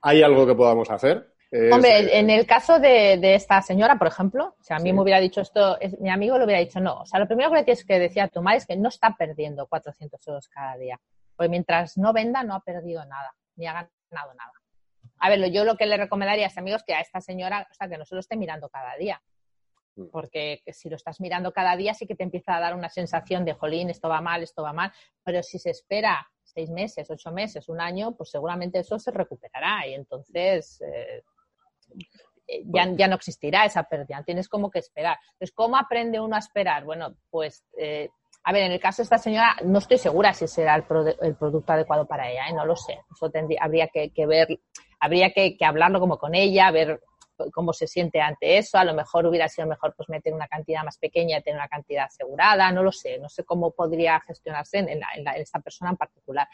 ¿hay 0.00 0.22
algo 0.22 0.46
que 0.46 0.54
podamos 0.54 0.90
hacer? 0.90 1.32
Hombre, 1.52 1.98
eh, 1.98 2.18
en 2.18 2.30
el 2.30 2.46
caso 2.46 2.78
de, 2.78 3.34
esta 3.34 3.60
señora, 3.60 3.98
por 3.98 4.08
ejemplo, 4.08 4.56
si 4.62 4.72
a 4.72 4.78
mí 4.78 4.90
me 4.92 5.02
hubiera 5.02 5.20
dicho 5.20 5.42
esto, 5.42 5.78
mi 6.00 6.08
amigo 6.08 6.38
le 6.38 6.44
hubiera 6.44 6.60
dicho 6.60 6.80
no. 6.80 7.00
O 7.00 7.06
sea, 7.06 7.20
lo 7.20 7.26
primero 7.26 7.50
que 7.50 7.56
le 7.56 7.64
tienes 7.64 7.84
que 7.84 7.98
decir 7.98 8.22
a 8.22 8.28
tu 8.28 8.40
madre 8.40 8.58
es 8.58 8.66
que 8.66 8.76
no 8.76 8.88
está 8.88 9.14
perdiendo 9.18 9.66
400 9.66 10.26
euros 10.28 10.48
cada 10.48 10.78
día. 10.78 10.98
Porque 11.36 11.50
mientras 11.50 11.98
no 11.98 12.14
venda, 12.14 12.42
no 12.42 12.54
ha 12.54 12.60
perdido 12.60 13.04
nada, 13.04 13.34
ni 13.56 13.66
ha 13.66 13.72
ganado 13.74 14.34
nada. 14.34 14.52
A 15.18 15.28
ver, 15.28 15.52
yo 15.52 15.64
lo 15.64 15.76
que 15.76 15.84
le 15.84 15.98
recomendaría 15.98 16.46
a 16.46 16.48
este 16.48 16.60
amigo 16.60 16.76
es 16.76 16.84
que 16.84 16.94
a 16.94 17.00
esta 17.00 17.20
señora, 17.20 17.68
o 17.70 17.74
sea, 17.74 17.86
que 17.86 17.98
no 17.98 18.06
se 18.06 18.14
lo 18.14 18.20
esté 18.20 18.36
mirando 18.36 18.70
cada 18.70 18.96
día. 18.96 19.20
Mm. 19.96 20.06
Porque 20.10 20.62
si 20.66 20.88
lo 20.88 20.96
estás 20.96 21.20
mirando 21.20 21.52
cada 21.52 21.76
día, 21.76 21.94
sí 21.94 22.06
que 22.06 22.14
te 22.14 22.24
empieza 22.24 22.56
a 22.56 22.60
dar 22.60 22.74
una 22.74 22.88
sensación 22.88 23.44
de, 23.44 23.54
jolín, 23.54 23.90
esto 23.90 24.08
va 24.08 24.20
mal, 24.20 24.42
esto 24.42 24.62
va 24.62 24.72
mal. 24.72 24.92
Pero 25.22 25.42
si 25.42 25.58
se 25.58 25.70
espera 25.70 26.26
seis 26.42 26.70
meses, 26.70 27.10
ocho 27.10 27.30
meses, 27.30 27.68
un 27.68 27.80
año, 27.80 28.14
pues 28.16 28.30
seguramente 28.30 28.80
eso 28.80 28.98
se 28.98 29.10
recuperará. 29.10 29.86
Y 29.86 29.94
entonces, 29.94 30.80
eh, 30.82 31.22
eh, 32.46 32.62
ya, 32.66 32.90
ya, 32.92 33.08
no 33.08 33.16
existirá 33.16 33.64
esa 33.64 33.84
pérdida, 33.84 34.22
tienes 34.24 34.48
como 34.48 34.70
que 34.70 34.80
esperar. 34.80 35.16
Entonces, 35.32 35.52
¿cómo 35.52 35.76
aprende 35.76 36.20
uno 36.20 36.36
a 36.36 36.40
esperar? 36.40 36.84
Bueno, 36.84 37.16
pues, 37.30 37.64
eh, 37.78 38.10
a 38.44 38.52
ver, 38.52 38.64
en 38.64 38.72
el 38.72 38.80
caso 38.80 39.02
de 39.02 39.04
esta 39.04 39.18
señora, 39.18 39.56
no 39.64 39.78
estoy 39.78 39.98
segura 39.98 40.34
si 40.34 40.48
será 40.48 40.74
el, 40.74 40.84
producto 40.84 41.72
adecuado 41.72 42.06
para 42.06 42.30
ella, 42.30 42.48
¿eh? 42.48 42.52
no 42.52 42.66
lo 42.66 42.76
sé. 42.76 42.98
Eso 43.10 43.30
tendría, 43.30 43.60
habría 43.62 43.88
que, 43.88 44.26
ver, 44.26 44.58
habría 44.98 45.32
que, 45.32 45.56
hablarlo 45.64 46.00
como 46.00 46.18
con 46.18 46.34
ella, 46.34 46.70
ver 46.70 47.00
cómo 47.50 47.72
se 47.72 47.86
siente 47.86 48.20
ante 48.20 48.58
eso. 48.58 48.78
A 48.78 48.84
lo 48.84 48.94
mejor 48.94 49.26
hubiera 49.26 49.48
sido 49.48 49.66
mejor 49.66 49.94
pues 49.96 50.08
meter 50.08 50.32
una 50.34 50.48
cantidad 50.48 50.84
más 50.84 50.98
pequeña 50.98 51.38
y 51.38 51.42
tener 51.42 51.58
una 51.58 51.68
cantidad 51.68 52.04
asegurada, 52.04 52.70
no 52.70 52.82
lo 52.82 52.92
sé. 52.92 53.18
No 53.18 53.28
sé 53.28 53.44
cómo 53.44 53.72
podría 53.72 54.20
gestionarse 54.20 54.78
en, 54.78 55.00
esta 55.36 55.60
persona 55.60 55.90
en 55.90 55.96
particular. 55.96 56.48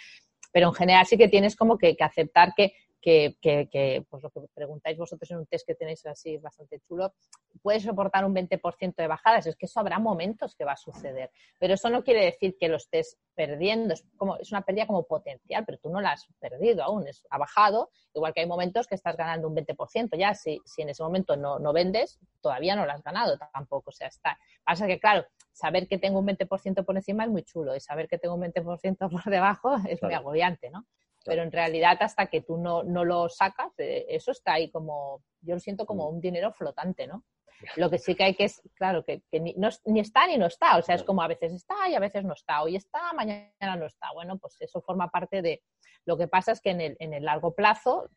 Pero 0.53 0.68
en 0.68 0.74
general 0.74 1.07
sí 1.07 1.18
que 1.18 1.28
tienes 1.28 1.57
como 1.57 1.76
que 1.76 1.97
aceptar 2.01 2.55
que 2.57 2.72
que, 3.01 3.36
que, 3.40 4.05
pues 4.09 4.22
lo 4.22 4.30
que 4.30 4.40
preguntáis 4.55 4.99
vosotros 4.99 5.30
en 5.30 5.38
un 5.38 5.46
test 5.46 5.66
que 5.66 5.74
tenéis 5.74 6.05
así 6.07 6.36
bastante 6.38 6.80
chulo, 6.80 7.14
puede 7.62 7.80
soportar 7.80 8.24
un 8.24 8.34
20% 8.34 8.94
de 8.96 9.07
bajadas. 9.07 9.46
Es 9.46 9.57
que 9.57 9.66
eso 9.66 9.80
habrá 9.80 9.99
momentos 9.99 10.55
que 10.55 10.64
va 10.64 10.72
a 10.72 10.76
suceder. 10.76 11.30
Pero 11.59 11.74
eso 11.74 11.90
no 11.90 12.03
quiere 12.03 12.24
decir 12.24 12.57
que 12.59 12.68
lo 12.68 12.76
estés 12.76 13.18
perdiendo. 13.34 13.94
Es, 13.94 14.05
como, 14.16 14.36
es 14.36 14.51
una 14.51 14.62
pérdida 14.62 14.86
como 14.86 15.05
potencial, 15.05 15.64
pero 15.64 15.78
tú 15.78 15.90
no 15.90 16.01
la 16.01 16.12
has 16.12 16.26
perdido 16.40 16.82
aún. 16.82 17.07
Es, 17.07 17.24
ha 17.30 17.38
bajado, 17.38 17.90
igual 18.14 18.34
que 18.34 18.40
hay 18.40 18.46
momentos 18.46 18.86
que 18.86 18.94
estás 18.94 19.16
ganando 19.16 19.49
un 19.49 19.57
20%. 19.57 20.18
Ya, 20.18 20.34
si, 20.34 20.61
si 20.64 20.82
en 20.82 20.88
ese 20.88 21.03
momento 21.03 21.36
no, 21.36 21.59
no 21.59 21.72
vendes, 21.72 22.18
todavía 22.40 22.74
no 22.76 22.84
lo 22.84 22.92
has 22.92 23.03
ganado 23.03 23.38
tampoco. 23.53 23.90
O 23.90 23.92
sea, 23.92 24.09
está. 24.09 24.38
Pasa 24.64 24.86
que, 24.86 24.99
claro, 24.99 25.24
saber 25.53 25.88
que 25.88 25.99
tengo 25.99 26.18
un 26.18 26.26
20% 26.26 26.84
por 26.84 26.96
encima 26.96 27.24
es 27.24 27.30
muy 27.30 27.42
chulo 27.42 27.74
y 27.74 27.80
saber 27.80 28.09
que 28.09 28.18
tengo 28.18 28.34
un 28.34 28.42
20% 28.42 29.11
por 29.11 29.24
debajo 29.24 29.76
es 29.88 30.03
muy 30.03 30.14
agobiante, 30.14 30.70
¿no? 30.70 30.86
Pero 31.29 31.43
en 31.43 31.53
realidad 31.53 31.99
hasta 32.01 32.26
que 32.26 32.41
tú 32.41 32.57
no, 32.57 32.83
no 32.83 33.05
lo 33.05 33.29
sacas, 33.29 33.79
eh, 33.79 34.07
eso 34.09 34.33
está 34.33 34.55
ahí 34.55 34.70
como, 34.70 35.22
yo 35.43 35.55
lo 35.55 35.61
siento 35.61 35.85
como 35.85 36.11
mm. 36.11 36.14
un 36.14 36.20
dinero 36.22 36.53
flotante, 36.55 37.07
¿no? 37.07 37.22
Lo 37.76 37.91
que 37.91 37.99
sí 37.99 38.14
que 38.14 38.24
hay 38.24 38.35
que 38.35 38.45
es, 38.45 38.62
claro, 38.74 39.05
que, 39.05 39.20
ni, 39.33 39.53
no, 39.55 39.68
ni, 39.85 40.01
está 40.01 40.26
ni 40.26 40.39
no 40.39 40.47
está, 40.47 40.79
o 40.79 40.83
sea, 40.83 40.95
es 40.95 41.03
como 41.03 41.22
a 41.22 41.29
veces 41.29 41.53
está 41.53 41.89
y 41.89 41.95
a 41.95 42.01
veces 42.01 42.24
no 42.24 42.33
está, 42.33 42.62
hoy 42.62 42.76
está, 42.76 43.12
mañana 43.12 43.76
no 43.76 43.87
está. 43.87 44.12
Bueno, 44.14 44.39
pues 44.39 44.57
eso 44.61 44.81
forma 44.81 45.11
parte 45.11 45.43
de, 45.43 45.62
lo 46.07 46.16
que 46.16 46.29
pasa 46.29 46.53
es 46.53 46.61
que 46.61 46.70
en 46.70 46.81
el, 46.81 46.97
en 47.01 47.12
el 47.12 47.24
largo 47.24 47.55
plazo, 47.55 48.09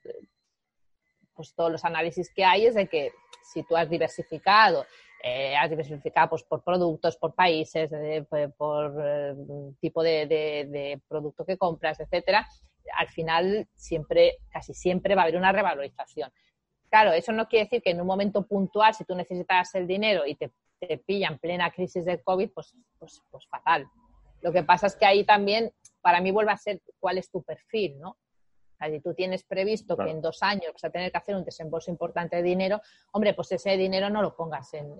pues 1.34 1.54
todos 1.56 1.72
los 1.72 1.84
análisis 1.84 2.32
que 2.34 2.46
hay 2.46 2.68
es 2.68 2.76
de 2.76 2.88
que 2.88 3.12
si 3.52 3.64
tú 3.64 3.76
has 3.76 3.90
diversificado, 3.90 4.86
eh, 5.24 5.56
has 5.56 5.70
diversificado 5.70 6.30
pues, 6.30 6.44
por 6.44 6.64
productos, 6.64 7.18
por 7.18 7.34
países, 7.34 7.92
por, 8.58 8.96
eh, 9.04 9.36
tipo 9.80 10.02
de, 10.04 10.26
de, 10.26 11.02
producto 11.08 11.46
que 11.46 11.58
compras, 11.58 12.00
etcétera, 12.00 12.48
al 12.98 13.08
final 13.10 13.68
siempre, 13.76 14.38
casi 14.50 14.74
siempre 14.74 15.16
va 15.16 15.22
a 15.22 15.26
haber 15.26 15.38
una 15.38 15.52
revalorización. 15.52 16.32
Claro, 16.90 17.14
eso 17.14 17.32
no 17.32 17.48
quiere 17.48 17.66
decir 17.66 17.82
que 17.82 17.92
en 17.92 18.02
un 18.02 18.08
momento 18.08 18.46
puntual, 18.46 18.94
si 18.94 19.06
tú 19.06 19.16
necesitas 19.16 19.74
el 19.76 19.88
dinero 19.88 20.26
y 20.26 20.36
te, 20.36 20.52
te 20.80 20.98
pillan 20.98 21.38
plena 21.38 21.72
crisis 21.72 22.04
del 22.06 22.24
COVID, 22.24 22.50
pues, 22.52 22.76
pues, 23.00 23.22
pues, 23.30 23.48
fatal. 23.48 23.88
Lo 24.42 24.52
que 24.52 24.64
pasa 24.64 24.88
es 24.88 24.96
que 24.96 25.06
ahí 25.06 25.24
también, 25.24 25.72
para 26.02 26.20
mí, 26.20 26.32
vuelve 26.32 26.52
a 26.52 26.58
ser 26.58 26.82
cuál 27.00 27.18
es 27.18 27.30
tu 27.30 27.44
perfil, 27.44 28.00
¿no? 28.00 28.18
Si 28.90 29.00
tú 29.00 29.14
tienes 29.14 29.44
previsto 29.44 29.96
que 29.98 30.10
en 30.10 30.22
dos 30.22 30.42
años 30.44 30.74
vas 30.74 30.84
a 30.84 30.90
tener 30.90 31.12
que 31.12 31.18
hacer 31.18 31.36
un 31.36 31.44
desembolso 31.44 31.92
importante 31.92 32.38
de 32.38 32.44
dinero, 32.44 32.82
hombre, 33.12 33.34
pues 33.34 33.52
ese 33.52 33.78
dinero 33.78 34.10
no 34.10 34.22
lo 34.22 34.36
pongas 34.36 34.74
en, 34.74 35.00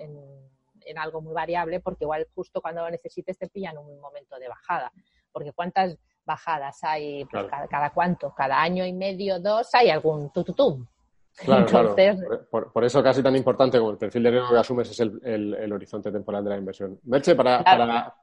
en 0.86 0.98
algo 0.98 1.22
muy 1.22 1.34
variable, 1.34 1.80
porque 1.80 2.04
igual 2.04 2.28
justo 2.34 2.62
cuando 2.62 2.82
lo 2.82 2.90
necesites 2.90 3.38
te 3.38 3.48
pillan 3.48 3.78
un 3.78 4.00
momento 4.00 4.38
de 4.38 4.48
bajada. 4.48 4.92
Porque 5.32 5.54
cuántas 5.54 5.98
bajadas 6.26 6.84
hay 6.84 7.26
pues, 7.26 7.46
cada, 7.70 7.90
cuánto, 7.92 8.34
cada 8.36 8.62
año 8.62 8.86
y 8.86 8.94
medio, 8.94 9.40
dos, 9.40 9.74
hay 9.74 9.90
algún 9.90 10.32
tututum. 10.32 10.86
Claro, 11.38 11.66
claro. 11.66 11.96
Por, 12.74 12.84
eso 12.84 13.02
casi 13.02 13.24
tan 13.24 13.36
importante 13.38 13.80
como 13.80 13.92
el 13.92 13.98
perfil 13.98 14.24
de 14.24 14.32
riesgo 14.32 14.50
que 14.50 14.58
asumes 14.58 14.92
es 14.92 15.00
el, 15.00 15.72
horizonte 15.72 16.12
temporal 16.12 16.44
de 16.44 16.50
la 16.50 16.58
inversión. 16.58 17.00
Merche, 17.04 17.36
para, 17.36 17.64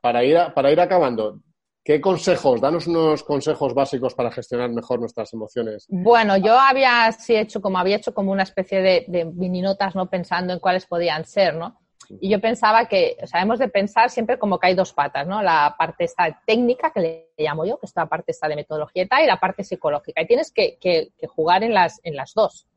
para, 0.02 0.24
ir 0.24 0.38
para 0.54 0.70
ir 0.70 0.78
acabando, 0.78 1.40
¿qué 1.88 2.02
consejos? 2.02 2.60
Danos 2.60 2.86
unos 2.86 3.22
consejos 3.22 3.72
básicos 3.72 4.14
para 4.14 4.30
gestionar 4.30 4.68
mejor 4.68 5.00
nuestras 5.00 5.32
emociones. 5.32 5.86
Bueno, 5.88 6.36
yo 6.36 6.52
había 6.60 7.08
hecho 7.28 7.62
como 7.62 7.78
había 7.78 7.96
hecho 7.96 8.12
como 8.12 8.30
una 8.30 8.42
especie 8.42 8.82
de, 8.82 9.06
de 9.08 9.24
mini 9.24 9.62
notas, 9.62 9.94
¿no? 9.94 10.10
Pensando 10.10 10.52
en 10.52 10.58
cuáles 10.58 10.84
podían 10.84 11.24
ser, 11.24 11.54
¿no? 11.54 11.80
Y 12.20 12.28
yo 12.28 12.42
pensaba 12.42 12.88
que, 12.88 13.16
o 13.22 13.26
sea, 13.26 13.40
hemos 13.40 13.58
de 13.58 13.68
pensar 13.68 14.10
siempre 14.10 14.38
como 14.38 14.58
que 14.58 14.66
hay 14.66 14.74
dos 14.74 14.92
patas, 14.92 15.26
¿no? 15.26 15.42
La 15.42 15.76
parte 15.78 16.04
esta 16.04 16.42
técnica, 16.46 16.92
que 16.92 17.00
le 17.00 17.28
llamo 17.38 17.64
yo, 17.64 17.78
que 17.78 17.86
es 17.86 17.92
la 17.96 18.04
parte 18.04 18.32
esta 18.32 18.48
de 18.48 18.56
metodología 18.56 19.04
y 19.04 19.08
tal, 19.08 19.22
y 19.22 19.26
la 19.26 19.40
parte 19.40 19.64
psicológica. 19.64 20.20
Y 20.20 20.26
tienes 20.26 20.52
que, 20.52 20.76
que, 20.78 21.10
jugar 21.26 21.64
en 21.64 21.72
las, 21.72 22.00
en 22.02 22.16
las 22.16 22.34
dos. 22.34 22.67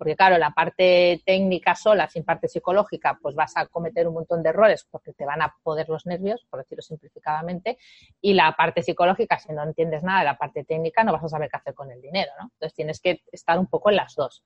Porque 0.00 0.16
claro, 0.16 0.38
la 0.38 0.52
parte 0.52 1.20
técnica 1.26 1.74
sola, 1.74 2.08
sin 2.08 2.24
parte 2.24 2.48
psicológica, 2.48 3.18
pues 3.20 3.34
vas 3.34 3.54
a 3.58 3.66
cometer 3.66 4.08
un 4.08 4.14
montón 4.14 4.42
de 4.42 4.48
errores 4.48 4.88
porque 4.90 5.12
te 5.12 5.26
van 5.26 5.42
a 5.42 5.54
poder 5.62 5.90
los 5.90 6.06
nervios, 6.06 6.46
por 6.48 6.60
decirlo 6.60 6.80
simplificadamente, 6.80 7.76
y 8.18 8.32
la 8.32 8.56
parte 8.56 8.82
psicológica, 8.82 9.38
si 9.38 9.52
no 9.52 9.62
entiendes 9.62 10.02
nada 10.02 10.20
de 10.20 10.24
la 10.24 10.38
parte 10.38 10.64
técnica, 10.64 11.04
no 11.04 11.12
vas 11.12 11.24
a 11.24 11.28
saber 11.28 11.50
qué 11.50 11.58
hacer 11.58 11.74
con 11.74 11.92
el 11.92 12.00
dinero, 12.00 12.32
¿no? 12.40 12.46
Entonces 12.46 12.74
tienes 12.74 12.98
que 12.98 13.20
estar 13.30 13.58
un 13.58 13.66
poco 13.66 13.90
en 13.90 13.96
las 13.96 14.14
dos. 14.14 14.42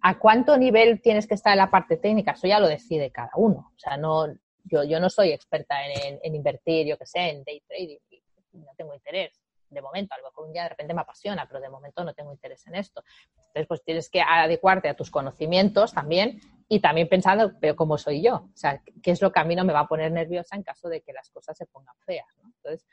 ¿A 0.00 0.18
cuánto 0.18 0.56
nivel 0.56 1.02
tienes 1.02 1.26
que 1.26 1.34
estar 1.34 1.52
en 1.52 1.58
la 1.58 1.70
parte 1.70 1.98
técnica? 1.98 2.30
Eso 2.30 2.46
ya 2.46 2.58
lo 2.58 2.66
decide 2.66 3.10
cada 3.10 3.32
uno. 3.36 3.72
O 3.76 3.78
sea, 3.78 3.98
no, 3.98 4.26
yo, 4.64 5.00
no 5.00 5.10
soy 5.10 5.32
experta 5.32 5.76
en, 5.86 6.34
invertir, 6.34 6.86
yo 6.86 6.96
qué 6.96 7.04
sé, 7.04 7.28
en 7.28 7.44
day 7.44 7.60
trading. 7.68 7.98
no 8.52 8.72
tengo 8.74 8.94
interés 8.94 9.38
de 9.68 9.82
momento. 9.82 10.14
A 10.14 10.18
lo 10.18 10.24
mejor 10.28 10.46
un 10.46 10.52
día 10.54 10.62
de 10.62 10.70
repente 10.70 10.94
me 10.94 11.02
apasiona, 11.02 11.46
pero 11.46 11.60
de 11.60 11.68
momento 11.68 12.02
no 12.04 12.14
tengo 12.14 12.32
interés 12.32 12.66
en 12.66 12.76
esto. 12.76 13.02
Entonces, 13.48 13.66
pues 13.66 13.82
tienes 13.82 14.10
que 14.10 14.20
adecuarte 14.20 14.88
a 14.88 14.94
tus 14.94 15.10
conocimientos 15.10 15.92
también 15.92 16.40
y 16.68 16.80
también 16.80 17.08
pensando, 17.08 17.52
pero 17.60 17.76
cómo 17.76 17.98
soy 17.98 18.22
yo. 18.22 18.36
O 18.36 18.56
sea, 18.56 18.82
qué 19.02 19.10
es 19.10 19.22
lo 19.22 19.32
que 19.32 19.40
a 19.40 19.44
mí 19.44 19.56
no 19.56 19.64
me 19.64 19.72
va 19.72 19.80
a 19.80 19.88
poner 19.88 20.12
nerviosa 20.12 20.54
en 20.56 20.62
caso 20.62 20.88
de 20.88 21.00
que 21.00 21.12
las 21.12 21.30
cosas 21.30 21.56
se 21.56 21.66
pongan 21.66 21.94
feas. 22.04 22.26
¿no? 22.42 22.52
Entonces, 22.56 22.86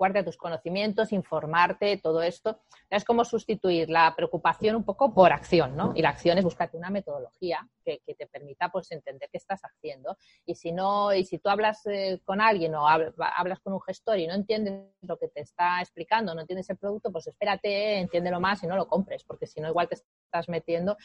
a 0.00 0.24
tus 0.24 0.36
conocimientos, 0.36 1.12
informarte, 1.12 1.96
todo 1.98 2.22
esto. 2.22 2.60
Es 2.88 3.04
como 3.04 3.24
sustituir 3.24 3.90
la 3.90 4.14
preocupación 4.16 4.76
un 4.76 4.84
poco 4.84 5.12
por 5.12 5.32
acción, 5.32 5.76
¿no? 5.76 5.92
Y 5.94 6.02
la 6.02 6.10
acción 6.10 6.38
es 6.38 6.44
buscarte 6.44 6.76
una 6.76 6.90
metodología 6.90 7.68
que, 7.84 8.00
te 8.06 8.26
permita 8.26 8.68
pues 8.70 8.90
entender 8.92 9.28
qué 9.30 9.38
estás 9.38 9.60
haciendo. 9.62 10.16
Y 10.44 10.54
si 10.54 10.72
no, 10.72 11.12
y 11.12 11.24
si 11.24 11.38
tú 11.38 11.48
hablas 11.48 11.84
eh, 11.86 12.20
con 12.24 12.40
alguien 12.40 12.74
o 12.74 12.86
hablas 12.86 13.60
con 13.60 13.72
un 13.72 13.80
gestor 13.82 14.18
y 14.18 14.26
no 14.26 14.34
entiendes 14.34 14.84
lo 15.02 15.18
que 15.18 15.28
te 15.28 15.40
está 15.40 15.80
explicando, 15.80 16.34
no 16.34 16.40
entiendes 16.42 16.70
el 16.70 16.76
producto, 16.76 17.10
pues 17.10 17.26
espérate, 17.26 17.98
entiéndelo 17.98 18.40
más 18.40 18.62
y 18.62 18.66
no 18.66 18.76
lo 18.76 18.88
compres, 18.88 19.24
porque 19.24 19.46
si 19.46 19.60
no 19.60 19.68
igual 19.68 19.88
te 19.88 19.96
estás 19.96 20.48
metiendo 20.48 20.96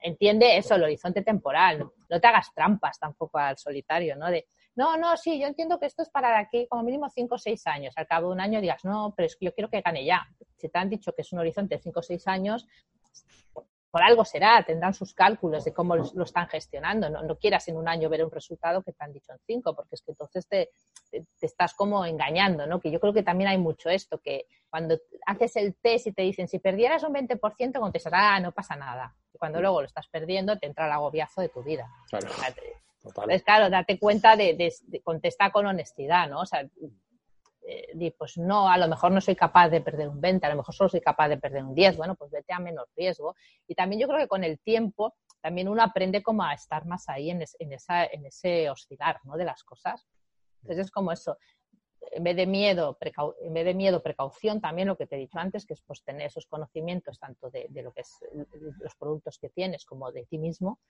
entiende 0.00 0.56
eso, 0.56 0.74
el 0.74 0.84
horizonte 0.84 1.22
temporal. 1.22 1.90
No, 2.08 2.20
te 2.20 2.26
hagas 2.26 2.52
trampas 2.54 2.98
tampoco 2.98 3.38
al 3.38 3.58
solitario, 3.58 4.16
¿no? 4.16 4.30
De, 4.30 4.46
no, 4.78 4.96
no, 4.96 5.16
sí, 5.16 5.40
yo 5.40 5.48
entiendo 5.48 5.80
que 5.80 5.86
esto 5.86 6.02
es 6.02 6.08
para 6.08 6.38
aquí 6.38 6.68
como 6.68 6.84
mínimo 6.84 7.10
5 7.10 7.34
o 7.34 7.38
6 7.38 7.66
años. 7.66 7.94
Al 7.96 8.06
cabo 8.06 8.28
de 8.28 8.34
un 8.34 8.40
año 8.40 8.60
digas, 8.60 8.84
no, 8.84 9.12
pero 9.16 9.26
es 9.26 9.34
que 9.34 9.46
yo 9.46 9.52
quiero 9.52 9.68
que 9.68 9.80
gane 9.80 10.04
ya. 10.04 10.24
Si 10.56 10.68
te 10.68 10.78
han 10.78 10.88
dicho 10.88 11.12
que 11.12 11.22
es 11.22 11.32
un 11.32 11.40
horizonte 11.40 11.74
de 11.74 11.82
5 11.82 11.98
o 11.98 12.02
6 12.02 12.28
años, 12.28 12.64
por 13.90 14.02
algo 14.04 14.24
será, 14.24 14.64
tendrán 14.64 14.94
sus 14.94 15.14
cálculos 15.14 15.64
de 15.64 15.72
cómo 15.72 15.96
lo 15.96 16.22
están 16.22 16.46
gestionando. 16.46 17.10
No, 17.10 17.24
no, 17.24 17.36
quieras 17.38 17.66
en 17.66 17.76
un 17.76 17.88
año 17.88 18.08
ver 18.08 18.24
un 18.24 18.30
resultado 18.30 18.84
que 18.84 18.92
te 18.92 19.02
han 19.02 19.12
dicho 19.12 19.32
en 19.32 19.38
cinco, 19.44 19.74
porque 19.74 19.96
es 19.96 20.02
que 20.02 20.12
entonces 20.12 20.46
te, 20.46 20.70
te, 21.10 21.26
estás 21.40 21.74
como 21.74 22.06
engañando, 22.06 22.64
¿no? 22.68 22.78
Que 22.78 22.92
yo 22.92 23.00
creo 23.00 23.12
que 23.12 23.24
también 23.24 23.50
hay 23.50 23.58
mucho 23.58 23.90
esto, 23.90 24.18
que 24.18 24.46
cuando 24.70 24.96
haces 25.26 25.56
el 25.56 25.74
test 25.74 26.06
y 26.06 26.12
te 26.12 26.22
dicen, 26.22 26.46
si 26.46 26.60
perdieras 26.60 27.02
un 27.02 27.14
20%, 27.14 27.80
contestas, 27.80 28.12
ah, 28.14 28.38
no 28.38 28.52
pasa 28.52 28.76
nada. 28.76 29.16
Y 29.34 29.38
cuando 29.38 29.60
luego 29.60 29.80
lo 29.80 29.88
estás 29.88 30.06
perdiendo, 30.06 30.56
te 30.56 30.66
entra 30.66 30.86
el 30.86 30.92
agobiazo 30.92 31.40
de 31.40 31.48
tu 31.48 31.64
vida. 31.64 31.90
Claro. 32.08 32.28
Entonces, 33.08 33.42
claro, 33.42 33.70
date 33.70 33.98
cuenta 33.98 34.36
de, 34.36 34.54
de, 34.54 34.72
de 34.86 35.00
contestar 35.00 35.52
con 35.52 35.66
honestidad, 35.66 36.28
¿no? 36.28 36.40
O 36.40 36.46
sea, 36.46 36.68
eh, 37.70 38.14
pues 38.16 38.38
no, 38.38 38.68
a 38.68 38.78
lo 38.78 38.88
mejor 38.88 39.12
no 39.12 39.20
soy 39.20 39.36
capaz 39.36 39.68
de 39.68 39.82
perder 39.82 40.08
un 40.08 40.20
20, 40.20 40.46
a 40.46 40.50
lo 40.50 40.56
mejor 40.56 40.74
solo 40.74 40.88
soy 40.88 41.02
capaz 41.02 41.28
de 41.28 41.36
perder 41.36 41.64
un 41.64 41.74
10, 41.74 41.98
bueno, 41.98 42.14
pues 42.14 42.30
vete 42.30 42.54
a 42.54 42.58
menos 42.58 42.88
riesgo. 42.96 43.34
Y 43.66 43.74
también 43.74 44.00
yo 44.00 44.08
creo 44.08 44.20
que 44.20 44.28
con 44.28 44.42
el 44.42 44.58
tiempo 44.58 45.14
también 45.42 45.68
uno 45.68 45.82
aprende 45.82 46.22
como 46.22 46.42
a 46.42 46.54
estar 46.54 46.86
más 46.86 47.08
ahí 47.10 47.30
en, 47.30 47.44
en, 47.58 47.72
esa, 47.72 48.06
en 48.06 48.24
ese 48.24 48.70
oscilar, 48.70 49.20
¿no? 49.24 49.36
De 49.36 49.44
las 49.44 49.64
cosas. 49.64 50.06
Entonces 50.62 50.86
es 50.86 50.90
como 50.90 51.12
eso, 51.12 51.36
en 52.10 52.24
vez 52.24 52.36
de 52.36 52.46
miedo, 52.46 52.96
en 53.42 53.52
vez 53.52 53.64
de 53.66 53.74
miedo, 53.74 54.02
precaución, 54.02 54.62
también 54.62 54.88
lo 54.88 54.96
que 54.96 55.06
te 55.06 55.16
he 55.16 55.18
dicho 55.18 55.38
antes, 55.38 55.66
que 55.66 55.74
es 55.74 55.82
pues 55.82 56.02
tener 56.02 56.28
esos 56.28 56.46
conocimientos 56.46 57.18
tanto 57.18 57.50
de, 57.50 57.66
de 57.68 57.82
lo 57.82 57.92
que 57.92 58.00
es 58.00 58.18
los 58.80 58.94
productos 58.96 59.38
que 59.38 59.50
tienes 59.50 59.84
como 59.84 60.10
de 60.10 60.24
ti 60.24 60.38
mismo, 60.38 60.80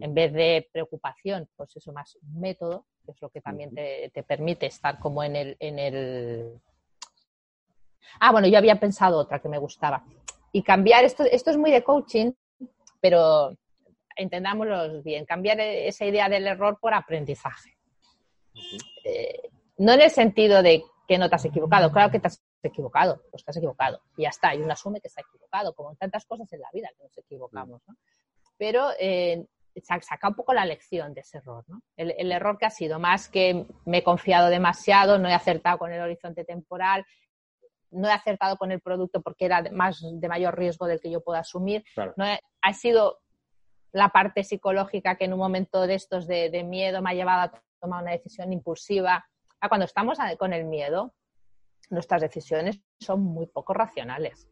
en 0.00 0.14
vez 0.14 0.32
de 0.32 0.68
preocupación, 0.72 1.48
pues 1.56 1.76
eso 1.76 1.92
más 1.92 2.18
método, 2.34 2.86
que 3.04 3.12
es 3.12 3.20
lo 3.20 3.28
que 3.30 3.40
también 3.40 3.74
te, 3.74 4.10
te, 4.12 4.22
permite 4.22 4.66
estar 4.66 4.98
como 4.98 5.22
en 5.22 5.36
el, 5.36 5.56
en 5.60 5.78
el... 5.78 6.60
Ah, 8.20 8.32
bueno, 8.32 8.48
yo 8.48 8.58
había 8.58 8.80
pensado 8.80 9.18
otra 9.18 9.40
que 9.40 9.48
me 9.48 9.58
gustaba. 9.58 10.04
Y 10.52 10.62
cambiar, 10.62 11.04
esto, 11.04 11.24
esto 11.24 11.50
es 11.50 11.56
muy 11.56 11.70
de 11.70 11.82
coaching, 11.82 12.32
pero 13.00 13.56
entendámoslo 14.16 15.02
bien, 15.02 15.24
cambiar 15.24 15.60
esa 15.60 16.04
idea 16.04 16.28
del 16.28 16.46
error 16.46 16.78
por 16.80 16.94
aprendizaje. 16.94 17.76
eh, 19.04 19.48
no 19.78 19.92
en 19.94 20.02
el 20.02 20.10
sentido 20.10 20.62
de 20.62 20.84
que 21.08 21.18
no 21.18 21.28
te 21.28 21.36
has 21.36 21.44
equivocado, 21.44 21.90
claro 21.90 22.10
que 22.10 22.20
te 22.20 22.28
has 22.28 22.42
equivocado, 22.62 23.22
pues 23.30 23.44
te 23.44 23.50
has 23.50 23.56
equivocado, 23.56 24.00
y 24.16 24.22
ya 24.22 24.28
está, 24.28 24.54
y 24.54 24.62
uno 24.62 24.72
asume 24.72 25.00
que 25.00 25.08
está 25.08 25.22
equivocado, 25.22 25.74
como 25.74 25.90
en 25.90 25.96
tantas 25.96 26.24
cosas 26.26 26.52
en 26.52 26.60
la 26.60 26.68
vida 26.72 26.88
que 26.96 27.02
nos 27.02 27.18
equivocamos, 27.18 27.82
¿no? 27.88 27.96
Pero 28.56 28.90
eh, 28.98 29.44
saca 29.80 30.28
un 30.28 30.34
poco 30.34 30.52
la 30.52 30.64
lección 30.66 31.14
de 31.14 31.22
ese 31.22 31.38
error, 31.38 31.64
¿no? 31.68 31.80
El, 31.96 32.14
el, 32.18 32.30
error 32.32 32.58
que 32.58 32.66
ha 32.66 32.70
sido 32.70 32.98
más 32.98 33.28
que 33.28 33.66
me 33.86 33.98
he 33.98 34.02
confiado 34.04 34.48
demasiado, 34.48 35.18
no 35.18 35.28
he 35.28 35.34
acertado 35.34 35.78
con 35.78 35.92
el 35.92 36.00
horizonte 36.00 36.44
temporal, 36.44 37.04
no 37.90 38.08
he 38.08 38.12
acertado 38.12 38.56
con 38.56 38.72
el 38.72 38.80
producto 38.80 39.20
porque 39.22 39.44
era 39.46 39.62
más 39.72 40.00
de 40.02 40.28
mayor 40.28 40.56
riesgo 40.58 40.86
del 40.86 41.00
que 41.00 41.10
yo 41.10 41.22
pueda 41.22 41.40
asumir, 41.40 41.84
Claro. 41.94 42.14
no 42.16 42.24
he- 42.26 42.40
ha 42.62 42.72
sido 42.74 43.20
la 43.92 44.08
parte 44.08 44.42
psicológica 44.44 45.16
que 45.16 45.24
en 45.26 45.32
un 45.34 45.38
momento 45.38 45.86
de 45.86 45.94
estos 45.94 46.26
de, 46.26 46.48
de 46.50 46.64
miedo 46.64 47.02
me 47.02 47.10
ha 47.10 47.14
llevado 47.14 47.40
a 47.42 47.62
tomar 47.80 48.02
una 48.02 48.12
decisión 48.12 48.52
impulsiva. 48.52 49.26
Ah, 49.60 49.68
cuando 49.68 49.84
estamos 49.84 50.18
con 50.38 50.52
el 50.54 50.64
miedo, 50.64 51.14
nuestras 51.90 52.22
decisiones 52.22 52.80
son 53.00 53.20
muy 53.20 53.46
poco 53.46 53.74
racionales. 53.74 54.48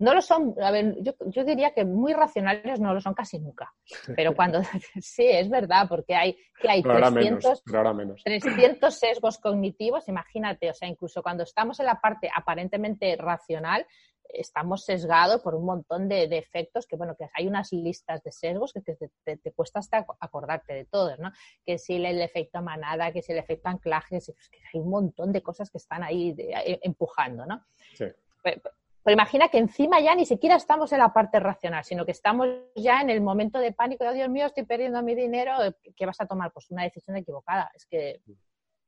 No 0.00 0.14
lo 0.14 0.22
son, 0.22 0.54
a 0.62 0.70
ver, 0.70 0.96
yo, 1.02 1.12
yo 1.26 1.44
diría 1.44 1.72
que 1.72 1.84
muy 1.84 2.12
racionales 2.14 2.80
no 2.80 2.92
lo 2.94 3.00
son 3.00 3.12
casi 3.14 3.38
nunca. 3.38 3.72
Pero 4.16 4.34
cuando, 4.34 4.60
sí, 5.00 5.26
es 5.28 5.48
verdad, 5.48 5.86
porque 5.88 6.14
hay, 6.16 6.36
que 6.60 6.68
hay 6.70 6.82
Pero 6.82 6.94
ahora 6.94 7.10
300, 7.12 7.44
menos, 7.44 7.62
pero 7.64 7.78
ahora 7.78 7.92
menos. 7.92 8.24
300 8.24 8.94
sesgos 8.98 9.38
cognitivos, 9.38 10.08
imagínate, 10.08 10.70
o 10.70 10.74
sea, 10.74 10.88
incluso 10.88 11.22
cuando 11.22 11.42
estamos 11.44 11.78
en 11.80 11.86
la 11.86 12.00
parte 12.00 12.30
aparentemente 12.34 13.14
racional, 13.16 13.86
estamos 14.32 14.84
sesgados 14.84 15.42
por 15.42 15.54
un 15.54 15.66
montón 15.66 16.08
de, 16.08 16.28
de 16.28 16.38
efectos 16.38 16.86
que, 16.86 16.96
bueno, 16.96 17.16
que 17.16 17.28
hay 17.34 17.46
unas 17.48 17.72
listas 17.72 18.22
de 18.22 18.30
sesgos 18.32 18.72
que 18.72 18.80
te, 18.80 18.96
te- 19.24 19.36
te 19.36 19.52
cuesta 19.52 19.80
hasta 19.80 20.06
acordarte 20.20 20.72
de 20.72 20.84
todos, 20.86 21.18
¿no? 21.18 21.32
Que 21.66 21.78
si 21.78 21.96
el, 21.96 22.20
efecto 22.22 22.62
manada, 22.62 23.12
que 23.12 23.22
si 23.22 23.32
el 23.32 23.38
efecto 23.38 23.68
anclaje, 23.68 24.16
que 24.16 24.20
si- 24.20 24.32
que 24.32 24.60
hay 24.72 24.80
un 24.80 24.88
montón 24.88 25.32
de 25.32 25.42
cosas 25.42 25.68
que 25.70 25.78
están 25.78 26.04
ahí 26.04 26.32
de- 26.32 26.52
eh, 26.64 26.80
empujando, 26.84 27.44
¿no? 27.44 27.66
Sí. 27.94 28.06
Pero, 28.42 28.62
pero 29.02 29.14
imagina 29.14 29.48
que 29.48 29.58
encima 29.58 30.00
ya 30.00 30.14
ni 30.14 30.26
siquiera 30.26 30.56
estamos 30.56 30.92
en 30.92 30.98
la 30.98 31.12
parte 31.12 31.40
racional, 31.40 31.84
sino 31.84 32.04
que 32.04 32.12
estamos 32.12 32.48
ya 32.76 33.00
en 33.00 33.10
el 33.10 33.20
momento 33.20 33.58
de 33.58 33.72
pánico, 33.72 34.04
de, 34.04 34.10
oh, 34.10 34.14
Dios 34.14 34.28
mío, 34.28 34.46
estoy 34.46 34.64
perdiendo 34.64 35.02
mi 35.02 35.14
dinero, 35.14 35.54
¿qué 35.96 36.06
vas 36.06 36.20
a 36.20 36.26
tomar? 36.26 36.52
Pues 36.52 36.70
una 36.70 36.82
decisión 36.84 37.16
equivocada. 37.16 37.70
Es 37.74 37.86
que 37.86 38.20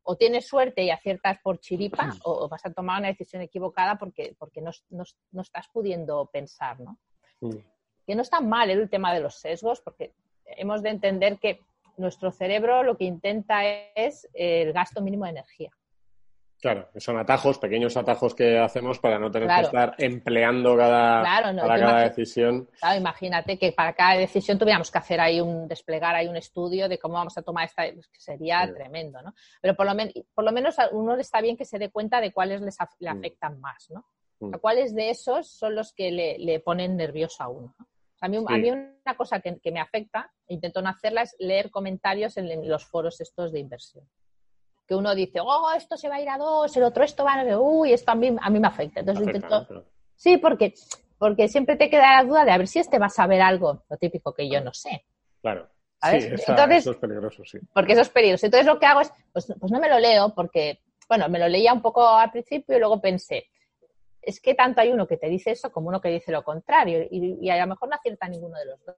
o 0.04 0.16
tienes 0.16 0.46
suerte 0.48 0.82
y 0.82 0.90
aciertas 0.90 1.38
por 1.42 1.60
chiripa 1.60 2.10
o, 2.24 2.48
vas 2.48 2.66
a 2.66 2.72
tomar 2.72 2.98
una 2.98 3.08
decisión 3.08 3.40
equivocada 3.42 3.96
porque, 3.96 4.34
porque 4.38 4.60
no, 4.60 4.70
no- 4.90 5.04
no 5.30 5.42
estás 5.42 5.68
pudiendo 5.68 6.26
pensar, 6.26 6.80
¿no? 6.80 6.98
Que 8.06 8.14
no 8.14 8.22
está 8.22 8.40
mal 8.40 8.68
el 8.70 8.90
tema 8.90 9.14
de 9.14 9.20
los 9.20 9.36
sesgos, 9.36 9.80
porque 9.80 10.12
hemos 10.44 10.82
de 10.82 10.90
entender 10.90 11.38
que 11.38 11.60
nuestro 11.96 12.32
cerebro 12.32 12.82
lo 12.82 12.96
que 12.96 13.04
intenta 13.04 13.64
es 13.94 14.28
el 14.34 14.72
gasto 14.72 15.00
mínimo 15.02 15.24
de 15.24 15.30
energía. 15.30 15.70
Claro, 16.62 16.88
son 16.94 17.18
atajos, 17.18 17.58
pequeños 17.58 17.96
atajos 17.96 18.36
que 18.36 18.56
hacemos 18.56 19.00
para 19.00 19.18
no 19.18 19.32
tener 19.32 19.48
Claro. 19.48 19.62
que 19.62 19.66
estar 19.66 19.94
empleando 19.98 20.76
cada, 20.76 21.20
Claro, 21.22 21.52
no, 21.52 21.62
para 21.66 21.80
cada 21.84 22.02
decisión. 22.08 22.68
Claro, 22.78 23.00
imagínate 23.00 23.58
que 23.58 23.72
para 23.72 23.92
cada 23.94 24.14
decisión 24.16 24.58
tuviéramos 24.60 24.88
que 24.92 24.98
hacer 24.98 25.20
ahí 25.20 25.40
un, 25.40 25.66
desplegar 25.66 26.14
ahí 26.14 26.28
un 26.28 26.36
estudio 26.36 26.88
de 26.88 27.00
cómo 27.00 27.14
vamos 27.14 27.36
a 27.36 27.42
tomar 27.42 27.64
esta, 27.66 27.82
pues, 27.92 28.06
que 28.06 28.20
sería 28.20 28.64
Sí. 28.68 28.74
tremendo, 28.74 29.20
¿no? 29.22 29.34
Pero 29.60 29.74
por 29.74 29.86
lo, 29.86 29.94
men- 29.96 30.12
por 30.32 30.44
lo 30.44 30.52
menos 30.52 30.78
a 30.78 30.88
uno 30.92 31.16
está 31.16 31.40
bien 31.40 31.56
que 31.56 31.64
se 31.64 31.80
dé 31.80 31.90
cuenta 31.90 32.20
de 32.20 32.32
cuáles 32.32 32.60
les 32.60 32.78
af- 32.78 32.94
le 33.00 33.12
Mm. 33.12 33.18
afectan 33.18 33.60
más, 33.60 33.90
¿no? 33.90 34.04
Mm. 34.38 34.52
Cuáles 34.60 34.94
de 34.94 35.10
esos 35.10 35.48
son 35.50 35.74
los 35.74 35.92
que 35.92 36.12
le, 36.12 36.38
le 36.38 36.60
ponen 36.60 36.96
nervioso 36.96 37.42
a 37.42 37.48
uno. 37.48 37.74
a, 38.20 38.28
mí, 38.28 38.36
a 38.36 38.56
mí 38.56 38.70
una 38.70 39.16
cosa 39.16 39.40
que, 39.40 39.58
que 39.58 39.72
me 39.72 39.80
afecta, 39.80 40.30
intento 40.46 40.80
no 40.80 40.90
hacerla, 40.90 41.22
es 41.22 41.34
leer 41.40 41.72
comentarios 41.72 42.36
en, 42.36 42.48
en 42.52 42.68
los 42.68 42.86
foros 42.86 43.20
estos 43.20 43.50
de 43.50 43.58
inversión. 43.58 44.08
Que 44.92 44.96
uno 44.96 45.14
dice, 45.14 45.40
oh, 45.40 45.70
esto 45.74 45.96
se 45.96 46.06
va 46.10 46.16
a 46.16 46.20
ir 46.20 46.28
a 46.28 46.36
dos, 46.36 46.76
el 46.76 46.82
otro 46.82 47.02
esto 47.02 47.24
va 47.24 47.40
a... 47.40 47.58
Uy, 47.58 47.94
esto 47.94 48.10
a 48.10 48.14
mí, 48.14 48.36
a 48.38 48.50
mí 48.50 48.60
me 48.60 48.66
afecta. 48.66 49.00
Entonces 49.00 49.26
Afecta, 49.26 49.60
intento... 49.60 49.86
Sí, 50.14 50.36
porque, 50.36 50.74
porque 51.16 51.48
siempre 51.48 51.76
te 51.76 51.88
queda 51.88 52.16
la 52.22 52.28
duda 52.28 52.44
de 52.44 52.50
a 52.50 52.58
ver 52.58 52.68
si 52.68 52.78
este 52.78 52.98
va 52.98 53.06
a 53.06 53.08
saber 53.08 53.40
algo, 53.40 53.84
lo 53.88 53.96
típico 53.96 54.34
que 54.34 54.50
yo 54.50 54.60
no 54.60 54.74
sé. 54.74 55.06
Claro. 55.40 55.66
Sí, 56.10 56.16
esa- 56.16 56.52
Entonces- 56.52 56.78
eso 56.80 56.90
es 56.90 56.96
peligroso, 56.98 57.42
sí. 57.46 57.58
Porque 57.72 57.92
eso 57.92 58.02
es 58.02 58.10
peligroso. 58.10 58.44
Entonces 58.44 58.66
lo 58.66 58.78
que 58.78 58.84
hago 58.84 59.00
es, 59.00 59.10
pues, 59.32 59.50
pues 59.58 59.72
no 59.72 59.80
me 59.80 59.88
lo 59.88 59.98
leo 59.98 60.34
porque, 60.34 60.80
bueno, 61.08 61.26
me 61.30 61.38
lo 61.38 61.48
leía 61.48 61.72
un 61.72 61.80
poco 61.80 62.06
al 62.06 62.30
principio 62.30 62.76
y 62.76 62.78
luego 62.80 63.00
pensé, 63.00 63.46
es 64.20 64.40
que 64.42 64.54
tanto 64.54 64.82
hay 64.82 64.92
uno 64.92 65.06
que 65.08 65.16
te 65.16 65.28
dice 65.28 65.52
eso 65.52 65.72
como 65.72 65.88
uno 65.88 66.02
que 66.02 66.10
dice 66.10 66.30
lo 66.32 66.44
contrario 66.44 67.02
y, 67.10 67.38
y 67.40 67.48
a 67.50 67.56
lo 67.56 67.66
mejor 67.66 67.88
no 67.88 67.96
acierta 67.96 68.28
ninguno 68.28 68.58
de 68.58 68.66
los 68.66 68.84
dos. 68.84 68.96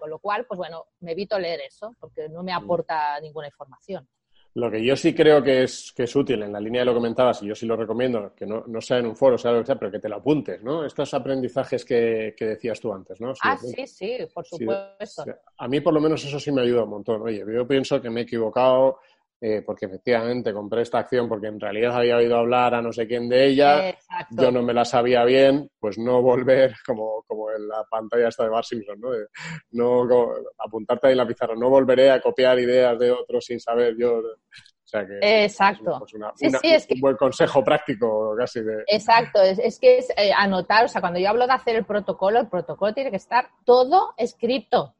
Con 0.00 0.08
lo 0.08 0.18
cual, 0.20 0.46
pues 0.46 0.56
bueno, 0.56 0.86
me 1.00 1.12
evito 1.12 1.38
leer 1.38 1.60
eso 1.60 1.94
porque 2.00 2.28
no 2.30 2.42
me 2.42 2.52
aporta 2.52 3.20
ninguna 3.20 3.46
información. 3.48 4.08
Lo 4.54 4.70
que 4.70 4.84
yo 4.84 4.94
sí 4.94 5.12
creo 5.12 5.42
que 5.42 5.64
es, 5.64 5.92
que 5.96 6.04
es 6.04 6.14
útil 6.14 6.42
en 6.42 6.52
la 6.52 6.60
línea 6.60 6.82
de 6.82 6.86
lo 6.86 6.92
que 6.92 6.98
comentabas, 6.98 7.42
y 7.42 7.46
yo 7.46 7.56
sí 7.56 7.66
lo 7.66 7.76
recomiendo, 7.76 8.32
que 8.36 8.46
no, 8.46 8.62
no 8.68 8.80
sea 8.80 8.98
en 8.98 9.06
un 9.06 9.16
foro, 9.16 9.36
sea 9.36 9.50
lo 9.50 9.60
que 9.60 9.66
sea, 9.66 9.76
pero 9.76 9.90
que 9.90 9.98
te 9.98 10.08
lo 10.08 10.16
apuntes, 10.16 10.62
¿no? 10.62 10.84
Estos 10.84 11.12
aprendizajes 11.12 11.84
que, 11.84 12.34
que 12.36 12.46
decías 12.46 12.78
tú 12.78 12.92
antes, 12.92 13.20
¿no? 13.20 13.34
Si 13.34 13.40
ah, 13.42 13.56
sí, 13.56 13.86
sí, 13.86 14.18
por 14.32 14.46
supuesto. 14.46 15.24
A 15.58 15.66
mí 15.66 15.80
por 15.80 15.92
lo 15.92 16.00
menos 16.00 16.24
eso 16.24 16.38
sí 16.38 16.52
me 16.52 16.62
ayuda 16.62 16.84
un 16.84 16.90
montón. 16.90 17.22
Oye, 17.22 17.44
yo 17.52 17.66
pienso 17.66 18.00
que 18.00 18.10
me 18.10 18.20
he 18.20 18.22
equivocado 18.22 19.00
eh, 19.46 19.60
porque 19.60 19.84
efectivamente 19.84 20.54
compré 20.54 20.80
esta 20.80 21.00
acción 21.00 21.28
porque 21.28 21.48
en 21.48 21.60
realidad 21.60 21.94
había 21.94 22.16
oído 22.16 22.38
hablar 22.38 22.74
a 22.74 22.80
no 22.80 22.94
sé 22.94 23.06
quién 23.06 23.28
de 23.28 23.44
ella, 23.44 23.90
Exacto. 23.90 24.42
yo 24.42 24.50
no 24.50 24.62
me 24.62 24.72
la 24.72 24.86
sabía 24.86 25.22
bien, 25.24 25.68
pues 25.78 25.98
no 25.98 26.22
volver 26.22 26.72
como, 26.86 27.22
como 27.26 27.50
en 27.50 27.68
la 27.68 27.84
pantalla 27.90 28.28
esta 28.28 28.44
de 28.44 28.48
Bar 28.48 28.64
Simpson, 28.64 28.98
¿no? 28.98 29.10
De 29.10 29.26
no 29.72 30.08
como- 30.08 30.32
apuntarte 30.58 31.08
ahí 31.08 31.12
en 31.12 31.18
la 31.18 31.26
pizarra, 31.26 31.54
no 31.56 31.68
volveré 31.68 32.10
a 32.10 32.22
copiar 32.22 32.58
ideas 32.58 32.98
de 32.98 33.10
otros 33.10 33.44
sin 33.44 33.60
saber 33.60 33.94
yo. 33.98 34.16
O 34.16 34.86
sea 34.86 35.06
que 35.06 35.44
Exacto. 35.44 35.96
pues 35.98 36.14
una- 36.14 36.32
Sí, 36.36 36.46
una- 36.46 36.58
sí, 36.60 36.68
es 36.72 36.86
que- 36.86 36.94
un 36.94 37.00
buen 37.02 37.16
consejo 37.16 37.62
práctico 37.62 38.34
casi 38.38 38.62
de 38.62 38.82
Exacto, 38.86 39.42
es, 39.42 39.58
es 39.58 39.78
que 39.78 39.98
es 39.98 40.08
eh, 40.16 40.32
anotar, 40.34 40.86
o 40.86 40.88
sea, 40.88 41.02
cuando 41.02 41.18
yo 41.18 41.28
hablo 41.28 41.46
de 41.46 41.52
hacer 41.52 41.76
el 41.76 41.84
protocolo, 41.84 42.40
el 42.40 42.48
protocolo 42.48 42.94
tiene 42.94 43.10
que 43.10 43.16
estar 43.18 43.46
todo 43.66 44.14
escrito, 44.16 44.94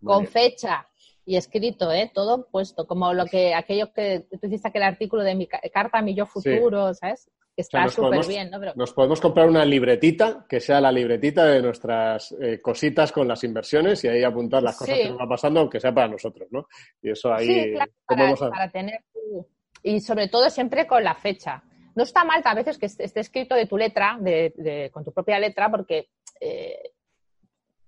Muy 0.00 0.12
con 0.12 0.20
bien. 0.22 0.32
fecha 0.32 0.86
y 1.28 1.36
escrito, 1.36 1.92
¿eh? 1.92 2.10
Todo 2.14 2.46
puesto, 2.50 2.86
como 2.86 3.12
lo 3.12 3.26
que, 3.26 3.54
aquello 3.54 3.92
que 3.92 4.26
tú 4.40 4.46
hiciste 4.46 4.68
aquel 4.68 4.82
artículo 4.82 5.22
de 5.22 5.34
mi 5.34 5.46
ca- 5.46 5.60
carta 5.72 5.98
a 5.98 6.02
mi 6.02 6.14
yo 6.14 6.24
futuro, 6.24 6.94
¿sabes? 6.94 7.30
Que 7.54 7.60
está 7.62 7.86
súper 7.88 8.26
bien, 8.26 8.50
¿no? 8.50 8.58
Pero, 8.58 8.72
Nos 8.76 8.94
podemos 8.94 9.20
comprar 9.20 9.46
una 9.48 9.64
libretita 9.64 10.46
que 10.48 10.58
sea 10.58 10.80
la 10.80 10.90
libretita 10.90 11.44
de 11.44 11.60
nuestras 11.60 12.32
eh, 12.40 12.60
cositas 12.62 13.12
con 13.12 13.28
las 13.28 13.44
inversiones 13.44 14.02
y 14.04 14.08
ahí 14.08 14.24
apuntar 14.24 14.62
las 14.62 14.76
cosas 14.78 14.96
Sí. 14.96 15.02
que 15.02 15.10
nos 15.10 15.18
va 15.20 15.28
pasando, 15.28 15.60
aunque 15.60 15.80
sea 15.80 15.92
para 15.92 16.08
nosotros, 16.08 16.48
¿no? 16.50 16.66
Y 17.02 17.10
eso 17.10 17.30
ahí, 17.34 17.46
sí, 17.46 17.72
claro, 17.72 17.92
¿cómo 18.06 18.16
para, 18.18 18.22
vamos 18.24 18.42
a- 18.42 18.50
para 18.50 18.70
tener 18.70 19.00
tu- 19.12 19.46
Y 19.82 20.00
sobre 20.00 20.28
todo 20.28 20.48
siempre 20.48 20.86
con 20.86 21.04
la 21.04 21.14
fecha. 21.14 21.62
No 21.94 22.04
está 22.04 22.24
mal 22.24 22.40
a 22.44 22.54
veces 22.54 22.78
que 22.78 22.86
esté 22.86 23.20
escrito 23.20 23.54
de 23.54 23.66
tu 23.66 23.76
letra, 23.76 24.16
de, 24.20 24.54
de- 24.56 24.90
con 24.90 25.04
tu 25.04 25.12
propia 25.12 25.38
letra, 25.38 25.70
porque... 25.70 26.08
eh, 26.40 26.78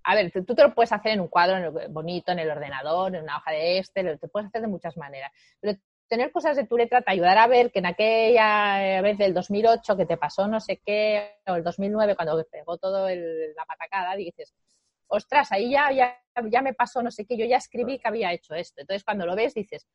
a 0.05 0.15
ver, 0.15 0.33
tú 0.33 0.55
te 0.55 0.63
lo 0.63 0.75
puedes 0.75 0.93
hacer 0.93 1.13
en 1.13 1.21
un 1.21 1.29
cuadro 1.29 1.73
bonito, 1.91 2.33
en 2.33 2.39
el 2.41 2.51
ordenador, 2.51 3.15
en 3.15 3.23
una 3.23 3.37
hoja 3.39 3.53
de 3.53 3.79
Excel, 3.79 4.19
te 4.19 4.29
puedes 4.29 4.49
hacer 4.49 4.63
de 4.63 4.69
muchas 4.69 4.97
maneras. 4.97 5.31
Pero 5.61 5.79
tener 6.09 6.33
cosas 6.33 6.57
de 6.57 6.67
tu 6.67 6.77
letra 6.77 7.03
te 7.03 7.13
ayudará 7.13 7.45
a 7.45 7.47
ver 7.47 7.71
que 7.71 7.79
en 7.81 7.87
aquella 7.87 8.99
eh, 8.99 9.03
vez 9.03 9.19
del 9.19 9.33
2008 9.35 9.97
que 9.97 10.07
te 10.07 10.17
pasó 10.17 10.49
no 10.49 10.59
sé 10.61 10.81
qué, 10.85 11.37
o 11.47 11.55
el 11.55 11.63
2009 11.65 12.17
cuando 12.17 12.43
pegó 12.51 12.79
todo 12.79 13.09
el- 13.09 13.55
la 13.55 13.65
patacada, 13.65 14.17
dices, 14.17 14.55
ostras, 15.09 15.53
ahí 15.53 15.71
ya, 15.71 15.93
ya, 15.93 16.19
ya 16.51 16.63
me 16.63 16.75
pasó 16.75 17.03
no 17.03 17.11
sé 17.11 17.27
qué, 17.27 17.37
yo 17.37 17.45
ya 17.47 17.57
escribí 17.59 17.99
que 17.99 18.09
había 18.09 18.33
hecho 18.33 18.55
esto. 18.55 18.81
Entonces, 18.81 19.05
cuando 19.05 19.27
lo 19.27 19.37
ves, 19.37 19.55
dices, 19.55 19.87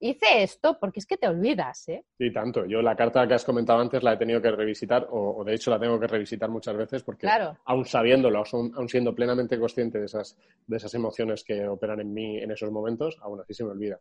hice 0.00 0.42
esto 0.42 0.78
porque 0.80 0.98
es 0.98 1.06
que 1.06 1.16
te 1.16 1.28
olvidas, 1.28 1.88
¿eh? 1.88 2.04
Sí, 2.18 2.32
tanto. 2.32 2.64
Yo 2.66 2.82
la 2.82 2.96
carta 2.96 3.26
que 3.28 3.34
has 3.34 3.44
comentado 3.44 3.80
antes 3.80 4.02
la 4.02 4.14
he 4.14 4.16
tenido 4.16 4.40
que 4.40 4.50
revisitar, 4.50 5.06
o, 5.10 5.44
de 5.44 5.54
hecho 5.54 5.70
la 5.70 5.78
tengo 5.78 6.00
que 6.00 6.06
revisitar 6.06 6.50
muchas 6.50 6.76
veces 6.76 7.02
porque 7.02 7.28
aún 7.64 7.84
sabiéndolo, 7.84 8.42
aún, 8.52 8.88
siendo 8.88 9.14
plenamente 9.14 9.58
consciente 9.58 9.98
de 9.98 10.06
esas, 10.06 10.36
de 10.66 10.76
esas 10.76 10.92
emociones 10.94 11.44
que 11.44 11.68
operan 11.68 12.00
en 12.00 12.12
mí 12.12 12.38
en 12.38 12.50
esos 12.50 12.70
momentos, 12.70 13.18
aún 13.20 13.40
así 13.40 13.54
se 13.54 13.64
me 13.64 13.70
olvida. 13.70 14.00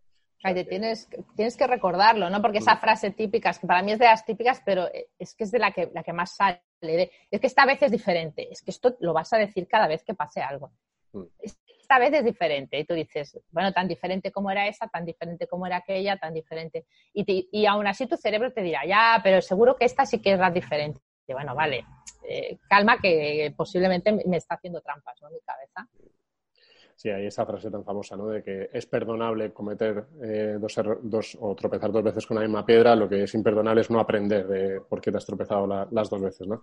tienes, 0.68 1.10
tienes 1.36 1.58
que 1.58 1.68
recordarlo, 1.68 2.30
¿no? 2.30 2.42
Porque 2.42 2.60
esa 2.60 2.76
mm. 2.76 2.80
frase 2.80 3.12
típica, 3.12 3.54
que 3.54 3.68
para 3.68 3.84
mí 3.84 3.92
es 3.92 4.00
de 4.00 4.06
las 4.06 4.26
típicas, 4.26 4.62
pero 4.66 4.88
es 5.18 5.36
que 5.36 5.44
es 5.44 5.52
de 5.52 5.60
la 5.60 5.72
que, 5.72 5.92
la 5.94 6.04
que 6.04 6.14
más 6.14 6.36
sale. 6.36 6.62
es 6.82 7.42
que 7.42 7.48
esta 7.48 7.66
vez 7.66 7.82
es 7.84 7.92
diferente, 7.92 8.48
es 8.50 8.62
que 8.62 8.72
esto 8.72 8.96
lo 9.02 9.14
vas 9.14 9.34
a 9.34 9.38
decir 9.38 9.68
cada 9.68 9.88
vez 9.88 10.04
que 10.04 10.14
pase 10.14 10.42
algo. 10.42 10.72
Mm 11.12 11.24
esta 11.90 11.98
vez 11.98 12.14
es 12.14 12.24
diferente. 12.24 12.78
Y 12.78 12.86
tú 12.86 12.94
dices, 12.94 13.40
bueno, 13.50 13.74
tan 13.74 13.88
diferente 13.88 14.32
como 14.32 14.52
era 14.52 14.68
esa, 14.68 14.88
tan 14.88 15.06
diferente 15.06 15.48
como 15.48 15.66
era 15.66 15.78
aquella, 15.78 16.18
tan 16.18 16.36
diferente. 16.36 16.86
Y, 17.14 17.50
y 17.52 17.66
aún 17.66 17.88
así 17.88 18.06
tu 18.06 18.16
cerebro 18.16 18.54
te 18.54 18.62
dirá, 18.62 18.86
ya, 18.86 19.20
pero 19.24 19.42
seguro 19.42 19.76
que 19.76 19.86
esta 19.86 20.06
sí 20.06 20.22
que 20.22 20.34
es 20.34 20.40
la 20.40 20.52
diferente. 20.52 21.02
Y 21.28 21.34
bueno, 21.34 21.56
vale, 21.56 21.86
eh, 22.28 22.60
calma 22.70 23.00
que 23.00 23.52
posiblemente 23.58 24.12
me 24.12 24.38
está 24.38 24.54
haciendo 24.54 24.82
trampas. 24.82 25.20
Mi 25.32 25.40
cabeza. 25.42 25.88
Sí, 27.02 27.10
hay 27.10 27.28
esa 27.28 27.46
frase 27.46 27.72
tan 27.72 27.86
famosa, 27.86 28.18
¿no? 28.18 28.28
De 28.28 28.44
que 28.44 28.70
es 28.74 28.86
perdonable 28.86 29.54
cometer 29.54 30.04
eh, 30.22 30.58
dos, 30.60 30.78
dos, 31.02 31.38
o 31.40 31.56
tropezar 31.56 31.94
dos 31.94 32.04
veces 32.04 32.28
con 32.28 32.36
la 32.36 32.42
misma 32.42 32.66
piedra, 32.66 32.94
lo 32.94 33.08
que 33.08 33.24
es 33.24 33.34
imperdonable 33.36 33.80
es 33.80 33.90
no 33.90 34.02
aprender 34.02 34.46
de 34.46 34.82
por 34.82 35.00
qué 35.00 35.10
te 35.10 35.16
has 35.16 35.26
tropezado 35.26 35.66
las 35.66 36.10
dos 36.10 36.22
veces, 36.22 36.46
¿no? 36.46 36.60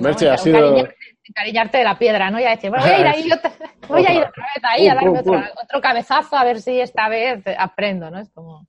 Merche, 0.00 0.30
ha 0.30 0.36
sido... 0.36 0.78
Encariñarte 1.22 1.78
de 1.78 1.84
la 1.84 1.96
piedra, 1.96 2.28
¿no? 2.28 2.40
Ya 2.40 2.50
decir, 2.50 2.70
voy 2.70 2.80
a 2.80 2.98
ir 2.98 3.06
ahí 3.06 3.30
otra, 3.30 3.52
voy 3.86 4.04
a 4.04 4.14
ir 4.14 4.22
otra 4.24 4.46
vez 4.52 4.64
ahí 4.64 4.88
a 4.88 4.94
darme 4.96 5.20
otro, 5.20 5.44
otro, 5.62 5.80
cabezazo 5.80 6.34
a 6.34 6.42
ver 6.42 6.60
si 6.60 6.80
esta 6.80 7.08
vez 7.08 7.44
aprendo, 7.56 8.10
¿no? 8.10 8.18
Es 8.18 8.30
como... 8.30 8.66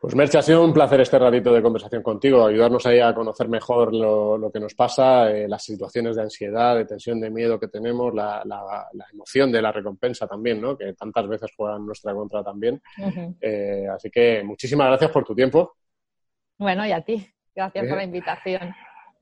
Pues 0.00 0.14
Merche, 0.14 0.38
ha 0.38 0.42
sido 0.42 0.64
un 0.64 0.72
placer 0.72 1.00
este 1.00 1.18
ratito 1.18 1.52
de 1.52 1.62
conversación 1.62 2.02
contigo, 2.02 2.46
ayudarnos 2.46 2.84
ahí 2.86 3.00
a 3.00 3.14
conocer 3.14 3.48
mejor 3.48 3.94
lo, 3.94 4.50
que 4.52 4.60
nos 4.60 4.74
pasa, 4.74 5.30
eh, 5.30 5.48
las 5.48 5.64
situaciones 5.64 6.16
de 6.16 6.22
ansiedad, 6.22 6.76
de 6.76 6.84
tensión, 6.84 7.20
de 7.20 7.30
miedo 7.30 7.58
que 7.58 7.68
tenemos, 7.68 8.12
la, 8.14 8.42
emoción 9.12 9.52
de 9.52 9.62
la 9.62 9.72
recompensa 9.72 10.26
también, 10.26 10.60
¿no? 10.60 10.76
que 10.76 10.92
tantas 10.94 11.26
veces 11.28 11.50
juega 11.56 11.76
en 11.76 11.86
nuestra 11.86 12.12
contra 12.14 12.42
también. 12.42 12.80
Eh, 13.40 13.86
así 13.92 14.10
que 14.10 14.42
muchísimas 14.42 14.88
gracias 14.88 15.10
por 15.10 15.24
tu 15.24 15.34
tiempo. 15.34 15.76
Bueno, 16.58 16.86
y 16.86 16.92
a 16.92 17.00
ti. 17.00 17.26
Gracias 17.54 17.86
por 17.86 17.96
la 17.96 18.04
invitación. 18.04 18.74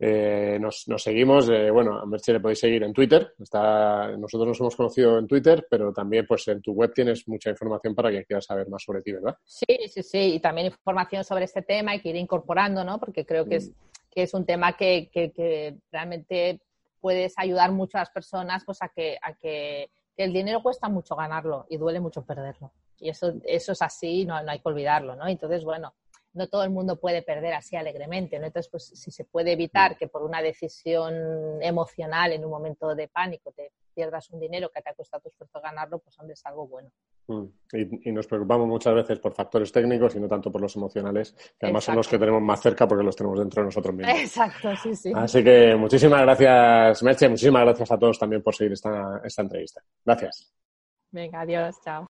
Eh, 0.02 0.58
nos, 0.58 0.86
seguimos, 0.96 1.50
eh, 1.50 1.70
bueno, 1.70 1.98
a 2.00 2.06
Merche 2.06 2.32
le 2.32 2.40
podéis 2.40 2.60
seguir 2.60 2.82
en 2.82 2.94
Twitter. 2.94 3.34
Está, 3.38 4.16
nosotros 4.16 4.48
nos 4.48 4.60
hemos 4.60 4.74
conocido 4.74 5.18
en 5.18 5.26
Twitter, 5.26 5.66
pero 5.68 5.92
también 5.92 6.26
pues 6.26 6.48
en 6.48 6.62
tu 6.62 6.72
web 6.72 6.90
tienes 6.94 7.28
mucha 7.28 7.50
información 7.50 7.94
para 7.94 8.08
quien 8.08 8.24
quiera 8.24 8.40
saber 8.40 8.66
más 8.70 8.82
sobre 8.82 9.02
ti, 9.02 9.12
¿verdad? 9.12 9.36
Sí, 9.44 9.66
sí, 9.88 10.02
sí, 10.02 10.34
y 10.36 10.40
también 10.40 10.68
información 10.68 11.22
sobre 11.22 11.44
este 11.44 11.60
tema 11.60 11.94
y 11.94 12.00
que 12.00 12.08
ir 12.08 12.16
incorporando, 12.16 12.82
¿no? 12.82 12.98
Porque 12.98 13.26
creo 13.26 13.44
que, 13.44 13.56
es, 13.56 13.68
mm. 13.68 13.72
que 14.10 14.22
es 14.22 14.32
un 14.32 14.46
tema 14.46 14.74
que, 14.74 15.10
que, 15.12 15.76
realmente 15.92 16.62
puedes 16.98 17.34
ayudar 17.36 17.70
mucho 17.70 17.98
a 17.98 18.00
las 18.00 18.10
personas 18.10 18.64
pues 18.64 18.78
a 18.80 18.88
que, 18.88 19.18
a 19.20 19.34
que, 19.34 19.90
el 20.16 20.32
dinero 20.32 20.62
cuesta 20.62 20.88
mucho 20.88 21.16
ganarlo 21.16 21.66
y 21.68 21.76
duele 21.78 22.00
mucho 22.00 22.22
perderlo. 22.24 22.72
Y 22.98 23.08
eso, 23.08 23.34
eso 23.44 23.72
es 23.72 23.80
así, 23.80 24.26
no, 24.26 24.42
no 24.42 24.50
hay 24.50 24.58
que 24.58 24.68
olvidarlo, 24.68 25.16
¿no? 25.16 25.26
Entonces, 25.26 25.64
bueno, 25.64 25.94
no 26.32 26.48
todo 26.48 26.62
el 26.64 26.70
mundo 26.70 27.00
puede 27.00 27.22
perder 27.22 27.54
así 27.54 27.76
alegremente, 27.76 28.38
¿no? 28.38 28.46
Entonces, 28.46 28.70
pues 28.70 28.84
si 28.86 29.10
se 29.10 29.24
puede 29.24 29.52
evitar 29.52 29.96
que 29.96 30.08
por 30.08 30.22
una 30.22 30.42
decisión 30.42 31.62
emocional 31.62 32.32
en 32.32 32.44
un 32.44 32.50
momento 32.50 32.94
de 32.94 33.08
pánico 33.08 33.52
te 33.52 33.72
pierdas 33.94 34.30
un 34.30 34.40
dinero 34.40 34.70
que 34.74 34.80
te 34.80 34.90
ha 34.90 34.94
costado 34.94 35.22
tu 35.22 35.28
esfuerzo 35.28 35.60
ganarlo, 35.60 35.98
pues 35.98 36.18
hombre, 36.18 36.34
es 36.34 36.46
algo 36.46 36.66
bueno. 36.66 36.90
Mm. 37.26 37.44
Y, 38.04 38.12
nos 38.12 38.26
preocupamos 38.26 38.66
muchas 38.66 38.94
veces 38.94 39.18
por 39.18 39.32
factores 39.32 39.70
técnicos 39.72 40.14
y 40.14 40.20
no 40.20 40.28
tanto 40.28 40.50
por 40.50 40.60
los 40.60 40.74
emocionales, 40.76 41.32
que 41.58 41.66
además 41.66 41.84
son 41.84 41.96
los 41.96 42.08
que 42.08 42.18
tenemos 42.18 42.42
más 42.42 42.60
cerca 42.60 42.86
porque 42.88 43.04
los 43.04 43.16
tenemos 43.16 43.38
dentro 43.38 43.62
de 43.62 43.66
nosotros 43.66 43.94
mismos. 43.94 44.18
Exacto, 44.18 44.74
sí, 44.76 44.94
sí. 44.94 45.12
Así 45.14 45.44
que 45.44 45.74
muchísimas 45.76 46.22
gracias, 46.22 47.02
Merche, 47.02 47.28
muchísimas 47.28 47.64
gracias 47.64 47.90
a 47.90 47.98
todos 47.98 48.18
también 48.18 48.42
por 48.42 48.54
seguir 48.54 48.72
esta, 48.72 49.20
esta 49.24 49.42
entrevista. 49.42 49.80
Gracias. 50.04 50.52
Venga, 51.10 51.40
adiós, 51.40 51.76
chao. 51.84 52.06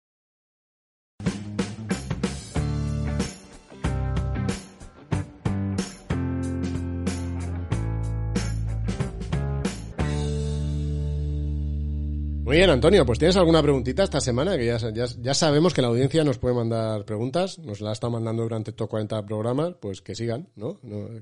Muy 12.49 12.57
bien, 12.57 12.71
Antonio, 12.71 13.05
pues 13.05 13.19
¿tienes 13.19 13.37
alguna 13.37 13.61
preguntita 13.61 14.01
esta 14.01 14.19
semana? 14.19 14.57
Que 14.57 14.65
ya, 14.65 14.77
ya, 14.79 15.33
sabemos 15.35 15.71
que 15.71 15.83
la 15.83 15.89
audiencia 15.89 16.23
nos 16.23 16.39
puede 16.39 16.55
mandar 16.55 17.05
preguntas, 17.05 17.59
nos 17.59 17.79
la 17.79 17.91
está 17.91 18.09
mandando 18.09 18.41
durante 18.41 18.71
estos 18.71 18.89
40 18.89 19.23
programas, 19.27 19.75
pues 19.79 20.01
que 20.01 20.15
sigan, 20.15 20.47
¿no? 20.55 20.79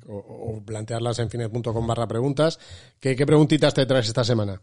O, 0.07 0.63
plantearlas 0.65 1.19
en 1.19 1.29
fines.com 1.29 1.85
barra 1.85 2.07
preguntas. 2.07 2.95
¿Qué, 3.01 3.13
preguntitas 3.25 3.73
te 3.73 3.85
traes 3.85 4.07
esta 4.07 4.23
semana? 4.23 4.61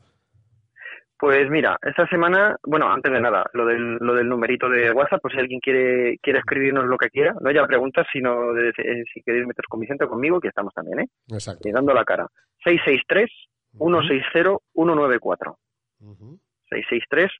Pues 1.18 1.50
mira, 1.50 1.76
esta 1.82 2.08
semana, 2.08 2.56
bueno, 2.66 2.90
antes 2.90 3.12
de 3.12 3.20
nada, 3.20 3.44
lo 3.52 3.66
del, 3.66 3.96
lo 3.96 4.14
del 4.14 4.26
numerito 4.26 4.66
de 4.66 4.90
WhatsApp, 4.90 5.20
pues 5.20 5.34
si 5.34 5.40
alguien 5.40 5.60
quiere, 5.60 6.16
quiere 6.22 6.38
escribirnos 6.38 6.86
lo 6.86 6.96
que 6.96 7.10
quiera, 7.10 7.34
no 7.42 7.50
ya 7.50 7.66
preguntas, 7.66 8.06
sino 8.10 8.54
de, 8.54 8.72
si 9.12 9.20
queréis 9.20 9.46
meter 9.46 9.66
con 9.68 9.80
Vicente 9.80 10.06
conmigo, 10.06 10.40
que 10.40 10.48
estamos 10.48 10.72
también, 10.72 11.00
¿eh? 11.00 11.08
Exacto. 11.28 11.68
Y 11.68 11.72
dando 11.72 11.92
la 11.92 12.06
cara. 12.06 12.26
663 12.64 13.28
160 13.76 14.56
194. 14.72 15.58
Uh 16.74 16.80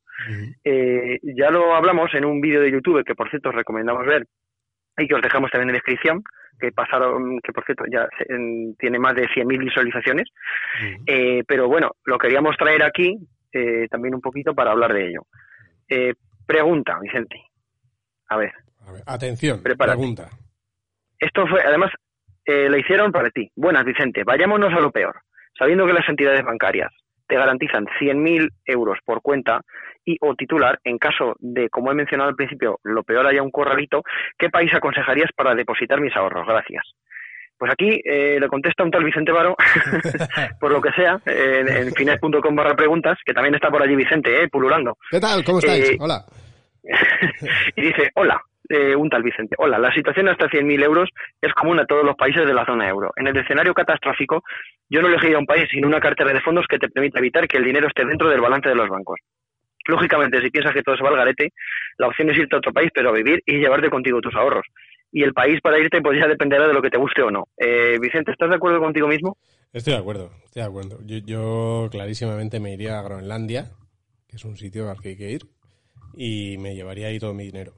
Eh, 0.63 1.19
ya 1.23 1.49
lo 1.49 1.75
hablamos 1.75 2.13
en 2.13 2.25
un 2.25 2.41
vídeo 2.41 2.61
de 2.61 2.71
YouTube 2.71 3.03
que, 3.03 3.15
por 3.15 3.29
cierto, 3.29 3.49
os 3.49 3.55
recomendamos 3.55 4.05
ver 4.05 4.25
y 4.97 5.07
que 5.07 5.15
os 5.15 5.21
dejamos 5.21 5.51
también 5.51 5.69
en 5.69 5.75
descripción, 5.75 6.23
que 6.59 6.71
pasaron, 6.71 7.39
que 7.43 7.53
por 7.53 7.63
cierto 7.65 7.83
ya 7.91 8.07
tiene 8.79 8.97
más 8.97 9.13
de 9.13 9.27
100.000 9.27 9.59
visualizaciones. 9.59 10.27
pero 11.47 11.67
bueno, 11.67 11.91
lo 12.05 12.17
queríamos 12.17 12.57
traer 12.57 12.83
aquí 12.83 13.15
eh, 13.57 13.87
también 13.89 14.15
un 14.15 14.21
poquito 14.21 14.53
para 14.53 14.71
hablar 14.71 14.93
de 14.93 15.09
ello. 15.09 15.21
Eh, 15.89 16.13
pregunta, 16.45 16.99
Vicente. 17.01 17.41
A 18.29 18.37
ver. 18.37 18.51
atención, 19.05 19.61
pregunta. 19.61 20.29
Esto 21.19 21.47
fue, 21.47 21.61
además, 21.61 21.91
eh, 22.45 22.69
lo 22.69 22.77
hicieron 22.77 23.11
para 23.11 23.29
ti. 23.29 23.49
Buenas, 23.55 23.85
Vicente. 23.85 24.23
Vayámonos 24.23 24.73
a 24.73 24.79
lo 24.79 24.91
peor. 24.91 25.21
Sabiendo 25.57 25.85
que 25.87 25.93
las 25.93 26.07
entidades 26.07 26.43
bancarias 26.43 26.91
te 27.27 27.35
garantizan 27.35 27.85
100.000 27.99 28.49
euros 28.65 28.99
por 29.03 29.21
cuenta 29.21 29.61
y 30.05 30.17
o 30.21 30.35
titular, 30.35 30.79
en 30.85 30.97
caso 30.97 31.35
de, 31.39 31.69
como 31.69 31.91
he 31.91 31.95
mencionado 31.95 32.29
al 32.29 32.35
principio, 32.35 32.79
lo 32.83 33.03
peor 33.03 33.27
haya 33.27 33.43
un 33.43 33.51
corralito, 33.51 34.03
¿qué 34.37 34.49
país 34.49 34.73
aconsejarías 34.73 35.31
para 35.35 35.53
depositar 35.53 35.99
mis 35.99 36.15
ahorros? 36.15 36.47
Gracias. 36.47 36.83
Pues 37.57 37.71
aquí 37.71 37.99
eh, 38.03 38.37
le 38.39 38.47
contesta 38.47 38.83
un 38.83 38.91
tal 38.91 39.03
Vicente 39.03 39.31
Varo, 39.31 39.55
por 40.59 40.71
lo 40.71 40.81
que 40.81 40.91
sea, 40.91 41.19
en, 41.25 41.67
en 41.67 41.91
fines.com 41.93 42.55
barra 42.55 42.75
preguntas, 42.75 43.17
que 43.25 43.33
también 43.33 43.55
está 43.55 43.69
por 43.69 43.81
allí 43.81 43.95
Vicente, 43.95 44.43
eh, 44.43 44.47
pululando. 44.47 44.97
¿Qué 45.09 45.19
tal? 45.19 45.43
¿Cómo 45.43 45.59
estáis? 45.59 45.91
Eh, 45.91 45.97
hola. 45.99 46.23
y 47.75 47.81
dice, 47.81 48.11
hola, 48.13 48.39
eh, 48.69 48.95
un 48.95 49.09
tal 49.09 49.23
Vicente. 49.23 49.55
Hola, 49.57 49.79
la 49.79 49.91
situación 49.91 50.29
hasta 50.29 50.47
100.000 50.47 50.83
euros 50.83 51.09
es 51.41 51.53
común 51.53 51.79
a 51.79 51.85
todos 51.85 52.05
los 52.05 52.15
países 52.15 52.45
de 52.45 52.53
la 52.53 52.65
zona 52.65 52.87
euro. 52.87 53.11
En 53.15 53.27
el 53.27 53.37
escenario 53.37 53.73
catastrófico, 53.73 54.43
yo 54.89 55.01
no 55.01 55.07
elegiría 55.07 55.39
un 55.39 55.45
país 55.47 55.67
sin 55.71 55.83
una 55.83 55.99
cartera 55.99 56.33
de 56.33 56.41
fondos 56.41 56.65
que 56.69 56.77
te 56.77 56.89
permita 56.89 57.19
evitar 57.19 57.47
que 57.47 57.57
el 57.57 57.65
dinero 57.65 57.87
esté 57.87 58.05
dentro 58.05 58.29
del 58.29 58.41
balance 58.41 58.69
de 58.69 58.75
los 58.75 58.87
bancos. 58.87 59.19
Lógicamente, 59.87 60.41
si 60.41 60.49
piensas 60.51 60.73
que 60.73 60.83
todo 60.83 60.97
se 60.97 61.03
va 61.03 61.09
al 61.09 61.17
garete, 61.17 61.53
la 61.97 62.07
opción 62.07 62.29
es 62.29 62.37
irte 62.37 62.55
a 62.55 62.59
otro 62.59 62.73
país, 62.73 62.91
pero 62.93 63.09
a 63.09 63.13
vivir 63.13 63.41
y 63.45 63.57
llevarte 63.57 63.89
contigo 63.89 64.21
tus 64.21 64.35
ahorros 64.35 64.65
y 65.11 65.23
el 65.23 65.33
país 65.33 65.59
para 65.61 65.79
irte 65.79 66.01
pues 66.01 66.19
ya 66.19 66.27
dependerá 66.27 66.67
de 66.67 66.73
lo 66.73 66.81
que 66.81 66.89
te 66.89 66.97
guste 66.97 67.21
o 67.21 67.31
no. 67.31 67.47
Eh, 67.57 67.97
Vicente, 67.99 68.31
¿estás 68.31 68.49
de 68.49 68.55
acuerdo 68.55 68.79
contigo 68.79 69.07
mismo? 69.07 69.37
Estoy 69.73 69.93
de 69.93 69.99
acuerdo, 69.99 70.31
estoy 70.45 70.61
de 70.61 70.67
acuerdo. 70.67 70.99
Yo, 71.05 71.87
clarísimamente 71.91 72.59
me 72.59 72.73
iría 72.73 72.99
a 72.99 73.03
Groenlandia, 73.03 73.71
que 74.27 74.37
es 74.37 74.45
un 74.45 74.57
sitio 74.57 74.89
al 74.89 74.99
que 74.99 75.09
hay 75.09 75.17
que 75.17 75.31
ir, 75.31 75.41
y 76.13 76.57
me 76.57 76.75
llevaría 76.75 77.07
ahí 77.07 77.19
todo 77.19 77.33
mi 77.33 77.45
dinero. 77.45 77.73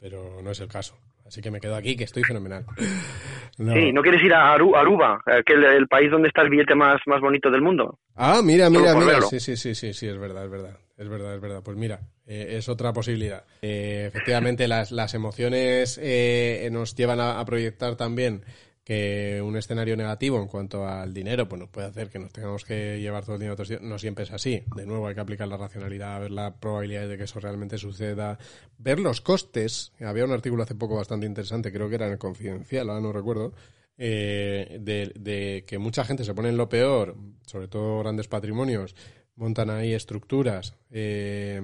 Pero 0.00 0.40
no 0.42 0.50
es 0.50 0.60
el 0.60 0.68
caso. 0.68 0.96
Así 1.26 1.42
que 1.42 1.50
me 1.50 1.60
quedo 1.60 1.76
aquí, 1.76 1.96
que 1.96 2.04
estoy 2.04 2.24
fenomenal. 2.24 2.64
Sí, 3.58 3.92
¿no 3.92 4.02
quieres 4.02 4.22
ir 4.22 4.32
a 4.32 4.52
Aruba, 4.52 5.20
que 5.44 5.52
es 5.52 5.58
el, 5.74 5.88
país 5.88 6.12
donde 6.12 6.28
está 6.28 6.42
el 6.42 6.48
billete 6.48 6.76
más, 6.76 7.00
más 7.06 7.20
bonito 7.20 7.50
del 7.50 7.60
mundo? 7.60 7.98
Ah, 8.14 8.40
mira, 8.40 8.70
mira, 8.70 8.94
mira. 8.94 9.20
Sí, 9.22 9.40
sí, 9.40 9.56
sí, 9.56 9.74
sí, 9.74 9.92
sí, 9.92 10.06
es 10.06 10.16
verdad, 10.16 10.44
es 10.44 10.50
verdad. 10.52 10.78
Es 10.98 11.08
verdad, 11.08 11.36
es 11.36 11.40
verdad. 11.40 11.62
Pues 11.62 11.76
mira, 11.76 12.00
eh, 12.26 12.56
es 12.58 12.68
otra 12.68 12.92
posibilidad. 12.92 13.44
Eh, 13.62 14.06
efectivamente, 14.08 14.66
las, 14.66 14.90
las 14.90 15.14
emociones 15.14 15.98
eh, 16.02 16.68
nos 16.72 16.96
llevan 16.96 17.20
a, 17.20 17.44
proyectar 17.44 17.94
también 17.94 18.42
que 18.82 19.40
un 19.44 19.56
escenario 19.56 19.96
negativo 19.96 20.40
en 20.40 20.48
cuanto 20.48 20.88
al 20.88 21.14
dinero, 21.14 21.48
pues 21.48 21.60
nos 21.60 21.68
puede 21.68 21.86
hacer 21.86 22.08
que 22.08 22.18
nos 22.18 22.32
tengamos 22.32 22.64
que 22.64 22.98
llevar 23.00 23.24
todo 23.24 23.36
el 23.36 23.40
dinero. 23.42 23.56
No 23.82 23.98
siempre 23.98 24.24
es 24.24 24.32
así. 24.32 24.64
De 24.74 24.86
nuevo, 24.86 25.06
hay 25.06 25.14
que 25.14 25.20
aplicar 25.20 25.46
la 25.46 25.56
racionalidad, 25.56 26.20
ver 26.20 26.32
la 26.32 26.56
probabilidad 26.56 27.06
de 27.06 27.16
que 27.16 27.24
eso 27.24 27.38
realmente 27.38 27.78
suceda, 27.78 28.38
ver 28.78 28.98
los 28.98 29.20
costes. 29.20 29.92
Había 30.00 30.24
un 30.24 30.32
artículo 30.32 30.64
hace 30.64 30.74
poco 30.74 30.96
bastante 30.96 31.26
interesante, 31.26 31.70
creo 31.70 31.88
que 31.88 31.94
era 31.94 32.06
en 32.06 32.12
el 32.12 32.18
Confidencial, 32.18 32.88
ahora 32.88 33.02
no 33.02 33.12
recuerdo, 33.12 33.52
eh, 33.98 34.78
de, 34.80 35.12
de, 35.16 35.64
que 35.66 35.78
mucha 35.78 36.04
gente 36.04 36.24
se 36.24 36.34
pone 36.34 36.48
en 36.48 36.56
lo 36.56 36.68
peor, 36.68 37.16
sobre 37.46 37.68
todo 37.68 38.00
grandes 38.00 38.26
patrimonios, 38.26 38.94
montan 39.38 39.70
ahí 39.70 39.94
estructuras. 39.94 40.74
Eh, 40.90 41.60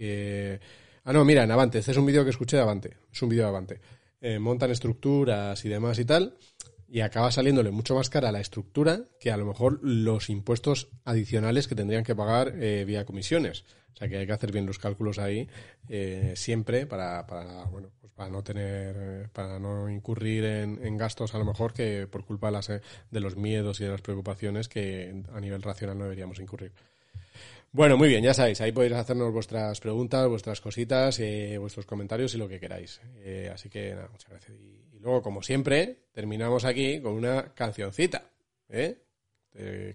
eh, 0.00 0.58
ah, 1.04 1.12
no, 1.12 1.24
mira, 1.24 1.44
en 1.44 1.50
Avante, 1.50 1.78
este 1.78 1.92
es 1.92 1.96
un 1.96 2.06
vídeo 2.06 2.24
que 2.24 2.30
escuché 2.30 2.56
de 2.56 2.62
Avante, 2.62 2.96
es 3.12 3.22
un 3.22 3.28
vídeo 3.28 3.44
de 3.44 3.48
Avante. 3.48 3.80
Eh, 4.20 4.38
montan 4.38 4.70
estructuras 4.72 5.64
y 5.64 5.68
demás 5.68 5.98
y 6.00 6.04
tal, 6.04 6.36
y 6.88 7.00
acaba 7.00 7.30
saliéndole 7.30 7.70
mucho 7.70 7.94
más 7.94 8.08
cara 8.08 8.32
la 8.32 8.40
estructura 8.40 9.02
que 9.20 9.30
a 9.30 9.36
lo 9.36 9.44
mejor 9.44 9.78
los 9.82 10.30
impuestos 10.30 10.88
adicionales 11.04 11.68
que 11.68 11.74
tendrían 11.74 12.04
que 12.04 12.16
pagar 12.16 12.54
eh, 12.56 12.84
vía 12.86 13.04
comisiones. 13.04 13.64
O 13.94 13.96
sea 13.98 14.08
que 14.08 14.16
hay 14.16 14.26
que 14.26 14.32
hacer 14.32 14.52
bien 14.52 14.64
los 14.64 14.78
cálculos 14.78 15.18
ahí 15.18 15.48
eh, 15.88 16.32
siempre 16.36 16.86
para, 16.86 17.26
para, 17.26 17.64
bueno, 17.64 17.90
pues 18.00 18.12
para 18.12 18.30
no 18.30 18.42
tener, 18.42 19.28
para 19.30 19.58
no 19.58 19.90
incurrir 19.90 20.44
en, 20.44 20.84
en, 20.84 20.96
gastos 20.96 21.34
a 21.34 21.38
lo 21.38 21.44
mejor 21.44 21.72
que 21.72 22.06
por 22.06 22.24
culpa 22.24 22.46
de, 22.46 22.52
las, 22.52 22.68
de 22.68 23.20
los 23.20 23.36
miedos 23.36 23.80
y 23.80 23.84
de 23.84 23.90
las 23.90 24.00
preocupaciones 24.00 24.68
que 24.68 25.22
a 25.32 25.40
nivel 25.40 25.62
racional 25.62 25.98
no 25.98 26.04
deberíamos 26.04 26.38
incurrir. 26.38 26.72
Bueno, 27.70 27.96
muy 27.96 28.08
bien, 28.08 28.24
ya 28.24 28.34
sabéis, 28.34 28.60
ahí 28.60 28.72
podéis 28.72 28.94
hacernos 28.94 29.32
vuestras 29.32 29.80
preguntas, 29.80 30.26
vuestras 30.28 30.60
cositas, 30.60 31.20
eh, 31.20 31.58
vuestros 31.58 31.86
comentarios 31.86 32.34
y 32.34 32.38
lo 32.38 32.48
que 32.48 32.58
queráis. 32.58 33.00
Eh, 33.18 33.50
así 33.52 33.68
que 33.68 33.94
nada, 33.94 34.08
muchas 34.10 34.30
gracias. 34.30 34.58
Y, 34.58 34.96
y, 34.96 35.00
luego, 35.00 35.22
como 35.22 35.42
siempre, 35.42 35.96
terminamos 36.12 36.64
aquí 36.64 37.00
con 37.02 37.12
una 37.12 37.54
cancioncita, 37.54 38.22
¿eh? 38.68 38.96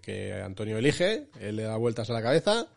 que 0.02 0.34
Antonio 0.44 0.78
elige, 0.78 1.28
él 1.40 1.56
le 1.56 1.64
da 1.64 1.78
vueltas 1.78 2.10
a 2.10 2.14
la 2.14 2.22
cabeza 2.22 2.68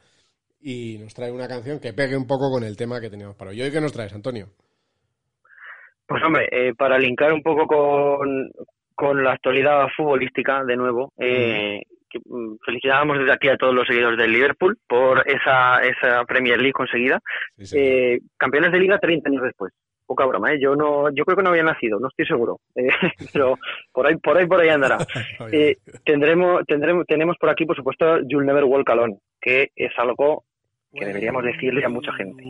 y 0.60 0.98
nos 0.98 1.14
trae 1.14 1.30
una 1.30 1.48
canción 1.48 1.80
que 1.80 1.92
pegue 1.92 2.16
un 2.16 2.26
poco 2.26 2.50
con 2.50 2.64
el 2.64 2.76
tema 2.76 3.00
que 3.00 3.10
teníamos 3.10 3.36
para 3.36 3.50
hoy. 3.50 3.58
¿Y 3.58 3.62
hoy 3.62 3.70
qué 3.70 3.80
nos 3.80 3.92
traes, 3.92 4.12
Antonio? 4.12 4.48
Pues 6.06 6.22
hombre, 6.22 6.48
eh, 6.50 6.74
para 6.74 6.98
linkar 6.98 7.32
un 7.32 7.42
poco 7.42 7.66
con, 7.66 8.50
con 8.94 9.22
la 9.22 9.32
actualidad 9.32 9.86
futbolística, 9.96 10.64
de 10.64 10.76
nuevo, 10.76 11.12
eh, 11.18 11.80
que, 11.80 11.95
felicitábamos 12.64 13.18
desde 13.18 13.32
aquí 13.32 13.48
a 13.48 13.56
todos 13.56 13.74
los 13.74 13.86
seguidores 13.86 14.18
del 14.18 14.32
Liverpool 14.32 14.78
por 14.88 15.24
esa, 15.28 15.82
esa 15.82 16.24
Premier 16.24 16.58
League 16.58 16.72
conseguida. 16.72 17.20
Sí, 17.58 17.66
sí. 17.66 17.78
Eh, 17.78 18.20
campeones 18.36 18.72
de 18.72 18.78
liga 18.78 18.98
30 18.98 19.28
años 19.28 19.42
después. 19.42 19.72
Poca 20.06 20.24
broma, 20.24 20.52
¿eh? 20.52 20.60
Yo 20.60 20.76
no, 20.76 21.10
yo 21.10 21.24
creo 21.24 21.36
que 21.36 21.42
no 21.42 21.50
había 21.50 21.64
nacido, 21.64 21.98
no 21.98 22.08
estoy 22.08 22.26
seguro. 22.26 22.60
Eh, 22.76 22.88
pero 23.32 23.58
por 23.92 24.06
ahí, 24.06 24.16
por 24.16 24.36
ahí, 24.36 24.46
por 24.46 24.60
ahí 24.60 24.68
andará. 24.68 24.98
Eh, 25.52 25.76
tendremos, 26.04 26.64
tendremos, 26.66 27.06
tenemos 27.06 27.36
por 27.38 27.50
aquí, 27.50 27.64
por 27.64 27.76
supuesto, 27.76 28.20
You'll 28.28 28.46
Never 28.46 28.64
Walk 28.64 28.88
Alone, 28.90 29.18
que 29.40 29.70
es 29.74 29.92
algo 29.98 30.44
que 30.92 31.04
deberíamos 31.06 31.44
decirle 31.44 31.84
a 31.84 31.88
mucha 31.88 32.12
gente. 32.12 32.44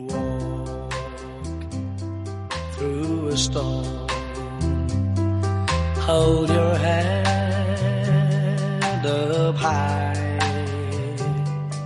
Hold 6.07 6.49
your. 6.51 7.46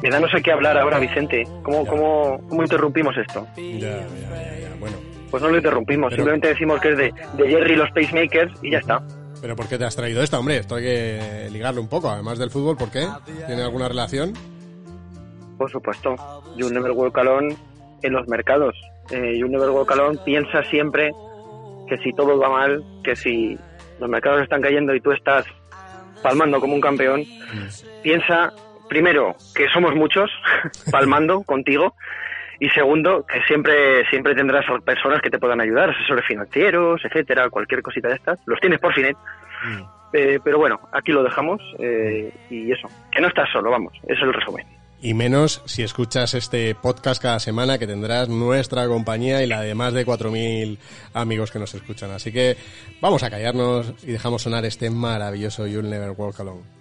Me 0.01 0.09
da 0.09 0.19
no 0.19 0.28
sé 0.30 0.41
qué 0.41 0.51
hablar 0.51 0.78
ahora, 0.78 0.99
Vicente. 0.99 1.43
¿Cómo, 1.63 1.86
cómo, 1.86 2.41
cómo 2.49 2.61
interrumpimos 2.63 3.15
esto? 3.17 3.47
Ya, 3.55 3.63
ya, 3.63 4.07
ya, 4.07 4.59
ya. 4.59 4.76
Bueno. 4.80 4.97
Pues 5.30 5.43
no 5.43 5.49
lo 5.49 5.57
interrumpimos, 5.57 6.09
Pero... 6.09 6.24
simplemente 6.24 6.47
decimos 6.49 6.82
que 6.82 6.89
es 6.89 6.97
de, 6.97 7.13
de 7.38 7.49
Jerry 7.49 7.74
y 7.74 7.76
los 7.76 7.91
Pacemakers 7.91 8.51
y 8.63 8.72
ya 8.72 8.80
está. 8.80 9.01
¿Pero 9.41 9.55
por 9.55 9.67
qué 9.67 9.78
te 9.78 9.86
has 9.86 9.95
traído 9.95 10.22
esta, 10.22 10.39
hombre? 10.39 10.57
Esto 10.57 10.76
hay 10.76 10.84
que 10.84 11.49
ligarlo 11.51 11.82
un 11.82 11.88
poco, 11.88 12.09
además 12.09 12.38
del 12.38 12.49
fútbol, 12.51 12.78
¿por 12.78 12.91
qué? 12.91 13.07
¿Tiene 13.47 13.63
alguna 13.63 13.88
relación? 13.88 14.34
Por 15.57 15.72
supuesto. 15.72 16.15
You 16.57 16.69
Never 16.69 16.91
Walk 16.91 17.17
Alone 17.17 17.55
en 18.01 18.13
los 18.13 18.28
mercados. 18.28 18.76
Eh, 19.11 19.38
you 19.38 19.47
Never 19.47 19.69
Walk 19.69 19.91
Alone 19.91 20.19
piensa 20.26 20.63
siempre 20.63 21.11
que 21.88 21.97
si 21.99 22.11
todo 22.13 22.38
va 22.38 22.49
mal, 22.49 22.84
que 23.03 23.15
si 23.15 23.57
los 23.99 24.09
mercados 24.09 24.41
están 24.41 24.61
cayendo 24.61 24.93
y 24.95 25.01
tú 25.01 25.11
estás 25.11 25.45
palmando 26.22 26.59
como 26.59 26.74
un 26.74 26.82
campeón, 26.82 27.24
piensa 28.03 28.53
primero 28.89 29.36
que 29.55 29.69
somos 29.69 29.95
muchos 29.95 30.30
palmando 30.91 31.43
contigo 31.43 31.95
y 32.59 32.69
segundo 32.69 33.26
que 33.26 33.41
siempre 33.43 34.05
siempre 34.09 34.36
tendrás 34.36 34.65
personas 34.86 35.22
que 35.22 35.30
te 35.30 35.39
puedan 35.39 35.61
ayudar, 35.61 35.89
asesores 35.89 36.26
financieros, 36.26 37.01
etcétera, 37.03 37.49
cualquier 37.49 37.82
cosita 37.82 38.09
de 38.09 38.15
estas. 38.15 38.39
Los 38.45 38.59
tienes 38.59 38.80
por 38.80 38.93
Finet. 38.93 39.17
Mm. 39.63 39.82
Eh, 40.13 40.39
pero 40.43 40.57
bueno, 40.57 40.80
aquí 40.91 41.11
lo 41.11 41.24
dejamos 41.24 41.61
eh, 41.80 42.32
y 42.49 42.72
eso, 42.72 42.88
que 43.11 43.22
no 43.22 43.30
estás 43.30 43.49
solo, 43.49 43.72
vamos, 43.72 43.93
eso 44.03 44.13
es 44.13 44.22
el 44.22 44.34
resumen. 44.34 44.80
Y 45.04 45.16
menos 45.16 45.64
si 45.66 45.82
escuchas 45.82 46.36
este 46.36 46.76
podcast 46.76 47.20
cada 47.20 47.39
semana 47.39 47.80
que 47.80 47.88
tendrás 47.88 48.30
nuestra 48.30 48.88
compañía 48.88 49.41
y 49.41 49.47
la 49.47 49.62
de 49.62 49.74
más 49.74 49.93
de 49.93 50.06
4.000 50.06 50.78
amigos 51.14 51.49
que 51.49 51.58
nos 51.58 51.74
escuchan. 51.74 52.12
Así 52.12 52.32
que 52.32 52.56
vamos 53.02 53.24
a 53.24 53.32
callarnos 53.32 53.93
y 54.04 54.12
dejamos 54.12 54.43
sonar 54.43 54.64
este 54.66 54.91
maravilloso 54.91 55.66
You'll 55.66 55.89
Never 55.89 56.12
Walk 56.12 56.39
Alone. 56.39 56.80